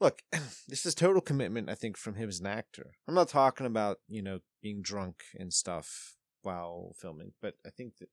Look, 0.00 0.22
this 0.68 0.86
is 0.86 0.94
total 0.94 1.20
commitment. 1.20 1.70
I 1.70 1.74
think 1.74 1.96
from 1.96 2.14
him 2.14 2.28
as 2.28 2.40
an 2.40 2.46
actor. 2.46 2.92
I'm 3.08 3.14
not 3.14 3.28
talking 3.28 3.66
about 3.66 3.98
you 4.08 4.22
know 4.22 4.40
being 4.62 4.82
drunk 4.82 5.22
and 5.38 5.52
stuff 5.52 6.16
while 6.42 6.94
filming, 7.00 7.32
but 7.40 7.54
I 7.66 7.70
think 7.70 7.94
that 7.98 8.08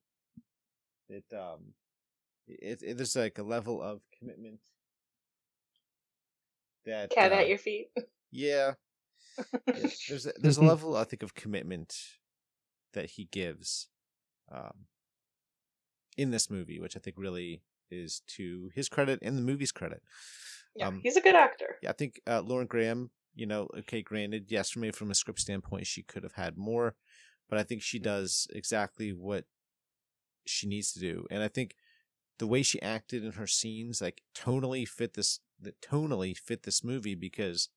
it 1.10 1.26
um 1.34 1.74
it, 2.48 2.82
it 2.82 2.98
there's 2.98 3.16
like 3.16 3.38
a 3.38 3.44
level 3.44 3.82
of 3.82 4.02
commitment 4.18 4.60
that 6.86 7.12
Cat 7.12 7.32
uh, 7.32 7.36
at 7.36 7.48
your 7.48 7.58
feet. 7.58 7.90
yeah. 8.32 8.74
Yeah, 9.38 9.54
There's 10.08 10.26
a, 10.26 10.34
there's 10.38 10.58
a 10.58 10.64
level 10.64 10.96
I 10.96 11.04
think 11.04 11.24
of 11.24 11.34
commitment 11.34 11.96
that 12.94 13.12
he 13.12 13.26
gives 13.32 13.88
um, 14.52 14.86
in 16.18 16.32
this 16.32 16.50
movie, 16.50 16.80
which 16.80 16.98
I 16.98 17.00
think 17.00 17.16
really 17.18 17.62
is 17.90 18.22
to 18.36 18.70
his 18.76 18.90
credit 18.90 19.20
and 19.22 19.38
the 19.38 19.42
movie's 19.42 19.72
credit. 19.72 20.02
Yeah, 20.76 20.88
um, 20.88 21.02
he's 21.04 21.18
a 21.18 21.22
good 21.22 21.36
actor. 21.36 21.76
Yeah, 21.82 21.90
I 21.90 21.94
think 21.94 22.22
uh, 22.28 22.42
Lauren 22.42 22.68
Graham, 22.68 23.12
you 23.36 23.46
know, 23.46 23.68
okay, 23.80 24.02
granted, 24.02 24.46
yes, 24.50 24.72
for 24.72 24.80
me 24.80 24.92
from 24.92 25.12
a 25.12 25.16
script 25.16 25.40
standpoint, 25.40 25.88
she 25.88 26.04
could 26.04 26.24
have 26.24 26.34
had 26.34 26.58
more, 26.58 26.96
but 27.50 27.60
I 27.60 27.64
think 27.64 27.82
she 27.82 28.00
does 28.00 28.48
exactly 28.54 29.12
what 29.12 29.46
she 30.46 30.68
needs 30.68 30.92
to 30.94 31.00
do, 31.00 31.26
and 31.30 31.44
I 31.44 31.48
think 31.48 31.76
the 32.40 32.48
way 32.48 32.64
she 32.64 32.82
acted 32.82 33.24
in 33.24 33.34
her 33.34 33.46
scenes, 33.46 34.02
like, 34.02 34.24
tonally 34.36 34.88
fit 34.88 35.14
this, 35.14 35.40
that 35.62 35.80
tonally 35.82 36.36
fit 36.36 36.64
this 36.64 36.84
movie 36.84 37.14
because 37.14 37.70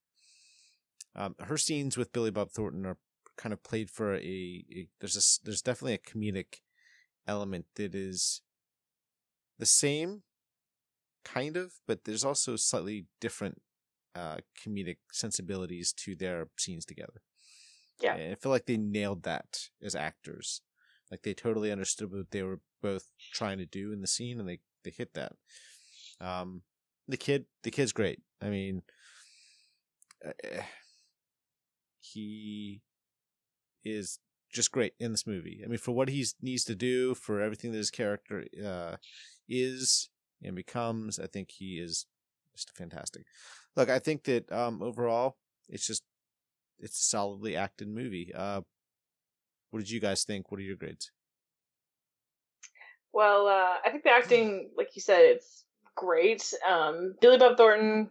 um, 1.15 1.35
her 1.39 1.57
scenes 1.57 1.97
with 1.97 2.11
Billy 2.11 2.31
Bob 2.31 2.49
Thornton 2.49 2.85
are 2.85 2.97
kind 3.37 3.53
of 3.53 3.63
played 3.63 3.89
for 3.89 4.15
a, 4.15 4.17
a 4.19 4.87
there's 4.99 5.15
a 5.15 5.45
there's 5.45 5.61
definitely 5.61 5.93
a 5.93 5.97
comedic 5.97 6.61
element 7.27 7.65
that 7.75 7.93
is 7.93 8.41
the 9.59 9.65
same 9.65 10.23
kind 11.25 11.57
of 11.57 11.73
but 11.87 12.05
there's 12.05 12.23
also 12.23 12.55
slightly 12.55 13.07
different 13.19 13.61
uh, 14.15 14.37
comedic 14.63 14.97
sensibilities 15.11 15.91
to 15.91 16.15
their 16.15 16.47
scenes 16.57 16.85
together. 16.85 17.21
Yeah. 18.01 18.15
And 18.15 18.31
I 18.31 18.35
feel 18.35 18.51
like 18.51 18.65
they 18.65 18.77
nailed 18.77 19.23
that 19.23 19.69
as 19.83 19.95
actors. 19.95 20.61
Like 21.11 21.23
they 21.23 21.33
totally 21.33 21.71
understood 21.71 22.11
what 22.11 22.31
they 22.31 22.43
were 22.43 22.61
both 22.81 23.07
trying 23.33 23.57
to 23.59 23.65
do 23.65 23.91
in 23.91 24.01
the 24.01 24.07
scene, 24.07 24.39
and 24.39 24.47
they 24.47 24.59
they 24.83 24.91
hit 24.91 25.13
that. 25.13 25.33
Um, 26.19 26.61
the 27.07 27.17
kid, 27.17 27.45
the 27.63 27.71
kid's 27.71 27.91
great. 27.91 28.19
I 28.41 28.49
mean, 28.49 28.81
uh, 30.25 30.61
he 31.99 32.81
is 33.83 34.19
just 34.51 34.71
great 34.71 34.93
in 34.99 35.11
this 35.11 35.27
movie. 35.27 35.61
I 35.63 35.67
mean, 35.67 35.77
for 35.77 35.91
what 35.91 36.09
he 36.09 36.25
needs 36.41 36.63
to 36.65 36.75
do, 36.75 37.13
for 37.13 37.41
everything 37.41 37.71
that 37.71 37.77
his 37.77 37.91
character 37.91 38.45
uh, 38.65 38.95
is 39.47 40.09
and 40.43 40.55
becomes, 40.55 41.19
I 41.19 41.27
think 41.27 41.51
he 41.51 41.79
is 41.79 42.05
just 42.55 42.75
fantastic. 42.75 43.23
Look, 43.75 43.89
I 43.89 43.99
think 43.99 44.23
that 44.23 44.51
um, 44.51 44.81
overall, 44.81 45.37
it's 45.67 45.85
just 45.85 46.03
it's 46.79 46.99
a 46.99 47.03
solidly 47.03 47.55
acted 47.55 47.87
movie. 47.87 48.31
Uh, 48.33 48.61
what 49.71 49.79
did 49.79 49.89
you 49.89 49.99
guys 49.99 50.23
think? 50.23 50.51
What 50.51 50.59
are 50.59 50.63
your 50.63 50.75
grades? 50.75 51.11
Well, 53.13 53.47
uh, 53.47 53.77
I 53.85 53.89
think 53.91 54.03
the 54.03 54.11
acting, 54.11 54.71
like 54.77 54.95
you 54.95 55.01
said, 55.01 55.21
it's 55.21 55.63
great. 55.95 56.53
Um, 56.69 57.15
Billy 57.21 57.37
Bob 57.37 57.57
Thornton 57.57 58.09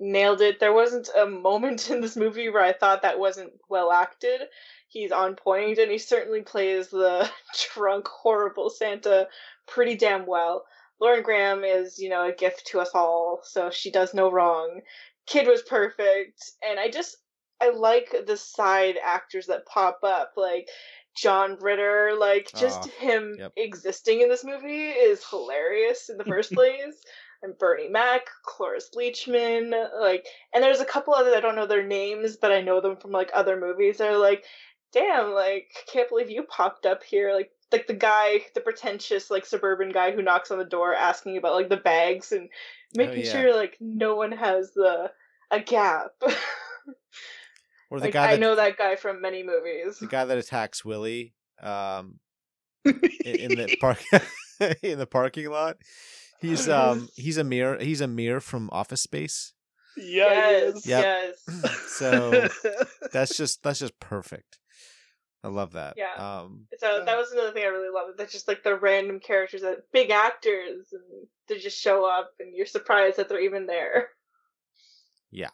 nailed 0.00 0.40
it. 0.40 0.60
There 0.60 0.72
wasn't 0.72 1.08
a 1.16 1.26
moment 1.26 1.90
in 1.90 2.00
this 2.00 2.16
movie 2.16 2.48
where 2.48 2.62
I 2.62 2.72
thought 2.72 3.02
that 3.02 3.18
wasn't 3.18 3.52
well 3.68 3.92
acted. 3.92 4.42
He's 4.88 5.12
on 5.12 5.34
point, 5.34 5.78
and 5.78 5.90
he 5.90 5.98
certainly 5.98 6.42
plays 6.42 6.88
the 6.88 7.30
drunk, 7.74 8.08
horrible 8.08 8.70
Santa 8.70 9.28
pretty 9.66 9.96
damn 9.96 10.26
well. 10.26 10.64
Lauren 11.00 11.22
Graham 11.22 11.64
is, 11.64 11.98
you 11.98 12.08
know, 12.08 12.26
a 12.28 12.32
gift 12.32 12.66
to 12.68 12.80
us 12.80 12.90
all, 12.94 13.40
so 13.44 13.70
she 13.70 13.90
does 13.90 14.14
no 14.14 14.30
wrong. 14.30 14.80
Kid 15.26 15.46
was 15.46 15.62
perfect, 15.62 16.42
and 16.68 16.78
I 16.80 16.90
just 16.90 17.16
I 17.60 17.70
like 17.70 18.14
the 18.26 18.36
side 18.36 18.96
actors 19.02 19.46
that 19.46 19.66
pop 19.66 20.00
up, 20.02 20.32
like 20.36 20.68
John 21.16 21.56
Ritter. 21.60 22.14
Like 22.18 22.52
just 22.54 22.86
Ah, 22.86 22.90
him 23.00 23.36
yep. 23.38 23.52
existing 23.56 24.20
in 24.20 24.28
this 24.28 24.44
movie 24.44 24.88
is 24.88 25.24
hilarious 25.28 26.08
in 26.08 26.18
the 26.18 26.24
first 26.24 26.52
place. 26.54 26.96
And 27.42 27.56
Bernie 27.56 27.88
Mac, 27.88 28.22
Cloris 28.44 28.90
Leachman, 28.96 29.72
like, 30.00 30.26
and 30.52 30.62
there's 30.64 30.80
a 30.80 30.84
couple 30.84 31.14
others 31.14 31.34
I 31.36 31.40
don't 31.40 31.54
know 31.54 31.66
their 31.66 31.86
names, 31.86 32.36
but 32.36 32.50
I 32.50 32.62
know 32.62 32.80
them 32.80 32.96
from 32.96 33.12
like 33.12 33.30
other 33.32 33.58
movies. 33.60 33.98
They're 33.98 34.18
like, 34.18 34.44
damn, 34.92 35.32
like, 35.32 35.68
can't 35.92 36.08
believe 36.08 36.30
you 36.30 36.42
popped 36.44 36.84
up 36.84 37.04
here. 37.04 37.32
Like, 37.32 37.52
like 37.72 37.86
the 37.86 37.94
guy, 37.94 38.40
the 38.54 38.60
pretentious 38.60 39.30
like 39.30 39.44
suburban 39.46 39.92
guy 39.92 40.12
who 40.12 40.22
knocks 40.22 40.50
on 40.50 40.58
the 40.58 40.64
door 40.64 40.94
asking 40.94 41.36
about 41.36 41.54
like 41.54 41.68
the 41.68 41.76
bags 41.76 42.32
and 42.32 42.48
making 42.94 43.24
yeah. 43.24 43.32
sure 43.32 43.54
like 43.54 43.76
no 43.80 44.14
one 44.16 44.32
has 44.32 44.72
the 44.72 45.10
a 45.50 45.60
gap. 45.60 46.12
Or 47.90 47.98
the 47.98 48.06
like, 48.06 48.12
guy 48.14 48.32
I 48.32 48.36
know 48.36 48.54
that 48.54 48.76
guy 48.76 48.96
from 48.96 49.22
many 49.22 49.42
movies. 49.42 49.98
the 49.98 50.06
guy 50.08 50.26
that 50.26 50.36
attacks 50.36 50.84
Willie 50.84 51.32
um, 51.62 52.18
in, 52.84 52.94
in 53.24 53.50
the 53.52 53.76
park 53.80 54.02
in 54.82 54.98
the 54.98 55.06
parking 55.06 55.48
lot. 55.48 55.78
He's 56.40 56.68
um 56.68 57.08
he's 57.16 57.38
Samir 57.38 57.80
he's 57.80 58.02
Samir 58.02 58.42
from 58.42 58.68
Office 58.72 59.00
Space. 59.02 59.54
yeah, 59.96 60.50
yes, 60.50 60.86
Yep. 60.86 61.04
yes. 61.04 61.80
So 61.88 62.48
that's 63.12 63.36
just 63.36 63.62
that's 63.62 63.78
just 63.78 63.98
perfect. 64.00 64.58
I 65.44 65.48
love 65.48 65.72
that. 65.72 65.94
Yeah. 65.96 66.14
Um 66.16 66.66
So 66.78 66.98
Yeah. 66.98 67.04
that 67.04 67.16
was 67.16 67.32
another 67.32 67.52
thing 67.52 67.64
I 67.64 67.68
really 67.68 67.92
loved. 67.94 68.18
That's 68.18 68.32
just 68.32 68.48
like 68.48 68.62
the 68.62 68.74
random 68.76 69.20
characters 69.20 69.62
that 69.62 69.90
big 69.92 70.10
actors 70.10 70.88
and 70.92 71.26
they 71.48 71.58
just 71.58 71.80
show 71.80 72.04
up 72.04 72.32
and 72.40 72.54
you're 72.54 72.66
surprised 72.66 73.16
that 73.16 73.28
they're 73.28 73.40
even 73.40 73.66
there. 73.66 74.10
Yeah. 75.30 75.50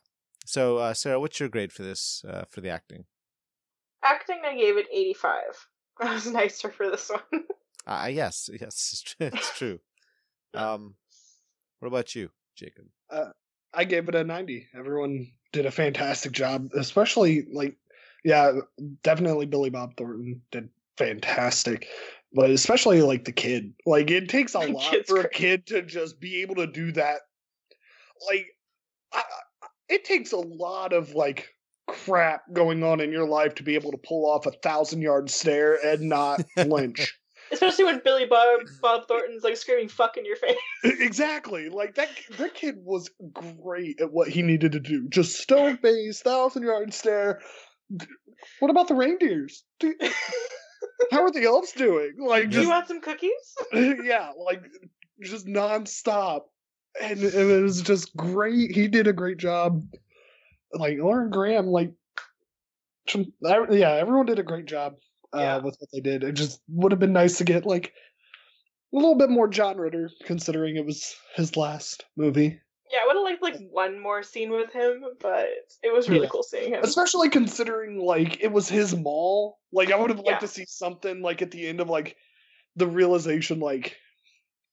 So 0.47 0.78
uh 0.78 0.95
Sarah, 0.95 1.20
what's 1.20 1.41
your 1.41 1.49
grade 1.49 1.72
for 1.72 1.82
this 1.82 2.24
uh 2.28 2.45
for 2.49 2.61
the 2.61 2.70
acting? 2.70 3.05
Acting, 4.03 4.41
I 4.45 4.57
gave 4.57 4.76
it 4.76 4.87
85. 4.93 5.43
I 6.01 6.14
was 6.14 6.26
nicer 6.30 6.70
for 6.70 6.91
this 6.91 7.11
one. 7.11 7.45
Uh 7.87 8.09
yes, 8.11 8.49
yes, 8.53 8.91
it's 8.93 9.03
true. 9.03 9.26
It's 9.32 9.59
true. 9.59 9.80
Um 10.55 10.95
what 11.80 11.89
about 11.89 12.14
you, 12.14 12.30
Jacob? 12.57 12.87
Uh, 13.11 13.30
I 13.74 13.85
gave 13.85 14.09
it 14.09 14.14
a 14.14 14.24
90. 14.24 14.68
Everyone 14.74 15.32
did 15.53 15.66
a 15.66 15.70
fantastic 15.70 16.32
job, 16.32 16.70
especially 16.74 17.45
like, 17.53 17.76
yeah, 18.25 18.53
definitely 19.03 19.47
Billy 19.47 19.70
Bob 19.70 19.97
Thornton 19.97 20.41
did 20.51 20.68
fantastic, 20.97 21.87
but 22.33 22.51
especially 22.51 23.03
like 23.03 23.25
the 23.25 23.33
kid. 23.33 23.75
Like, 23.87 24.11
it 24.11 24.29
takes 24.29 24.55
a 24.55 24.61
The 24.61 24.68
lot 24.72 24.91
kid's 24.91 25.09
for 25.09 25.20
a 25.20 25.29
kid 25.31 25.66
to 25.66 25.83
just 25.83 26.20
be 26.20 26.43
able 26.43 26.57
to 26.57 26.66
do 26.66 26.93
that. 26.93 27.20
Like, 28.29 28.47
I, 29.12 29.18
I- 29.18 29.66
it 29.89 30.05
takes 30.05 30.33
a 30.33 30.39
lot 30.39 30.95
of 30.95 31.12
like 31.14 31.49
crap 31.87 32.43
going 32.53 32.83
on 32.83 33.01
in 33.01 33.12
your 33.12 33.29
life 33.29 33.55
to 33.57 33.62
be 33.62 33.75
able 33.75 33.91
to 33.91 33.99
pull 33.99 34.25
off 34.31 34.47
a 34.47 34.51
thousand 34.51 35.03
yard 35.03 35.29
stare 35.31 35.79
and 35.85 36.09
not 36.09 36.41
flinch. 36.59 37.18
Especially 37.53 37.85
when 37.85 38.01
Billy 38.03 38.25
Bob 38.25 38.61
Bob 38.81 39.07
Thornton's 39.07 39.45
like 39.45 39.59
screaming 39.59 39.89
"fuck" 39.91 40.16
in 40.16 40.25
your 40.25 40.37
face. 40.37 40.57
exactly. 40.85 41.68
Like 41.68 41.97
that 41.97 42.09
that 42.39 42.55
kid 42.55 42.77
was 42.79 43.11
great 43.62 44.01
at 44.01 44.11
what 44.11 44.29
he 44.29 44.41
needed 44.43 44.72
to 44.72 44.81
do. 44.81 45.07
Just 45.11 45.37
stone 45.39 45.77
face, 45.77 46.22
thousand 46.22 46.62
yard 46.62 46.95
stare. 46.95 47.43
What 48.61 48.70
about 48.70 48.89
the 48.89 48.95
reindeers? 48.95 49.64
Do- 49.80 49.95
How 51.11 51.22
are 51.22 51.30
the 51.30 51.45
elves 51.45 51.72
doing? 51.72 52.14
Like 52.18 52.51
Do 52.51 52.62
you 52.62 52.68
want 52.68 52.89
some 52.89 53.01
cookies? 53.01 53.30
yeah, 53.72 54.30
like 54.39 54.62
just 55.22 55.47
nonstop. 55.47 56.43
And 57.01 57.20
it 57.22 57.62
was 57.62 57.82
just 57.82 58.16
great. 58.16 58.70
He 58.70 58.87
did 58.89 59.07
a 59.07 59.12
great 59.12 59.39
job. 59.39 59.82
Like 60.72 60.99
Lauren 60.99 61.30
Graham, 61.30 61.66
like 61.66 61.93
yeah, 63.14 63.93
everyone 63.93 64.26
did 64.26 64.39
a 64.39 64.43
great 64.45 64.66
job 64.66 64.95
uh, 65.35 65.39
Yeah. 65.41 65.57
with 65.59 65.76
what 65.78 65.91
they 65.93 66.01
did. 66.01 66.24
It 66.24 66.32
just 66.32 66.61
would 66.68 66.93
have 66.93 67.01
been 67.01 67.12
nice 67.12 67.39
to 67.39 67.45
get 67.45 67.66
like 67.66 67.93
a 68.93 68.97
little 68.97 69.16
bit 69.16 69.30
more 69.30 69.49
John 69.49 69.76
Ritter, 69.76 70.11
considering 70.24 70.76
it 70.76 70.87
was 70.87 71.14
his 71.35 71.57
last 71.57 72.05
movie. 72.16 72.61
Yeah, 72.95 73.01
I 73.03 73.07
would 73.09 73.17
have 73.17 73.25
liked 73.25 73.43
like 73.43 73.71
one 73.73 73.99
more 73.99 74.23
scene 74.23 74.51
with 74.51 74.73
him, 74.73 75.05
but 75.21 75.49
it 75.83 75.93
was 75.93 76.09
really 76.09 76.23
Yeah. 76.23 76.29
cool 76.31 76.45
seeing 76.45 76.75
him. 76.75 76.85
Especially 76.85 77.29
considering 77.29 77.99
like 77.99 78.41
it 78.41 78.53
was 78.53 78.69
his 78.69 78.95
mall. 78.95 79.59
Like 79.73 79.91
I 79.91 79.97
would 79.97 80.11
have 80.11 80.21
liked 80.21 80.29
Yeah. 80.29 80.39
to 80.39 80.49
see 80.49 80.65
something 80.65 81.21
like 81.21 81.43
at 81.43 81.51
the 81.51 81.67
end 81.67 81.81
of 81.81 81.91
like 81.91 82.17
the 82.77 82.87
realization, 82.87 83.59
like, 83.59 83.97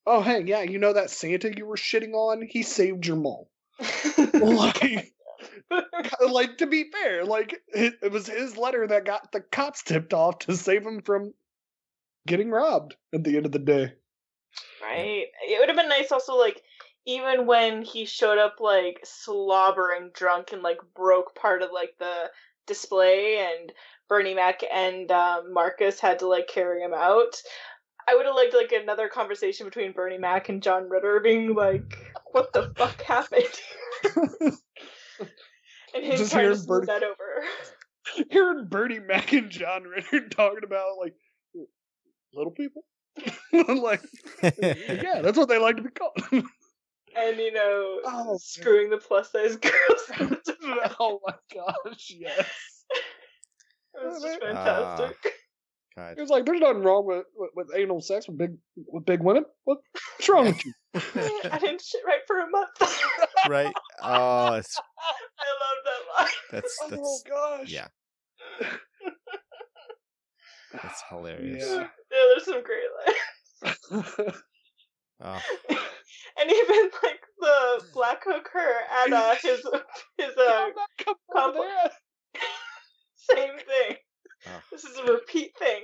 oh 0.06 0.22
hey, 0.22 0.44
yeah, 0.44 0.62
you 0.62 0.78
know 0.78 0.94
that 0.94 1.10
Santa 1.10 1.52
you 1.58 1.66
were 1.66 1.78
shitting 1.78 2.14
on? 2.14 2.44
He 2.48 2.62
saved 2.62 3.08
your 3.08 3.18
mall. 3.18 3.50
like, 4.40 5.12
like 6.22 6.58
to 6.60 6.68
be 6.68 6.92
fair, 6.92 7.26
like 7.26 7.60
it, 7.70 7.96
it 8.04 8.12
was 8.12 8.28
his 8.28 8.56
letter 8.56 8.86
that 8.86 9.04
got 9.06 9.32
the 9.32 9.42
cops 9.42 9.82
tipped 9.82 10.14
off 10.14 10.38
to 10.40 10.56
save 10.56 10.86
him 10.86 11.02
from 11.02 11.34
getting 12.28 12.52
robbed 12.52 12.96
at 13.16 13.24
the 13.24 13.36
end 13.36 13.48
of 13.48 13.52
the 13.52 13.58
day. 13.58 13.94
Right. 14.80 15.26
It 15.48 15.60
would 15.60 15.70
have 15.70 15.78
been 15.78 15.90
nice 15.90 16.12
also 16.12 16.36
like 16.36 16.62
even 17.06 17.46
when 17.46 17.82
he 17.82 18.06
showed 18.06 18.38
up 18.38 18.56
like 18.60 19.00
slobbering 19.04 20.12
drunk 20.14 20.52
and 20.54 20.62
like 20.62 20.80
broke 20.96 21.36
part 21.36 21.62
of 21.62 21.72
like 21.74 21.96
the 22.00 22.30
display 22.68 23.40
and 23.40 23.72
Bernie 24.08 24.34
Mac 24.36 24.62
and 24.72 25.10
um, 25.12 25.54
Marcus 25.54 26.00
had 26.00 26.20
to 26.20 26.28
like 26.28 26.48
carry 26.48 26.82
him 26.82 26.94
out. 26.94 27.42
I 28.10 28.16
would 28.16 28.26
have 28.26 28.36
liked 28.36 28.54
like 28.54 28.72
another 28.72 29.08
conversation 29.08 29.66
between 29.66 29.94
Bernie 29.94 30.18
Mac 30.18 30.50
and 30.50 30.62
John 30.62 30.90
Ritter 30.90 31.20
being 31.22 31.54
like, 31.56 31.98
"What 32.32 32.52
the 32.52 32.74
fuck 32.76 33.02
happened?" 33.04 33.46
and 35.94 36.04
him 36.04 36.18
Just 36.18 36.32
trying 36.32 36.50
to 36.50 36.56
smooth 36.56 36.68
Bernie- 36.68 36.88
that 36.88 37.04
over. 37.04 37.44
Hearing 38.32 38.66
Bernie 38.66 39.00
Mac 39.00 39.32
and 39.34 39.50
John 39.50 39.84
Ritter 39.84 40.28
talking 40.30 40.64
about 40.64 40.98
like 41.00 41.16
little 42.34 42.52
people. 42.52 42.84
like 43.54 44.02
yeah, 44.42 45.22
that's 45.22 45.38
what 45.38 45.48
they 45.48 45.58
like 45.60 45.78
to 45.78 45.84
be 45.84 45.90
called. 45.90 46.46
And 47.18 47.38
you 47.38 47.52
know, 47.52 48.00
Oh, 48.06 48.38
screwing 48.42 48.90
the 48.90 48.98
plus 48.98 49.32
size 49.32 49.56
girls. 49.58 50.32
oh 51.00 51.20
my 51.26 51.34
gosh, 51.54 52.12
yes. 52.18 52.48
That 53.94 54.06
was 54.06 54.24
just 54.24 54.40
fantastic. 54.40 55.18
Ah, 55.26 55.30
God. 55.98 56.18
It 56.18 56.22
was 56.22 56.30
like 56.30 56.46
there's 56.46 56.62
nothing 56.62 56.82
wrong 56.84 57.06
with, 57.06 57.26
with, 57.36 57.50
with 57.56 57.68
anal 57.76 58.00
sex 58.00 58.26
with 58.28 58.38
big 58.38 58.52
with 58.88 59.06
big 59.06 59.20
women. 59.22 59.44
What, 59.66 59.80
what's 60.18 60.30
wrong 60.30 60.46
with 60.46 60.66
you? 60.66 60.74
Eh, 60.96 61.00
I 61.52 61.60
didn't 61.60 61.82
shit 61.82 62.02
right 62.08 62.22
for 62.26 62.40
a 62.40 62.50
month. 62.50 62.70
right? 63.50 63.74
Oh, 64.02 64.54
it's, 64.54 64.78
I 65.38 65.46
love 65.60 65.84
that 65.86 66.24
line. 66.24 66.32
that's 66.52 66.78
oh 66.84 66.90
that's 66.90 67.24
gosh. 67.30 67.70
yeah. 67.70 67.88
That's 70.72 71.04
hilarious. 71.10 71.66
Yeah. 71.68 71.76
Yeah, 72.12 72.26
there's 72.30 72.46
some 72.46 72.64
great 72.64 72.90
lines. 73.92 74.42
Oh, 75.24 75.42
And 76.42 76.50
even 76.50 76.90
like 77.04 77.22
the 77.40 77.84
black 77.94 78.24
hooker 78.26 78.74
at 79.04 79.14
uh, 79.14 79.36
his 79.36 79.60
his 80.18 80.32
uh 80.38 80.42
I'm 80.48 80.74
not 80.76 80.90
coming 80.98 81.18
couple- 81.34 81.62
over 81.62 81.68
there. 81.68 81.92
same 83.16 83.58
thing. 83.58 83.98
Oh. 84.48 84.62
This 84.72 84.84
is 84.86 84.98
a 84.98 85.04
repeat 85.12 85.52
thing. 85.60 85.82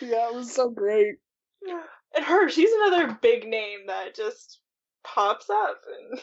Yeah, 0.00 0.28
it 0.28 0.34
was 0.34 0.52
so 0.54 0.70
great. 0.70 1.16
And 2.14 2.26
her, 2.26 2.50
she's 2.50 2.68
another 2.70 3.18
big 3.22 3.48
name 3.48 3.86
that 3.86 4.14
just 4.14 4.60
pops 5.02 5.48
up 5.48 5.80
and 6.10 6.20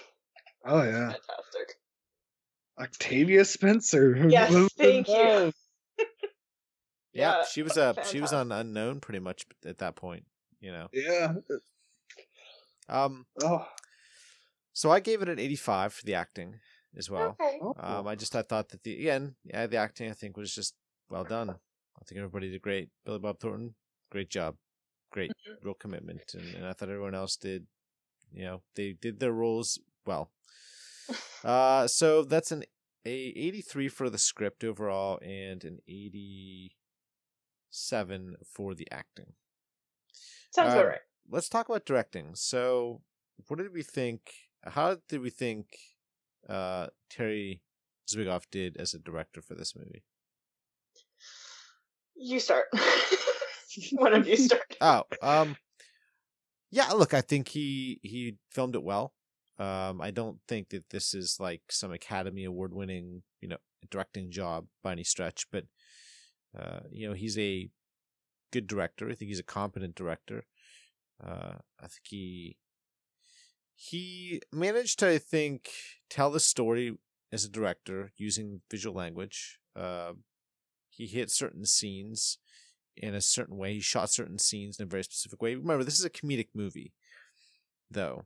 Oh 0.64 0.84
yeah, 0.84 1.08
Fantastic. 1.14 1.78
Octavia 2.80 3.44
Spencer. 3.44 4.28
Yes, 4.30 4.54
thank 4.78 5.08
you. 5.08 5.16
Yeah, 5.16 5.52
Yeah, 7.12 7.44
she 7.52 7.64
was 7.64 7.76
uh 7.76 7.94
she 8.04 8.22
was 8.22 8.34
on 8.34 8.52
unknown 8.52 9.00
pretty 9.00 9.18
much 9.18 9.48
at 9.66 9.80
that 9.80 9.96
point. 9.96 10.26
You 10.60 10.72
know. 10.72 10.88
Yeah. 10.94 11.34
Um. 12.88 13.26
Oh. 13.44 13.66
So 14.74 14.92
I 14.92 15.00
gave 15.00 15.22
it 15.22 15.30
an 15.30 15.40
85 15.40 15.94
for 15.94 16.06
the 16.06 16.16
acting 16.16 16.56
as 16.98 17.10
well. 17.10 17.36
Okay. 17.40 17.60
oh. 17.62 17.76
Um, 17.80 18.08
I 18.08 18.16
just 18.16 18.36
I 18.36 18.42
thought 18.42 18.70
that 18.70 18.84
the 18.84 19.00
again, 19.00 19.36
yeah, 19.44 19.68
the 19.68 19.78
acting 19.78 20.10
I 20.10 20.14
think 20.14 20.38
was 20.38 20.54
just 20.54 20.76
well 21.10 21.24
done. 21.24 21.50
I 21.50 22.04
think 22.06 22.18
everybody 22.20 22.50
did 22.50 22.62
great. 22.62 22.90
Billy 23.06 23.20
Bob 23.20 23.40
Thornton, 23.40 23.76
great 24.10 24.30
job, 24.30 24.56
great, 25.12 25.32
Mhm. 25.32 25.64
real 25.64 25.74
commitment, 25.74 26.34
and, 26.34 26.56
and 26.56 26.66
I 26.66 26.74
thought 26.74 26.90
everyone 26.90 27.16
else 27.16 27.36
did. 27.36 27.68
You 28.32 28.44
know, 28.46 28.62
they 28.76 28.94
did 28.94 29.20
their 29.20 29.34
roles 29.34 29.80
well. 30.06 30.32
Uh, 31.44 31.88
so 31.88 32.24
that's 32.24 32.52
an 32.52 32.64
a 33.06 33.10
83 33.10 33.88
for 33.88 34.10
the 34.10 34.18
script 34.18 34.62
overall, 34.64 35.18
and 35.24 35.64
an 35.64 35.80
87 35.88 38.36
for 38.46 38.76
the 38.76 38.88
acting. 38.92 39.34
Sounds 40.52 40.74
Um, 40.74 40.80
about 40.80 40.88
right. 40.90 41.00
Let's 41.30 41.50
talk 41.50 41.70
about 41.70 41.86
directing. 41.86 42.36
So, 42.36 43.02
what 43.48 43.58
did 43.58 43.72
we 43.74 43.84
think? 43.84 44.34
How 44.64 44.98
did 45.08 45.22
we 45.22 45.30
think 45.30 45.68
uh, 46.48 46.88
Terry 47.10 47.62
Zwigoff 48.10 48.46
did 48.52 48.78
as 48.78 48.94
a 48.94 49.00
director 49.00 49.42
for 49.42 49.56
this 49.56 49.76
movie? 49.76 50.04
You 52.16 52.40
start. 52.40 52.66
One 53.94 54.14
of 54.14 54.28
you 54.28 54.36
start. 54.48 54.76
Oh, 54.82 55.04
um, 55.22 55.56
yeah. 56.72 56.92
Look, 56.92 57.14
I 57.14 57.22
think 57.22 57.48
he 57.50 58.00
he 58.04 58.38
filmed 58.52 58.76
it 58.76 58.84
well. 58.84 59.14
Um, 59.58 60.02
I 60.02 60.12
don't 60.12 60.40
think 60.48 60.70
that 60.70 60.90
this 60.90 61.14
is 61.14 61.38
like 61.40 61.62
some 61.70 61.92
Academy 61.92 62.46
Award 62.46 62.74
winning, 62.74 63.24
you 63.42 63.50
know, 63.50 63.58
directing 63.92 64.32
job 64.32 64.66
by 64.84 64.94
any 64.94 65.04
stretch, 65.04 65.46
but 65.52 65.66
uh, 66.58 66.80
you 66.92 67.08
know, 67.08 67.14
he's 67.14 67.38
a 67.38 67.70
good 68.52 68.68
director. 68.68 69.10
I 69.10 69.16
think 69.16 69.30
he's 69.30 69.40
a 69.40 69.44
competent 69.44 69.96
director. 69.96 70.46
Uh, 71.24 71.56
I 71.80 71.88
think 71.88 72.06
he 72.08 72.58
he 73.76 74.42
managed 74.52 75.00
to, 75.00 75.10
I 75.10 75.18
think, 75.18 75.70
tell 76.10 76.32
the 76.32 76.40
story 76.40 76.98
as 77.32 77.46
a 77.46 77.50
director 77.50 78.12
using 78.18 78.62
visual 78.70 78.96
language. 78.96 79.60
Uh, 79.76 80.14
he 80.90 81.08
hit 81.08 81.32
certain 81.32 81.66
scenes 81.66 82.40
in 82.98 83.16
a 83.16 83.22
certain 83.22 83.58
way. 83.58 83.76
He 83.76 83.80
shot 83.80 84.10
certain 84.10 84.38
scenes 84.38 84.80
in 84.80 84.84
a 84.84 84.90
very 84.90 85.04
specific 85.04 85.42
way. 85.42 85.56
Remember, 85.56 85.86
this 85.86 85.98
is 86.00 86.04
a 86.04 86.10
comedic 86.10 86.50
movie, 86.54 86.92
though, 87.90 88.26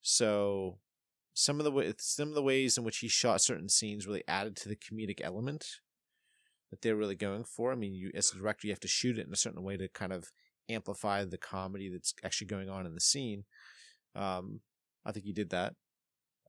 so 0.00 0.78
some 1.34 1.60
of 1.60 1.64
the 1.64 1.70
way, 1.70 1.92
some 1.98 2.28
of 2.28 2.34
the 2.34 2.42
ways 2.42 2.78
in 2.78 2.84
which 2.84 2.98
he 2.98 3.08
shot 3.08 3.42
certain 3.42 3.68
scenes 3.68 4.06
really 4.06 4.24
added 4.26 4.56
to 4.56 4.68
the 4.68 4.76
comedic 4.76 5.20
element 5.22 5.66
that 6.70 6.82
they're 6.82 6.96
really 6.96 7.16
going 7.16 7.44
for. 7.44 7.72
I 7.72 7.76
mean, 7.76 7.94
you 7.94 8.10
as 8.14 8.32
a 8.32 8.38
director, 8.38 8.66
you 8.66 8.72
have 8.72 8.80
to 8.80 8.88
shoot 8.88 9.18
it 9.18 9.26
in 9.26 9.32
a 9.32 9.36
certain 9.36 9.62
way 9.62 9.76
to 9.76 9.88
kind 9.88 10.12
of 10.12 10.30
amplify 10.68 11.24
the 11.24 11.38
comedy 11.38 11.88
that's 11.88 12.14
actually 12.24 12.46
going 12.46 12.68
on 12.68 12.86
in 12.86 12.94
the 12.94 13.00
scene. 13.00 13.44
Um, 14.14 14.60
I 15.04 15.12
think 15.12 15.24
he 15.24 15.32
did 15.32 15.50
that, 15.50 15.74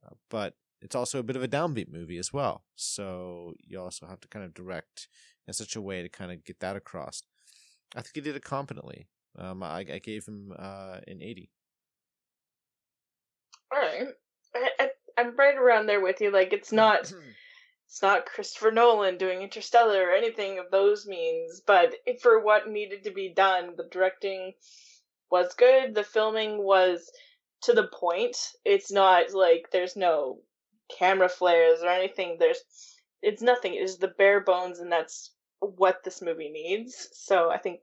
uh, 0.04 0.14
but 0.28 0.54
it's 0.82 0.94
also 0.94 1.18
a 1.18 1.22
bit 1.22 1.36
of 1.36 1.42
a 1.42 1.48
downbeat 1.48 1.92
movie 1.92 2.18
as 2.18 2.32
well. 2.32 2.64
So 2.74 3.54
you 3.60 3.80
also 3.80 4.06
have 4.06 4.20
to 4.20 4.28
kind 4.28 4.44
of 4.44 4.54
direct 4.54 5.08
in 5.46 5.54
such 5.54 5.76
a 5.76 5.80
way 5.80 6.02
to 6.02 6.08
kind 6.08 6.32
of 6.32 6.44
get 6.44 6.60
that 6.60 6.76
across. 6.76 7.22
I 7.94 8.02
think 8.02 8.14
he 8.14 8.20
did 8.20 8.36
it 8.36 8.44
competently. 8.44 9.08
Um, 9.38 9.62
I, 9.62 9.78
I 9.78 10.00
gave 10.02 10.26
him 10.26 10.52
uh, 10.58 10.98
an 11.06 11.22
80. 11.22 11.50
All 13.72 13.80
right. 13.80 14.08
I, 14.54 14.68
I, 14.78 14.88
I'm 15.18 15.36
right 15.36 15.56
around 15.56 15.86
there 15.86 16.00
with 16.00 16.20
you. 16.20 16.30
Like, 16.30 16.52
it's 16.52 16.72
not. 16.72 17.12
it's 17.90 18.02
not 18.02 18.24
Christopher 18.24 18.70
Nolan 18.70 19.18
doing 19.18 19.42
Interstellar 19.42 20.10
or 20.10 20.12
anything 20.12 20.60
of 20.60 20.70
those 20.70 21.08
means, 21.08 21.60
but 21.66 21.92
for 22.22 22.38
what 22.38 22.68
needed 22.68 23.02
to 23.02 23.10
be 23.10 23.34
done, 23.34 23.74
the 23.76 23.88
directing 23.90 24.52
was 25.28 25.54
good. 25.54 25.96
The 25.96 26.04
filming 26.04 26.62
was 26.62 27.10
to 27.62 27.72
the 27.72 27.88
point. 27.88 28.36
It's 28.64 28.92
not 28.92 29.34
like 29.34 29.70
there's 29.72 29.96
no 29.96 30.38
camera 31.00 31.28
flares 31.28 31.80
or 31.82 31.88
anything. 31.88 32.36
There's 32.38 32.60
it's 33.22 33.42
nothing. 33.42 33.74
It 33.74 33.82
is 33.82 33.98
the 33.98 34.06
bare 34.06 34.40
bones, 34.40 34.78
and 34.78 34.92
that's 34.92 35.32
what 35.58 36.04
this 36.04 36.22
movie 36.22 36.50
needs. 36.50 37.08
So 37.10 37.50
I 37.50 37.58
think 37.58 37.80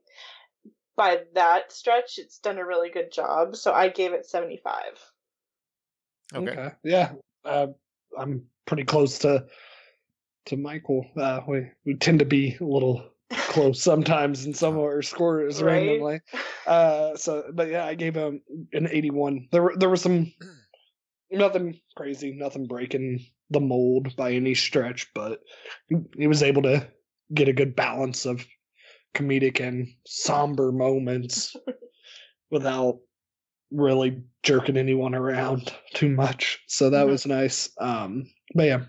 by 0.96 1.24
that 1.34 1.70
stretch, 1.70 2.16
it's 2.16 2.38
done 2.38 2.56
a 2.56 2.64
really 2.64 2.88
good 2.88 3.12
job. 3.12 3.56
So 3.56 3.74
I 3.74 3.88
gave 3.88 4.14
it 4.14 4.24
seventy 4.24 4.56
five. 4.56 4.98
okay. 6.34 6.70
Yeah. 6.82 7.12
Uh, 7.44 7.66
I'm 8.18 8.46
pretty 8.64 8.84
close 8.84 9.18
to 9.18 9.44
to 10.48 10.56
Michael. 10.56 11.06
Uh, 11.16 11.40
we 11.46 11.66
we 11.84 11.94
tend 11.94 12.18
to 12.18 12.24
be 12.24 12.56
a 12.60 12.64
little 12.64 13.10
close 13.48 13.82
sometimes 13.82 14.46
in 14.46 14.54
some 14.54 14.74
of 14.76 14.80
our 14.82 15.02
scores 15.02 15.62
Right. 15.62 15.86
randomly. 15.86 16.20
Uh, 16.66 17.16
so, 17.16 17.44
but 17.54 17.68
yeah, 17.68 17.84
I 17.84 17.94
gave 17.94 18.14
him 18.14 18.40
an 18.72 18.88
81. 18.90 19.48
There 19.52 19.62
were 19.62 19.76
there 19.76 19.88
was 19.90 20.02
some 20.02 20.32
nothing 21.30 21.80
crazy, 21.96 22.32
nothing 22.32 22.66
breaking 22.66 23.20
the 23.50 23.60
mold 23.60 24.14
by 24.16 24.32
any 24.32 24.54
stretch, 24.54 25.08
but 25.14 25.40
he, 25.88 25.96
he 26.16 26.26
was 26.26 26.42
able 26.42 26.62
to 26.62 26.86
get 27.34 27.48
a 27.48 27.52
good 27.52 27.76
balance 27.76 28.26
of 28.26 28.46
comedic 29.14 29.60
and 29.60 29.88
somber 30.06 30.72
moments 30.72 31.54
without 32.50 32.98
really 33.70 34.22
jerking 34.42 34.76
anyone 34.78 35.14
around 35.14 35.72
too 35.94 36.08
much. 36.08 36.58
So 36.68 36.88
that 36.90 37.06
Mhm. 37.06 37.10
was 37.10 37.26
nice. 37.26 37.70
Um, 37.78 38.30
but 38.54 38.64
yeah, 38.64 38.84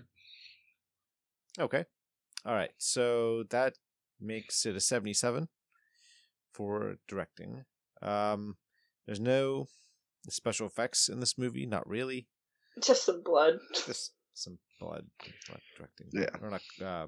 Okay. 1.60 1.84
All 2.46 2.54
right. 2.54 2.70
So 2.78 3.44
that 3.50 3.74
makes 4.20 4.64
it 4.66 4.76
a 4.76 4.80
77 4.80 5.48
for 6.52 6.96
directing. 7.06 7.64
Um, 8.02 8.56
there's 9.06 9.20
no 9.20 9.68
special 10.28 10.66
effects 10.66 11.08
in 11.08 11.20
this 11.20 11.38
movie, 11.38 11.66
not 11.66 11.88
really. 11.88 12.26
Just 12.82 13.04
some 13.04 13.22
blood. 13.22 13.58
Just 13.86 14.12
some 14.34 14.58
blood, 14.78 15.06
not 15.48 15.60
directing. 15.76 16.06
Yeah. 16.12 16.30
We're 16.40 16.50
not 16.50 16.62
uh, 16.82 17.06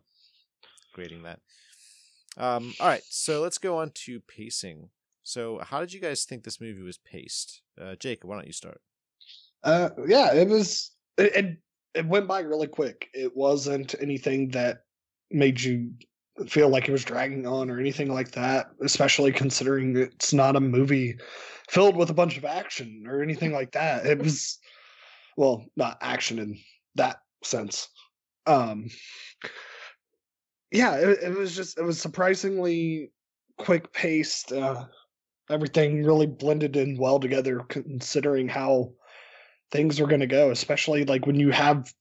grading 0.95 1.23
that. 1.23 1.41
Um, 2.37 2.75
all 2.81 2.89
right. 2.89 3.03
So 3.09 3.41
let's 3.41 3.59
go 3.59 3.79
on 3.79 3.91
to 4.07 4.21
pacing. 4.21 4.91
So, 5.25 5.61
how 5.63 5.81
did 5.81 5.93
you 5.93 6.01
guys 6.01 6.25
think 6.25 6.43
this 6.43 6.61
movie 6.61 6.83
was 6.83 6.99
paced? 6.99 7.63
Uh, 7.81 7.95
Jake, 7.95 8.25
why 8.25 8.35
don't 8.35 8.47
you 8.47 8.53
start? 8.53 8.81
Uh, 9.63 9.91
yeah, 10.07 10.35
it 10.35 10.49
was. 10.49 10.91
It, 11.17 11.37
it 11.37 11.59
it 11.95 12.07
went 12.07 12.29
by 12.29 12.41
really 12.41 12.67
quick. 12.67 13.09
It 13.15 13.37
wasn't 13.37 13.95
anything 14.01 14.49
that 14.51 14.85
made 15.31 15.61
you 15.61 15.93
feel 16.47 16.69
like 16.69 16.89
it 16.89 16.93
was 16.93 17.05
dragging 17.05 17.47
on 17.47 17.71
or 17.71 17.79
anything 17.79 18.13
like 18.13 18.33
that. 18.33 18.67
Especially 18.83 19.33
considering 19.33 19.97
it's 19.97 20.33
not 20.33 20.57
a 20.57 20.61
movie 20.61 21.17
filled 21.69 21.97
with 21.97 22.11
a 22.11 22.15
bunch 22.15 22.37
of 22.37 22.45
action 22.45 23.05
or 23.07 23.23
anything 23.23 23.53
like 23.53 23.73
that. 23.73 24.07
It 24.07 24.19
was, 24.19 24.59
well, 25.37 25.65
not 25.77 25.99
action 26.01 26.39
in 26.39 26.59
that 26.97 27.19
sense. 27.45 27.89
Um, 28.47 28.89
yeah, 30.71 30.97
it, 30.97 31.19
it 31.23 31.37
was 31.37 31.55
just 31.55 31.79
it 31.79 31.85
was 31.85 32.01
surprisingly 32.01 33.11
quick 33.59 33.93
paced. 33.93 34.53
Uh, 34.53 34.87
everything 35.51 36.03
really 36.03 36.27
blended 36.27 36.77
in 36.77 36.97
well 36.97 37.21
together, 37.21 37.61
considering 37.69 38.49
how 38.49 38.93
things 39.73 39.99
are 40.01 40.07
going 40.07 40.21
to 40.21 40.27
go, 40.27 40.51
especially 40.51 41.05
like 41.05 41.27
when 41.27 41.41
you 41.41 41.51
have 41.51 41.93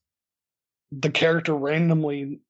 the 0.91 1.09
character 1.09 1.55
randomly, 1.55 2.41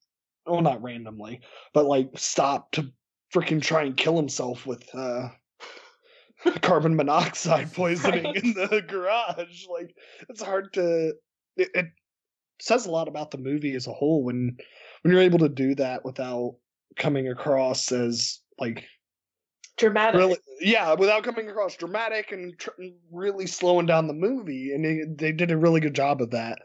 well, 0.46 0.62
not 0.62 0.82
randomly, 0.82 1.42
but 1.74 1.86
like 1.86 2.10
stop 2.16 2.72
to 2.72 2.92
freaking 3.34 3.62
try 3.62 3.84
and 3.84 3.96
kill 3.96 4.18
himself 4.18 4.66
with 4.66 4.84
uh, 4.94 5.30
carbon 6.62 6.96
monoxide 6.96 7.72
poisoning 7.76 8.26
Right. 8.26 8.44
in 8.44 8.54
the 8.54 8.82
garage. 8.88 9.66
Like, 9.70 9.96
it's 10.28 10.42
hard 10.42 10.74
to. 10.74 11.14
It, 11.56 11.70
it 11.76 11.86
says 12.60 12.86
a 12.86 12.92
lot 12.92 13.08
about 13.08 13.32
the 13.32 13.38
movie 13.38 13.76
as 13.76 13.88
a 13.88 13.94
whole 13.94 14.24
when 14.24 14.58
when 15.02 15.14
you're 15.14 15.22
able 15.24 15.40
to 15.40 15.50
do 15.50 15.76
that 15.76 16.04
without 16.06 16.58
coming 16.98 17.28
across 17.28 17.92
as 17.92 18.40
like 18.60 18.86
Dramatic. 19.82 20.18
really 20.20 20.38
yeah 20.62 20.94
without 20.94 21.24
coming 21.24 21.50
across 21.50 21.76
dramatic 21.76 22.32
and 22.32 22.58
tr- 22.58 22.70
really 23.12 23.48
slowing 23.48 23.86
down 23.86 24.08
the 24.08 24.14
movie 24.14 24.72
and 24.74 24.86
they, 24.86 25.02
they 25.08 25.32
did 25.32 25.52
a 25.52 25.58
really 25.58 25.80
good 25.82 25.96
job 25.96 26.22
of 26.22 26.30
that 26.32 26.60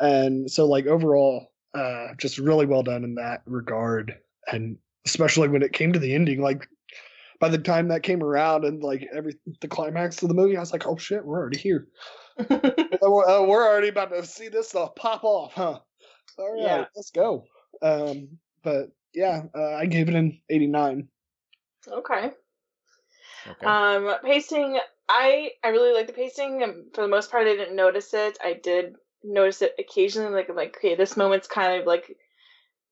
and 0.00 0.50
so 0.50 0.66
like 0.66 0.86
overall 0.86 1.52
uh 1.74 2.08
just 2.16 2.38
really 2.38 2.66
well 2.66 2.82
done 2.82 3.04
in 3.04 3.14
that 3.14 3.42
regard 3.46 4.16
and 4.52 4.76
especially 5.06 5.48
when 5.48 5.62
it 5.62 5.72
came 5.72 5.92
to 5.92 5.98
the 5.98 6.14
ending 6.14 6.40
like 6.42 6.68
by 7.40 7.48
the 7.48 7.58
time 7.58 7.88
that 7.88 8.02
came 8.02 8.22
around 8.22 8.64
and 8.64 8.82
like 8.82 9.06
every 9.14 9.34
the 9.60 9.68
climax 9.68 10.20
of 10.22 10.28
the 10.28 10.34
movie 10.34 10.56
i 10.56 10.60
was 10.60 10.72
like 10.72 10.86
oh 10.86 10.96
shit 10.96 11.24
we're 11.24 11.38
already 11.38 11.58
here 11.58 11.86
Uh, 12.38 13.10
we're, 13.10 13.26
uh, 13.28 13.42
we're 13.42 13.66
already 13.66 13.88
about 13.88 14.10
to 14.10 14.24
see 14.24 14.48
this 14.48 14.68
stuff 14.68 14.94
pop 14.96 15.22
off 15.24 15.52
huh 15.54 15.78
all 16.38 16.52
right 16.52 16.62
Yeah. 16.62 16.84
let's 16.96 17.10
go 17.10 17.44
um 17.82 18.28
but 18.62 18.90
yeah 19.14 19.42
uh, 19.54 19.74
i 19.74 19.86
gave 19.86 20.08
it 20.08 20.14
an 20.14 20.40
89 20.50 21.08
okay. 21.90 22.30
Okay. 23.46 23.66
Um, 23.66 24.14
pacing. 24.24 24.78
I 25.08 25.52
I 25.64 25.68
really 25.68 25.94
like 25.94 26.06
the 26.06 26.12
pacing. 26.12 26.62
and 26.62 26.94
For 26.94 27.02
the 27.02 27.08
most 27.08 27.30
part, 27.30 27.46
I 27.46 27.56
didn't 27.56 27.76
notice 27.76 28.12
it. 28.14 28.38
I 28.42 28.54
did 28.54 28.96
notice 29.22 29.62
it 29.62 29.74
occasionally. 29.78 30.32
Like 30.32 30.48
I'm 30.48 30.56
like, 30.56 30.76
okay, 30.76 30.94
this 30.94 31.16
moment's 31.16 31.48
kind 31.48 31.80
of 31.80 31.86
like 31.86 32.16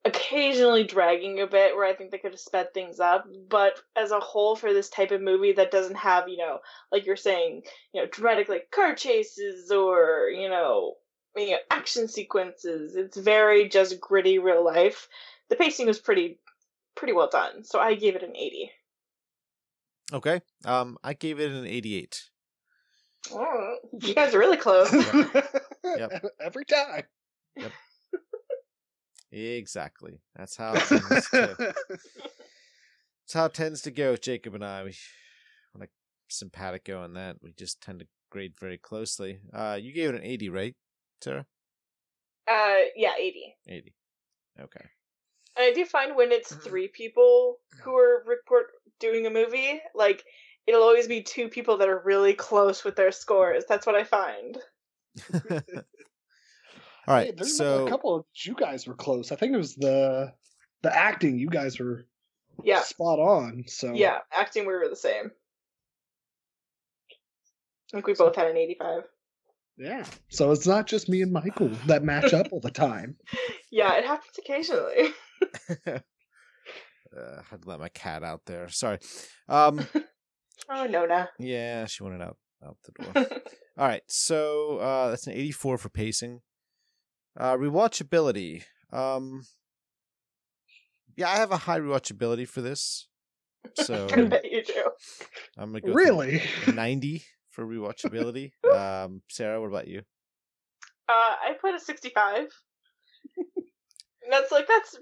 occasionally 0.06 0.84
dragging 0.84 1.40
a 1.40 1.46
bit 1.46 1.74
where 1.74 1.84
I 1.84 1.94
think 1.94 2.10
they 2.10 2.18
could 2.18 2.30
have 2.30 2.40
sped 2.40 2.72
things 2.72 3.00
up. 3.00 3.26
But 3.48 3.80
as 3.96 4.12
a 4.12 4.20
whole, 4.20 4.56
for 4.56 4.72
this 4.72 4.88
type 4.88 5.10
of 5.10 5.20
movie 5.20 5.52
that 5.52 5.72
doesn't 5.72 5.96
have, 5.96 6.28
you 6.28 6.38
know, 6.38 6.60
like 6.92 7.06
you're 7.06 7.16
saying, 7.16 7.62
you 7.92 8.00
know, 8.00 8.08
dramatic 8.08 8.48
like 8.48 8.70
car 8.70 8.94
chases 8.94 9.70
or, 9.70 10.30
you 10.30 10.48
know, 10.48 10.94
you 11.36 11.50
know, 11.50 11.58
action 11.70 12.08
sequences, 12.08 12.96
it's 12.96 13.16
very 13.16 13.68
just 13.68 14.00
gritty 14.00 14.38
real 14.38 14.64
life. 14.64 15.08
The 15.50 15.56
pacing 15.56 15.86
was 15.86 15.98
pretty 15.98 16.38
pretty 16.94 17.12
well 17.12 17.28
done. 17.28 17.64
So 17.64 17.78
I 17.78 17.94
gave 17.94 18.16
it 18.16 18.22
an 18.22 18.36
80. 18.36 18.70
Okay. 20.12 20.40
Um, 20.64 20.96
I 21.02 21.14
gave 21.14 21.40
it 21.40 21.50
an 21.50 21.66
88. 21.66 22.30
Oh, 23.32 23.76
you 24.00 24.14
guys 24.14 24.34
are 24.34 24.38
really 24.38 24.56
close. 24.56 24.92
Yep. 24.92 26.24
Every 26.40 26.64
time. 26.64 27.02
Yep. 27.56 27.72
Exactly. 29.32 30.20
That's 30.36 30.56
how 30.56 30.74
it 30.74 30.82
tends 30.84 31.30
to, 31.30 31.56
that's 31.90 33.32
how 33.34 33.46
it 33.46 33.54
tends 33.54 33.82
to 33.82 33.90
go. 33.90 34.12
with 34.12 34.22
Jacob 34.22 34.54
and 34.54 34.64
I, 34.64 34.84
we 34.84 34.94
on 35.74 35.82
a 35.82 35.86
simpatico 36.28 37.02
on 37.02 37.14
that. 37.14 37.36
We 37.42 37.52
just 37.52 37.80
tend 37.82 37.98
to 38.00 38.06
grade 38.30 38.54
very 38.60 38.78
closely. 38.78 39.40
Uh, 39.52 39.76
you 39.80 39.92
gave 39.92 40.10
it 40.10 40.14
an 40.14 40.24
80, 40.24 40.48
right, 40.50 40.74
Sarah? 41.20 41.46
uh, 42.48 42.76
yeah, 42.94 43.12
80. 43.18 43.56
80. 43.68 43.94
Okay. 44.60 44.84
And 45.56 45.64
I 45.64 45.72
do 45.72 45.84
find 45.84 46.14
when 46.16 46.32
it's 46.32 46.52
Mm-hmm. 46.52 46.68
three 46.68 46.88
people 46.88 47.58
who 47.82 47.96
are 47.96 48.22
report 48.26 48.66
doing 49.00 49.26
a 49.26 49.30
movie, 49.30 49.80
like 49.94 50.24
it'll 50.66 50.82
always 50.82 51.06
be 51.08 51.22
two 51.22 51.48
people 51.48 51.78
that 51.78 51.88
are 51.88 52.02
really 52.04 52.34
close 52.34 52.84
with 52.84 52.96
their 52.96 53.12
scores. 53.12 53.64
That's 53.68 53.86
what 53.86 53.94
I 53.94 54.04
find. 54.04 54.58
All 57.08 57.14
right. 57.14 57.26
Hey, 57.26 57.32
there's 57.36 57.56
so 57.56 57.86
a 57.86 57.90
couple 57.90 58.14
of 58.16 58.24
you 58.44 58.54
guys 58.54 58.86
were 58.86 58.94
close. 58.94 59.30
I 59.32 59.36
think 59.36 59.54
it 59.54 59.58
was 59.58 59.76
the 59.76 60.32
the 60.82 60.94
acting. 60.94 61.38
You 61.38 61.48
guys 61.48 61.78
were 61.78 62.06
Yeah, 62.62 62.80
spot 62.82 63.18
on. 63.18 63.64
So 63.68 63.92
yeah. 63.94 64.18
Acting, 64.32 64.66
we 64.66 64.74
were 64.74 64.88
the 64.88 64.96
same. 64.96 65.30
I 67.92 67.96
think 67.98 68.06
we 68.08 68.14
both 68.14 68.34
had 68.34 68.48
an 68.48 68.56
85. 68.56 69.04
yeah. 69.78 70.04
So 70.28 70.50
it's 70.50 70.66
not 70.66 70.86
just 70.86 71.08
me 71.08 71.22
and 71.22 71.32
Michael 71.32 71.70
that 71.86 72.02
match 72.02 72.34
up 72.34 72.48
all 72.52 72.60
the 72.60 72.70
time. 72.70 73.16
Yeah, 73.70 73.94
it 73.98 74.04
happens 74.06 74.38
occasionally. 74.38 75.08
Uh, 75.86 75.98
I 77.16 77.42
had 77.50 77.62
to 77.62 77.68
let 77.68 77.80
my 77.80 77.88
cat 77.88 78.22
out 78.22 78.42
there. 78.46 78.68
Sorry. 78.68 78.98
Um, 79.48 79.86
oh, 80.70 80.86
no, 80.86 81.06
no. 81.06 81.26
yeah, 81.38 81.86
she 81.86 82.02
wanted 82.02 82.22
out 82.22 82.36
out 82.64 82.76
the 82.84 83.04
door. 83.04 83.26
All 83.78 83.86
right, 83.86 84.02
so 84.08 84.78
uh, 84.78 85.10
that's 85.10 85.26
an 85.26 85.34
84 85.34 85.78
for 85.78 85.88
pacing. 85.90 86.40
Uh, 87.38 87.56
rewatchability. 87.56 88.62
Um, 88.92 89.42
yeah, 91.16 91.28
I 91.28 91.36
have 91.36 91.52
a 91.52 91.58
high 91.58 91.80
rewatchability 91.80 92.48
for 92.48 92.62
this, 92.62 93.08
so 93.74 94.06
I 94.10 94.22
bet 94.22 94.50
you 94.50 94.64
do. 94.64 94.90
I'm 95.58 95.72
gonna 95.72 95.82
go 95.82 95.92
Really? 95.92 96.42
90 96.72 97.22
for 97.50 97.66
rewatchability. 97.66 98.52
Um, 98.70 99.22
Sarah, 99.28 99.60
what 99.60 99.68
about 99.68 99.88
you? 99.88 100.00
Uh, 101.08 101.12
I 101.12 101.52
put 101.60 101.74
a 101.74 101.78
65. 101.80 102.48
And 104.26 104.32
that's 104.32 104.50
like, 104.50 104.66
that's 104.66 104.96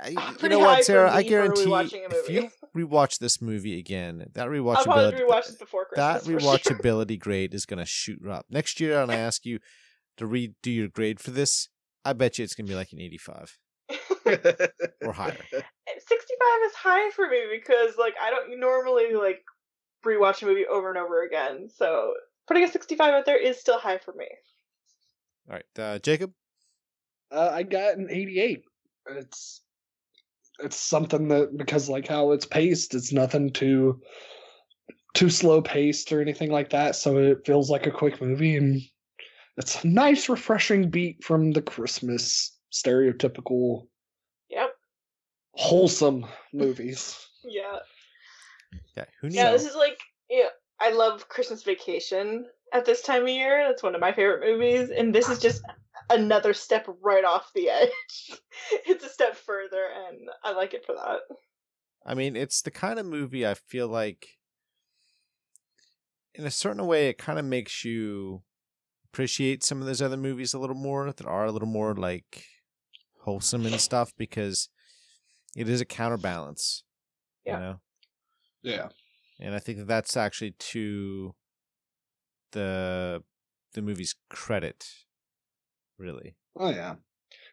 I, 0.00 0.34
you 0.42 0.48
know 0.48 0.58
what, 0.58 0.84
Sarah? 0.84 1.12
I 1.12 1.22
guarantee 1.22 1.72
if 1.72 2.28
you 2.28 2.50
movie. 2.74 2.88
rewatch 2.88 3.18
this 3.18 3.40
movie 3.40 3.78
again, 3.78 4.26
that 4.34 4.46
I'll 4.46 4.52
rewatchability 4.52 5.20
rewatch 5.20 5.46
this 5.46 5.56
before 5.56 5.86
that 5.94 6.22
Christmas. 6.22 6.34
for 6.34 6.40
sure. 6.40 6.58
rewatchability 6.78 7.18
grade 7.18 7.54
is 7.54 7.66
gonna 7.66 7.86
shoot 7.86 8.26
up 8.26 8.46
next 8.50 8.80
year. 8.80 9.00
And 9.00 9.10
I 9.10 9.16
ask 9.16 9.44
you 9.44 9.58
to 10.16 10.26
redo 10.26 10.54
your 10.66 10.88
grade 10.88 11.20
for 11.20 11.30
this, 11.30 11.68
I 12.04 12.12
bet 12.12 12.38
you 12.38 12.44
it's 12.44 12.54
gonna 12.54 12.68
be 12.68 12.74
like 12.74 12.92
an 12.92 13.00
85 13.00 13.58
or 15.02 15.12
higher. 15.12 15.36
65 15.50 15.62
is 16.66 16.74
high 16.74 17.10
for 17.10 17.28
me 17.28 17.42
because 17.50 17.96
like 17.98 18.14
I 18.20 18.30
don't 18.30 18.58
normally 18.58 19.14
like 19.14 19.42
rewatch 20.04 20.42
a 20.42 20.46
movie 20.46 20.66
over 20.66 20.88
and 20.88 20.98
over 20.98 21.22
again. 21.22 21.68
So 21.74 22.14
putting 22.46 22.64
a 22.64 22.68
65 22.68 23.12
out 23.12 23.26
there 23.26 23.40
is 23.40 23.60
still 23.60 23.78
high 23.78 23.98
for 23.98 24.14
me. 24.14 24.26
All 25.48 25.56
right, 25.56 25.78
uh, 25.78 25.98
Jacob. 25.98 26.32
Uh, 27.30 27.50
I 27.52 27.62
got 27.62 27.96
an 27.96 28.08
88. 28.10 28.62
It's 29.10 29.62
it's 30.58 30.76
something 30.76 31.28
that 31.28 31.56
because 31.56 31.88
like 31.88 32.08
how 32.08 32.32
it's 32.32 32.46
paced, 32.46 32.94
it's 32.94 33.12
nothing 33.12 33.52
too 33.52 34.00
too 35.14 35.28
slow 35.28 35.60
paced 35.60 36.12
or 36.12 36.20
anything 36.20 36.50
like 36.50 36.70
that. 36.70 36.96
So 36.96 37.18
it 37.18 37.44
feels 37.44 37.70
like 37.70 37.86
a 37.86 37.90
quick 37.90 38.20
movie, 38.20 38.56
and 38.56 38.80
it's 39.56 39.84
a 39.84 39.88
nice, 39.88 40.28
refreshing 40.28 40.90
beat 40.90 41.22
from 41.22 41.52
the 41.52 41.62
Christmas 41.62 42.56
stereotypical 42.72 43.86
Yep. 44.48 44.74
wholesome 45.52 46.26
movies. 46.52 47.18
Yeah. 47.44 47.80
Yeah, 48.96 49.04
who 49.20 49.28
knew? 49.28 49.36
Yeah, 49.36 49.50
this 49.50 49.66
is 49.66 49.74
like 49.74 49.98
yeah, 50.30 50.46
I 50.80 50.92
love 50.92 51.28
Christmas 51.28 51.64
Vacation 51.64 52.46
at 52.72 52.84
this 52.84 53.02
time 53.02 53.22
of 53.22 53.28
year. 53.28 53.66
That's 53.66 53.82
one 53.82 53.96
of 53.96 54.00
my 54.00 54.12
favorite 54.12 54.48
movies, 54.48 54.90
and 54.90 55.12
this 55.12 55.28
is 55.28 55.40
just 55.40 55.62
another 56.12 56.54
step 56.54 56.86
right 57.02 57.24
off 57.24 57.50
the 57.54 57.68
edge. 57.68 57.90
it's 58.86 59.04
a 59.04 59.08
step 59.08 59.36
further, 59.36 59.84
and 60.08 60.28
I 60.44 60.52
like 60.52 60.74
it 60.74 60.84
for 60.84 60.94
that. 60.94 61.20
I 62.04 62.14
mean, 62.14 62.36
it's 62.36 62.62
the 62.62 62.70
kind 62.70 62.98
of 62.98 63.06
movie 63.06 63.46
I 63.46 63.54
feel 63.54 63.88
like, 63.88 64.26
in 66.34 66.44
a 66.44 66.50
certain 66.50 66.86
way, 66.86 67.08
it 67.08 67.18
kind 67.18 67.38
of 67.38 67.44
makes 67.44 67.84
you 67.84 68.42
appreciate 69.12 69.62
some 69.62 69.80
of 69.80 69.86
those 69.86 70.00
other 70.02 70.16
movies 70.16 70.54
a 70.54 70.58
little 70.58 70.76
more 70.76 71.12
that 71.12 71.26
are 71.26 71.44
a 71.44 71.52
little 71.52 71.68
more 71.68 71.94
like 71.94 72.44
wholesome 73.20 73.66
and 73.66 73.80
stuff 73.80 74.12
because 74.16 74.68
it 75.54 75.68
is 75.68 75.80
a 75.80 75.84
counterbalance, 75.84 76.82
Yeah. 77.44 77.52
you 77.54 77.60
know. 77.60 77.80
Yeah. 78.62 78.88
And 79.38 79.54
I 79.54 79.58
think 79.58 79.78
that 79.78 79.86
that's 79.88 80.16
actually 80.16 80.52
to 80.58 81.34
the 82.52 83.22
the 83.74 83.82
movie's 83.82 84.14
credit, 84.30 84.86
really. 85.98 86.34
Oh 86.56 86.70
yeah. 86.70 86.96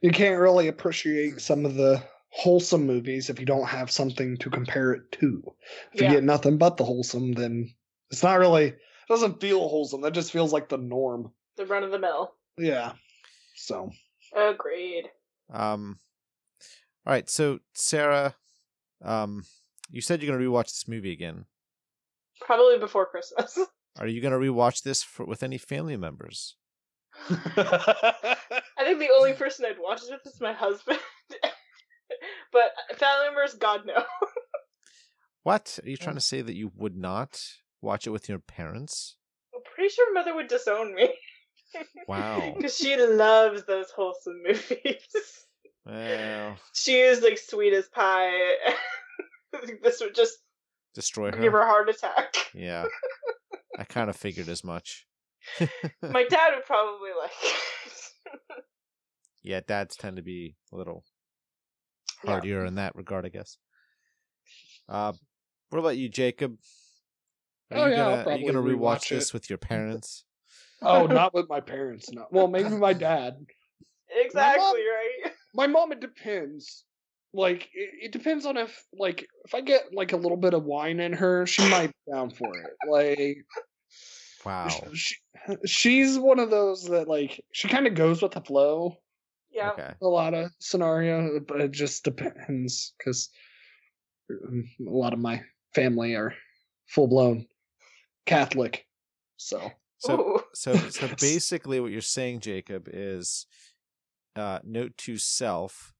You 0.02 0.12
can't 0.12 0.40
really 0.40 0.68
appreciate 0.68 1.42
some 1.42 1.66
of 1.66 1.76
the 1.76 2.02
wholesome 2.30 2.86
movies 2.86 3.30
if 3.30 3.40
you 3.40 3.46
don't 3.46 3.68
have 3.68 3.90
something 3.92 4.38
to 4.38 4.50
compare 4.50 4.94
it 4.94 5.12
to. 5.14 5.42
If 5.94 6.02
Yeah. 6.02 6.10
you 6.10 6.16
get 6.18 6.24
nothing 6.24 6.58
but 6.58 6.78
the 6.78 6.86
wholesome, 6.86 7.34
then 7.34 7.74
it's 8.12 8.24
not 8.24 8.40
really 8.40 8.66
it 8.68 8.80
doesn't 9.08 9.42
feel 9.42 9.68
wholesome. 9.68 10.02
That 10.02 10.14
just 10.14 10.32
feels 10.32 10.54
like 10.54 10.70
the 10.70 10.78
norm. 10.78 11.32
The 11.58 11.66
run 11.66 11.84
of 11.84 11.92
the 11.92 12.00
mill. 12.00 12.36
Yeah. 12.58 12.94
So 13.56 13.90
Agreed. 14.36 15.06
Um, 15.52 15.98
all 17.06 17.14
right, 17.14 17.28
so 17.28 17.60
Sarah, 17.74 18.36
um, 19.04 19.44
you 19.90 20.02
said 20.02 20.22
you're 20.22 20.32
gonna 20.32 20.48
rewatch 20.48 20.66
this 20.66 20.88
movie 20.88 21.12
again. 21.12 21.46
Probably 22.42 22.78
before 22.78 23.08
Christmas. 23.08 23.58
Are 23.98 24.08
you 24.08 24.22
gonna 24.22 24.38
rewatch 24.38 24.84
this 24.84 25.02
for, 25.02 25.26
with 25.26 25.42
any 25.42 25.58
family 25.58 25.98
members? 25.98 26.56
I 27.58 28.84
think 28.84 29.00
the 29.00 29.10
only 29.16 29.34
person 29.34 29.66
I'd 29.66 29.78
watch 29.80 30.02
it 30.04 30.12
with 30.12 30.34
is 30.34 30.42
my 30.42 30.54
husband. 30.54 31.00
but 32.52 32.72
family 32.98 33.26
members, 33.28 33.54
God 33.56 33.82
no. 33.86 34.04
What 35.44 35.80
are 35.84 35.90
you 35.90 35.98
trying 35.98 36.16
to 36.16 36.22
say 36.22 36.42
that 36.42 36.56
you 36.56 36.72
would 36.76 36.96
not 36.98 37.42
watch 37.82 38.06
it 38.06 38.10
with 38.12 38.28
your 38.28 38.40
parents? 38.40 39.16
I'm 39.56 39.62
pretty 39.74 39.90
sure 39.90 40.14
mother 40.14 40.36
would 40.36 40.48
disown 40.50 40.94
me 40.94 41.10
Wow. 42.08 42.54
because 42.56 42.76
she 42.76 42.98
loves 42.98 43.64
those 43.64 43.90
wholesome 43.96 44.44
movies. 44.46 45.08
Well, 45.86 46.58
she 46.74 47.00
is 47.00 47.22
like 47.22 47.38
sweet 47.40 47.74
as 47.74 47.88
pie. 47.88 48.32
this 49.82 50.02
would 50.02 50.14
just 50.14 50.38
destroy 50.94 51.32
her. 51.32 51.38
give 51.42 51.54
her. 51.54 51.60
her 51.60 51.64
a 51.64 51.68
heart 51.68 51.90
attack. 51.90 52.34
Yeah, 52.54 52.84
I 53.78 53.86
kind 53.86 54.10
of 54.10 54.16
figured 54.18 54.50
as 54.50 54.64
much. 54.64 55.08
My 56.02 56.24
dad 56.24 56.56
would 56.56 56.66
probably 56.66 57.10
like. 57.20 57.32
it. 57.44 57.54
Yeah, 59.42 59.62
dads 59.66 59.96
tend 59.96 60.18
to 60.18 60.22
be 60.22 60.58
a 60.74 60.76
little 60.76 61.06
Yeah. 62.28 62.42
in 62.44 62.76
that 62.76 62.94
regard, 62.96 63.26
I 63.26 63.30
guess. 63.30 63.58
Uh, 64.90 65.14
what 65.70 65.80
about 65.80 65.98
you, 65.98 66.10
Jacob? 66.10 66.58
Are 67.72 67.78
Oh, 67.78 67.86
you 67.86 67.92
yeah, 67.94 68.04
I'll 68.04 68.24
gonna, 68.24 68.36
are 68.36 68.38
you 68.38 68.52
gonna 68.52 68.66
rewatch 68.66 69.06
rewatch 69.06 69.10
this 69.10 69.34
with 69.34 69.50
your 69.50 69.58
parents? 69.58 70.26
Oh, 70.82 71.08
not 71.08 71.34
with 71.34 71.50
my 71.50 71.60
parents, 71.60 72.10
no. 72.12 72.26
Well, 72.32 72.48
maybe 72.48 72.70
my 72.70 72.94
dad. 72.94 73.36
exactly 74.10 74.82
right. 74.82 75.34
My 75.54 75.68
mom 75.68 75.92
it 75.92 76.00
depends. 76.00 76.86
Like 77.34 77.64
it, 77.74 77.90
it 78.06 78.12
depends 78.14 78.46
on 78.46 78.56
if 78.56 78.82
like 78.94 79.28
if 79.44 79.54
I 79.54 79.60
get 79.60 79.94
like 79.94 80.14
a 80.14 80.18
little 80.18 80.38
bit 80.38 80.54
of 80.54 80.64
wine 80.64 81.02
in 81.02 81.12
her, 81.14 81.46
she 81.46 81.70
might 81.70 81.88
be 81.88 82.12
down 82.14 82.30
for 82.30 82.52
it. 82.58 82.72
Like 82.90 83.46
Wow. 84.46 84.70
she, 84.94 85.18
she's 85.66 86.18
one 86.18 86.40
of 86.40 86.50
those 86.50 86.84
that 86.86 87.08
like 87.08 87.44
she 87.52 87.68
kind 87.68 87.88
of 87.88 87.94
goes 87.96 88.22
with 88.22 88.32
the 88.34 88.42
flow 88.42 88.96
Yeah. 89.52 89.72
Okay. 89.72 89.94
a 90.02 90.08
lot 90.08 90.34
of 90.34 90.52
scenario 90.60 91.40
but 91.40 91.62
it 91.62 91.72
just 91.72 92.04
depends 92.04 92.94
because 92.98 93.30
a 94.30 94.36
lot 94.80 95.14
of 95.14 95.20
my 95.20 95.42
family 95.74 96.16
are 96.16 96.34
full-blown 96.88 97.46
catholic 98.26 98.86
so 99.38 99.72
So 100.00 100.44
so 100.54 100.76
so 100.76 101.08
basically 101.20 101.80
what 101.80 101.92
you're 101.92 102.02
saying, 102.02 102.40
Jacob, 102.42 102.88
is 102.92 103.46
uh 104.36 104.60
note 104.64 104.96
to 105.00 105.18
self, 105.18 105.94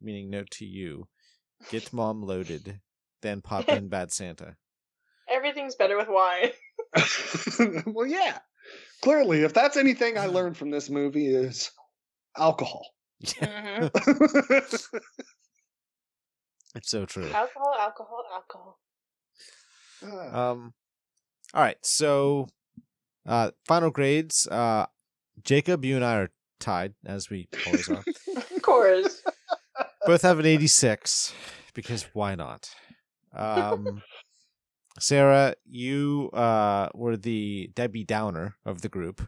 meaning 0.00 0.30
note 0.30 0.50
to 0.52 0.64
you, 0.64 1.08
get 1.70 1.92
mom 1.98 2.22
loaded, 2.22 2.80
then 3.22 3.40
pop 3.40 3.68
in 3.68 3.88
bad 3.88 4.12
Santa. 4.12 4.56
Everything's 5.28 5.74
better 5.76 5.96
with 5.96 6.08
wine. 6.08 6.50
well, 7.86 8.06
yeah. 8.06 8.38
Clearly, 9.02 9.42
if 9.42 9.54
that's 9.54 9.76
anything 9.76 10.18
I 10.18 10.26
learned 10.26 10.56
from 10.56 10.70
this 10.70 10.90
movie 10.90 11.28
is 11.34 11.70
alcohol. 12.36 12.86
hmm 13.40 13.86
It's 16.74 16.90
so 16.90 17.06
true. 17.06 17.32
alcohol, 17.32 17.74
alcohol, 17.80 18.24
alcohol. 18.32 18.78
Um 20.02 20.74
all 21.54 21.62
right, 21.62 21.78
so 21.82 22.46
uh 23.26 23.50
final 23.66 23.90
grades. 23.90 24.46
Uh 24.46 24.86
Jacob, 25.44 25.84
you 25.84 25.96
and 25.96 26.04
I 26.04 26.16
are 26.18 26.30
tied, 26.60 26.94
as 27.06 27.30
we 27.30 27.48
always 27.66 27.88
are. 27.88 28.04
Of 28.36 28.62
course. 28.62 29.22
Both 30.06 30.22
have 30.22 30.38
an 30.38 30.46
86 30.46 31.32
because 31.74 32.04
why 32.12 32.34
not? 32.34 32.70
Um, 33.34 34.02
Sarah, 35.00 35.54
you 35.64 36.30
uh, 36.32 36.88
were 36.94 37.16
the 37.16 37.70
Debbie 37.74 38.04
Downer 38.04 38.56
of 38.64 38.82
the 38.82 38.88
group. 38.88 39.22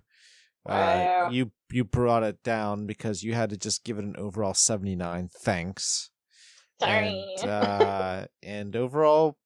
Uh, 0.67 0.69
Wow. 0.69 1.31
you 1.31 1.53
you 1.73 1.85
brought 1.85 2.23
it 2.23 2.43
down 2.43 2.87
because 2.87 3.23
you 3.23 3.33
had 3.35 3.51
to 3.51 3.57
just 3.57 3.83
give 3.85 3.99
it 3.99 4.05
an 4.05 4.17
overall 4.19 4.53
79. 4.55 5.29
Thanks. 5.33 6.11
Sorry. 6.81 7.37
And, 7.41 7.49
uh, 7.49 8.27
and 8.43 8.75
overall, 8.77 9.39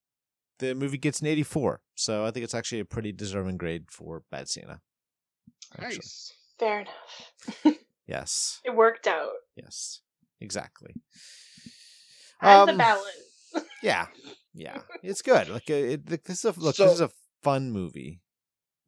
the 0.59 0.75
movie 0.75 0.99
gets 0.99 1.21
an 1.21 1.27
84. 1.29 1.81
So 1.95 2.25
I 2.25 2.31
think 2.31 2.45
it's 2.45 2.55
actually 2.55 2.81
a 2.81 2.85
pretty 2.85 3.13
deserving 3.13 3.59
grade 3.59 3.85
for 3.91 4.23
Bad 4.31 4.49
Santa. 4.49 4.81
actually. 5.79 5.97
nice. 5.97 6.33
Fair 6.59 6.81
enough. 6.81 7.79
Yes. 8.07 8.61
It 8.65 8.75
worked 8.75 9.07
out. 9.07 9.31
Yes. 9.57 10.01
Exactly. 10.41 10.95
And 12.41 12.69
the 12.69 12.73
Um, 12.73 12.79
balance. 12.79 13.69
Yeah, 13.83 14.07
yeah, 14.55 14.79
it's 15.03 15.23
good. 15.23 15.49
Like 15.49 15.69
uh, 15.71 15.75
it, 15.75 16.01
it- 16.11 16.25
this 16.25 16.45
is 16.45 16.57
a 16.57 16.61
look. 16.61 16.77
So- 16.77 16.85
this 16.85 16.95
is 16.95 17.01
a 17.01 17.11
fun 17.43 17.71
movie 17.73 18.21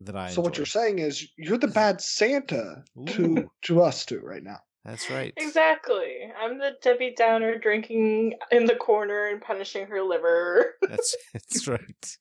that 0.01 0.17
I. 0.17 0.31
So 0.31 0.41
what 0.43 0.57
you're 0.57 0.67
saying 0.67 0.99
is 1.01 1.29
you're 1.37 1.59
the 1.59 1.69
bad 1.83 2.01
Santa 2.01 2.85
to 3.09 3.23
Ooh. 3.23 3.51
to 3.63 3.83
us 3.83 4.05
two 4.07 4.21
right 4.21 4.43
now. 4.43 4.59
That's 4.85 5.11
right. 5.11 5.33
Exactly. 5.37 6.13
I'm 6.41 6.59
the 6.59 6.77
Debbie 6.81 7.13
Downer 7.19 7.59
drinking 7.59 8.35
in 8.53 8.67
the 8.67 8.77
corner 8.77 9.27
and 9.27 9.41
punishing 9.41 9.87
her 9.89 10.01
liver. 10.03 10.75
That's 10.89 11.17
that's 11.33 11.67
right. 11.67 12.17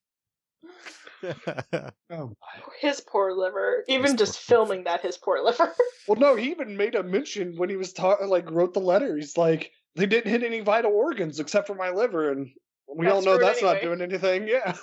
Oh 2.12 2.34
His 2.80 3.02
poor 3.02 3.34
liver. 3.34 3.84
Even 3.88 4.12
His 4.12 4.14
just 4.16 4.48
poor 4.48 4.58
liver. 4.60 4.68
filming 4.68 4.84
that, 4.86 5.02
his 5.02 5.18
poor 5.18 5.42
liver. 5.44 5.74
Well, 6.08 6.20
no, 6.20 6.36
he 6.36 6.52
even 6.52 6.78
made 6.78 6.96
a 6.96 7.04
mention 7.04 7.56
when 7.58 7.70
he 7.70 7.76
was 7.78 7.94
ta- 7.94 8.18
like 8.26 8.50
wrote 8.52 8.74
the 8.74 8.80
letter. 8.80 9.16
He's 9.16 9.38
like, 9.38 9.72
they 9.96 10.06
didn't 10.06 10.32
hit 10.32 10.44
any 10.44 10.60
vital 10.62 10.92
organs 10.92 11.40
except 11.40 11.68
for 11.68 11.76
my 11.76 11.90
liver, 11.90 12.32
and 12.32 12.50
we 12.94 13.08
all 13.08 13.22
know 13.22 13.38
that's 13.38 13.62
not 13.62 13.82
doing 13.82 14.02
anything. 14.02 14.48
Yeah. 14.48 14.76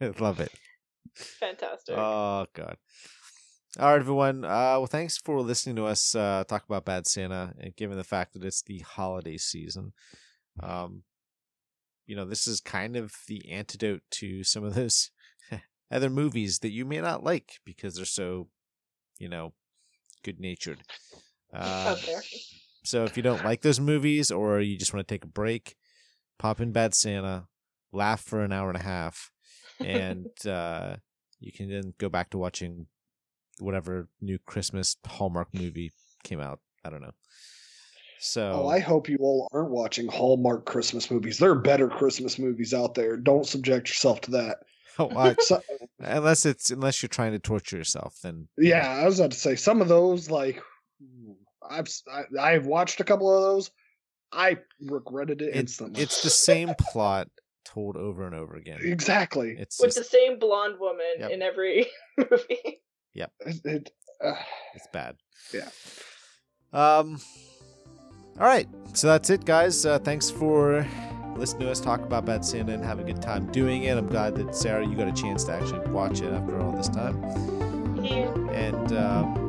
Love 0.18 0.40
it. 0.40 0.52
Fantastic. 1.14 1.96
Oh 1.96 2.46
god. 2.52 2.76
All 3.78 3.90
right, 3.90 4.00
everyone. 4.00 4.44
Uh, 4.44 4.78
well, 4.78 4.86
thanks 4.86 5.18
for 5.18 5.40
listening 5.42 5.76
to 5.76 5.84
us 5.84 6.14
uh, 6.14 6.44
talk 6.48 6.64
about 6.64 6.86
Bad 6.86 7.06
Santa, 7.06 7.52
and 7.60 7.76
given 7.76 7.98
the 7.98 8.04
fact 8.04 8.32
that 8.32 8.44
it's 8.44 8.62
the 8.62 8.78
holiday 8.78 9.36
season, 9.36 9.92
um, 10.62 11.02
you 12.06 12.16
know, 12.16 12.24
this 12.24 12.46
is 12.46 12.60
kind 12.60 12.96
of 12.96 13.12
the 13.28 13.50
antidote 13.50 14.02
to 14.12 14.44
some 14.44 14.64
of 14.64 14.74
those 14.74 15.10
other 15.90 16.08
movies 16.08 16.60
that 16.60 16.70
you 16.70 16.86
may 16.86 17.00
not 17.00 17.22
like 17.22 17.60
because 17.64 17.96
they're 17.96 18.06
so, 18.06 18.48
you 19.18 19.28
know, 19.28 19.52
good 20.22 20.40
natured. 20.40 20.82
Uh, 21.52 21.96
so 22.82 23.04
if 23.04 23.16
you 23.16 23.22
don't 23.22 23.44
like 23.44 23.60
those 23.62 23.80
movies 23.80 24.30
or 24.30 24.60
you 24.60 24.78
just 24.78 24.94
want 24.94 25.06
to 25.06 25.14
take 25.14 25.24
a 25.24 25.28
break, 25.28 25.76
pop 26.38 26.60
in 26.60 26.72
Bad 26.72 26.94
Santa, 26.94 27.46
laugh 27.92 28.20
for 28.22 28.42
an 28.42 28.52
hour 28.52 28.68
and 28.68 28.78
a 28.78 28.82
half, 28.82 29.30
and 29.84 30.26
uh, 30.46 30.96
you 31.40 31.52
can 31.52 31.68
then 31.70 31.94
go 31.98 32.08
back 32.08 32.30
to 32.30 32.38
watching 32.38 32.86
whatever 33.58 34.08
new 34.20 34.38
Christmas 34.46 34.96
Hallmark 35.06 35.48
movie 35.54 35.92
came 36.24 36.40
out. 36.40 36.60
I 36.84 36.90
don't 36.90 37.00
know. 37.02 37.12
So 38.18 38.62
Oh, 38.64 38.68
I 38.68 38.78
hope 38.78 39.08
you 39.08 39.18
all 39.20 39.48
aren't 39.52 39.70
watching 39.70 40.08
Hallmark 40.08 40.64
Christmas 40.64 41.10
movies. 41.10 41.38
There 41.38 41.50
are 41.50 41.54
better 41.58 41.88
Christmas 41.88 42.38
movies 42.38 42.72
out 42.72 42.94
there. 42.94 43.16
Don't 43.16 43.46
subject 43.46 43.88
yourself 43.88 44.20
to 44.22 44.30
that. 44.32 44.58
Oh, 44.98 45.10
I- 45.14 45.36
So, 45.40 45.60
unless 45.98 46.46
it's 46.46 46.70
unless 46.70 47.02
you're 47.02 47.08
trying 47.10 47.32
to 47.32 47.38
torture 47.38 47.76
yourself, 47.76 48.16
then 48.22 48.48
yeah, 48.56 48.88
I 48.88 49.04
was 49.04 49.20
about 49.20 49.32
to 49.32 49.38
say 49.38 49.54
some 49.54 49.82
of 49.82 49.88
those. 49.88 50.30
Like, 50.30 50.62
I've 51.68 51.86
I 52.40 52.52
have 52.52 52.64
watched 52.64 53.00
a 53.00 53.04
couple 53.04 53.30
of 53.34 53.42
those. 53.42 53.70
I 54.32 54.58
regretted 54.80 55.42
it 55.42 55.48
It- 55.50 55.56
instantly. 55.56 56.02
it's 56.02 56.22
the 56.22 56.30
same 56.30 56.74
plot 56.78 57.28
told 57.64 57.96
over 57.96 58.24
and 58.26 58.34
over 58.34 58.54
again. 58.56 58.78
exactly. 58.82 59.56
It's 59.58 59.80
With 59.80 59.88
just, 59.94 59.98
the 59.98 60.04
same 60.18 60.38
blonde 60.38 60.78
woman 60.78 61.06
Yep. 61.18 61.30
in 61.30 61.42
every 61.42 61.86
movie. 62.18 62.80
It, 63.14 63.30
it, 63.64 63.90
uh, 64.22 64.34
It's 64.74 64.86
bad. 64.92 65.16
Yeah. 65.54 65.68
Um. 66.72 67.18
All 68.38 68.46
right. 68.46 68.68
So 68.92 69.06
that's 69.06 69.30
it, 69.30 69.44
guys. 69.46 69.86
Uh, 69.86 69.98
thanks 69.98 70.30
for 70.30 70.86
listening 71.36 71.62
to 71.66 71.70
us 71.70 71.80
talk 71.80 72.00
about 72.02 72.24
Bad 72.26 72.44
Santa 72.44 72.72
and 72.74 72.84
have 72.84 72.98
a 72.98 73.04
good 73.04 73.20
time 73.22 73.50
doing 73.52 73.84
it. 73.84 73.96
I'm 73.96 74.06
glad 74.06 74.34
that 74.36 74.54
Sarah, 74.54 74.86
you 74.86 74.94
got 74.96 75.08
a 75.08 75.12
chance 75.12 75.44
to 75.44 75.52
actually 75.52 75.88
watch 75.90 76.20
it 76.20 76.32
after 76.32 76.60
all 76.60 76.72
this 76.72 76.88
time. 76.88 77.22
Yeah. 78.04 78.32
And 78.50 78.92
um, 78.92 79.45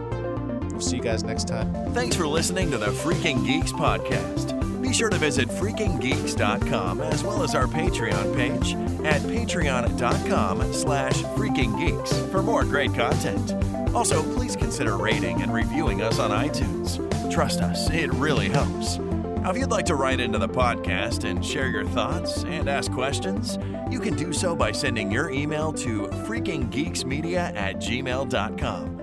we'll 0.77 0.85
see 0.85 0.97
you 0.97 1.01
guys 1.01 1.23
next 1.23 1.47
time. 1.47 1.73
Thanks 1.93 2.15
for 2.15 2.27
listening 2.27 2.69
to 2.69 2.77
the 2.77 2.87
Freaking 2.87 3.43
Geeks 3.43 3.71
podcast. 3.71 4.53
Be 4.79 4.93
sure 4.93 5.09
to 5.09 5.17
visit 5.17 5.47
freakinggeeks.com 5.49 7.01
as 7.01 7.23
well 7.23 7.41
as 7.41 7.55
our 7.55 7.65
Patreon 7.65 8.35
page 8.35 8.75
at 9.03 9.21
patreon.com 9.23 10.73
slash 10.73 11.13
freakinggeeks 11.13 12.31
for 12.31 12.43
more 12.43 12.63
great 12.63 12.93
content. 12.93 13.53
Also, 13.95 14.21
please 14.35 14.55
consider 14.55 14.97
rating 14.97 15.41
and 15.41 15.51
reviewing 15.51 16.03
us 16.03 16.19
on 16.19 16.29
iTunes. 16.29 17.01
Trust 17.33 17.61
us, 17.61 17.89
it 17.89 18.13
really 18.13 18.49
helps. 18.49 18.99
Now, 18.99 19.49
if 19.49 19.57
you'd 19.57 19.71
like 19.71 19.87
to 19.87 19.95
write 19.95 20.19
into 20.19 20.37
the 20.37 20.49
podcast 20.49 21.23
and 21.23 21.43
share 21.43 21.69
your 21.69 21.85
thoughts 21.85 22.43
and 22.43 22.69
ask 22.69 22.91
questions, 22.91 23.57
you 23.89 23.99
can 23.99 24.15
do 24.15 24.31
so 24.31 24.55
by 24.55 24.73
sending 24.73 25.11
your 25.11 25.31
email 25.31 25.73
to 25.73 26.07
freakinggeeksmedia 26.27 27.55
at 27.55 27.77
gmail.com. 27.77 28.96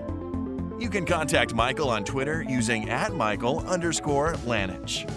You 0.85 0.91
can 0.91 1.07
contact 1.07 1.55
Michael 1.55 1.89
on 1.89 2.05
Twitter 2.05 2.45
using 2.47 2.91
at 2.91 3.15
Michael 3.15 3.61
underscore 3.61 4.35
Lanich. 4.45 5.11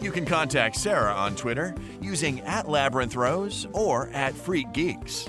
You 0.00 0.12
can 0.12 0.24
contact 0.24 0.76
Sarah 0.76 1.12
on 1.12 1.34
Twitter 1.34 1.74
using 2.00 2.40
at 2.42 2.68
Labyrinth 2.68 3.16
Rose 3.16 3.66
or 3.72 4.10
at 4.10 4.32
Freak 4.32 4.72
Geeks. 4.72 5.28